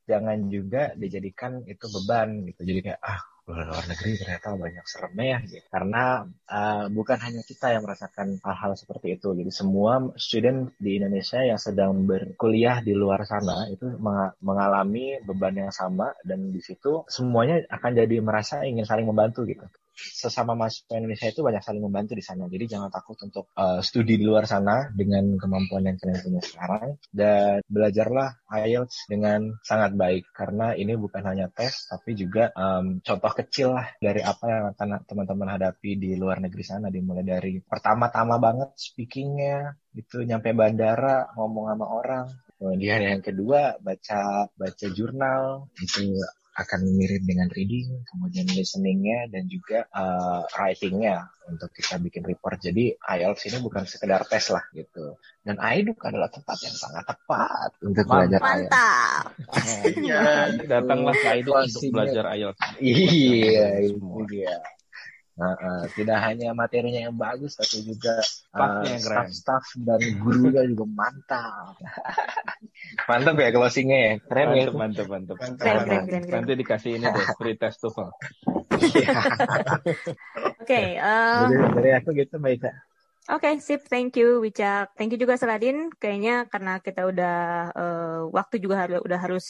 jangan 0.07 0.39
juga 0.47 0.83
dijadikan 0.95 1.61
itu 1.67 1.85
beban 1.89 2.47
gitu. 2.47 2.61
Jadi 2.63 2.79
kayak, 2.89 3.01
ah 3.03 3.19
luar 3.53 3.85
negeri 3.89 4.11
ternyata 4.19 4.53
banyak 4.53 4.85
seremnya 4.85 5.25
ya 5.25 5.39
gitu. 5.45 5.65
karena 5.73 6.03
uh, 6.49 6.85
bukan 6.93 7.17
hanya 7.17 7.41
kita 7.41 7.73
yang 7.73 7.83
merasakan 7.85 8.37
hal-hal 8.45 8.71
seperti 8.77 9.17
itu 9.17 9.33
jadi 9.33 9.51
semua 9.53 10.13
student 10.15 10.69
di 10.77 11.01
Indonesia 11.01 11.41
yang 11.41 11.57
sedang 11.57 12.05
berkuliah 12.05 12.83
di 12.85 12.93
luar 12.93 13.25
sana 13.25 13.65
itu 13.71 13.89
mengalami 14.41 15.17
beban 15.25 15.55
yang 15.57 15.73
sama 15.73 16.13
dan 16.21 16.53
di 16.53 16.61
situ 16.61 17.03
semuanya 17.09 17.65
akan 17.73 17.91
jadi 17.97 18.21
merasa 18.21 18.61
ingin 18.65 18.85
saling 18.85 19.09
membantu 19.09 19.45
gitu 19.49 19.65
sesama 19.99 20.55
mahasiswa 20.55 20.95
Indonesia 20.95 21.27
itu 21.27 21.41
banyak 21.43 21.63
saling 21.63 21.83
membantu 21.83 22.13
di 22.15 22.23
sana. 22.23 22.47
Jadi 22.47 22.65
jangan 22.65 22.89
takut 22.89 23.19
untuk 23.21 23.51
uh, 23.55 23.79
studi 23.83 24.15
di 24.19 24.25
luar 24.25 24.47
sana 24.47 24.89
dengan 24.91 25.35
kemampuan 25.35 25.87
yang 25.87 25.97
kalian 25.99 26.19
punya 26.23 26.41
sekarang. 26.43 26.95
Dan 27.11 27.59
belajarlah 27.67 28.29
IELTS 28.49 29.09
dengan 29.11 29.59
sangat 29.63 29.95
baik. 29.95 30.31
Karena 30.31 30.73
ini 30.75 30.95
bukan 30.95 31.23
hanya 31.25 31.51
tes 31.51 31.87
tapi 31.89 32.15
juga 32.15 32.51
um, 32.55 33.03
contoh 33.03 33.33
kecil 33.33 33.75
lah 33.75 33.87
dari 33.99 34.21
apa 34.23 34.45
yang 34.47 34.63
akan 34.75 34.89
teman-teman 35.05 35.49
hadapi 35.59 35.99
di 35.99 36.15
luar 36.15 36.39
negeri 36.39 36.63
sana. 36.63 36.87
Dimulai 36.87 37.25
dari 37.25 37.59
pertama-tama 37.59 38.39
banget 38.39 38.69
speakingnya 38.75 39.75
itu 39.97 40.23
nyampe 40.23 40.53
bandara 40.53 41.29
ngomong 41.35 41.65
sama 41.73 41.85
orang. 41.89 42.25
Kemudian 42.59 42.99
yang 42.99 43.21
kedua 43.23 43.79
baca 43.79 44.51
baca 44.51 44.85
jurnal. 44.91 45.71
Itu 45.79 46.11
akan 46.59 46.79
mirip 46.99 47.23
dengan 47.23 47.47
reading, 47.55 48.03
kemudian 48.03 48.43
listeningnya 48.51 49.31
dan 49.31 49.47
juga 49.47 49.87
uh, 49.95 50.43
writingnya 50.51 51.31
untuk 51.47 51.71
kita 51.71 51.95
bikin 52.03 52.27
report. 52.27 52.59
Jadi 52.59 52.99
IELTS 52.99 53.47
ini 53.47 53.57
bukan 53.63 53.87
sekedar 53.87 54.27
tes 54.27 54.51
lah 54.51 54.63
gitu. 54.75 55.15
Dan 55.39 55.55
IEDUK 55.55 55.97
adalah 56.03 56.27
tempat 56.27 56.57
yang 56.61 56.75
sangat 56.75 57.03
tepat 57.07 57.69
untuk 57.81 58.03
belajar 58.05 58.39
IELTS. 58.43 58.71
Mantap. 58.71 59.25
Iya, 59.99 60.21
datanglah 60.67 61.15
ke 61.15 61.27
IEDUK 61.39 61.57
untuk 61.71 61.83
belajar 61.95 62.23
IELTS. 62.35 62.61
Iya, 62.83 63.67
itu 63.87 64.19
dia. 64.27 64.55
Nah, 65.39 65.55
uh, 65.55 65.87
tidak 65.95 66.19
hanya 66.19 66.51
materinya 66.51 67.07
yang 67.07 67.15
bagus, 67.15 67.55
tapi 67.55 67.79
juga 67.87 68.19
uh, 68.51 68.83
staff-staff 68.83 69.63
dan 69.87 70.03
gurunya 70.19 70.67
juga 70.67 70.83
mantap. 70.83 71.79
mantap 73.09 73.39
ya 73.39 73.47
closingnya 73.55 73.99
ya, 74.03 74.11
keren 74.27 74.47
mantap, 74.51 74.59
ya. 74.59 74.75
Mantap, 74.75 75.07
mantap, 75.07 75.37
mantap. 75.39 75.63
Keren, 75.63 75.79
keren, 75.87 76.03
keren, 76.11 76.23
keren. 76.27 76.43
Nanti 76.43 76.51
dikasih 76.59 76.91
ini 76.99 77.07
deh, 77.07 77.27
free 77.39 77.55
test 77.55 77.79
tuh. 77.79 77.95
Oke. 80.59 80.81
Um... 80.99 81.47
Dari, 81.47 81.71
dari 81.71 81.91
aku 81.95 82.11
gitu, 82.19 82.35
Mbak 82.35 82.59
Oke, 82.59 83.45
okay, 83.45 83.53
sip. 83.61 83.85
Thank 83.87 84.19
you, 84.19 84.43
Wicak. 84.43 84.91
Thank 84.99 85.15
you 85.15 85.19
juga, 85.21 85.37
Seladin. 85.39 85.93
Kayaknya 86.01 86.49
karena 86.49 86.83
kita 86.83 87.07
udah 87.07 87.37
uh, 87.77 88.21
waktu 88.33 88.57
juga 88.57 88.83
harus 88.83 88.99
udah 89.05 89.19
harus 89.21 89.45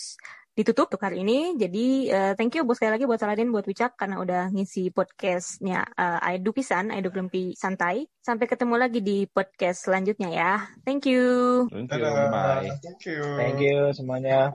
ditutup 0.60 0.92
untuk 0.92 1.00
hari 1.00 1.24
ini. 1.24 1.56
Jadi 1.56 2.12
uh, 2.12 2.34
thank 2.36 2.52
you 2.60 2.68
buat 2.68 2.76
sekali 2.76 3.00
lagi 3.00 3.08
buat 3.08 3.16
Saladin, 3.16 3.48
buat 3.56 3.64
Wicak 3.64 3.96
karena 3.96 4.20
udah 4.20 4.44
ngisi 4.52 4.92
podcastnya 4.92 5.88
uh, 5.96 6.20
Aidu 6.20 6.52
Pisan, 6.52 6.92
Aidu 6.92 7.16
Gempi 7.16 7.56
Santai. 7.56 8.04
Sampai 8.20 8.52
ketemu 8.52 8.76
lagi 8.76 9.00
di 9.00 9.24
podcast 9.24 9.88
selanjutnya 9.88 10.28
ya. 10.28 10.54
Thank 10.84 11.08
you. 11.08 11.64
Thank 11.72 11.96
you. 11.96 12.12
Bye. 12.28 12.76
Thank 12.84 13.08
you. 13.08 13.24
Thank 13.40 13.60
you 13.64 13.78
semuanya. 13.96 14.52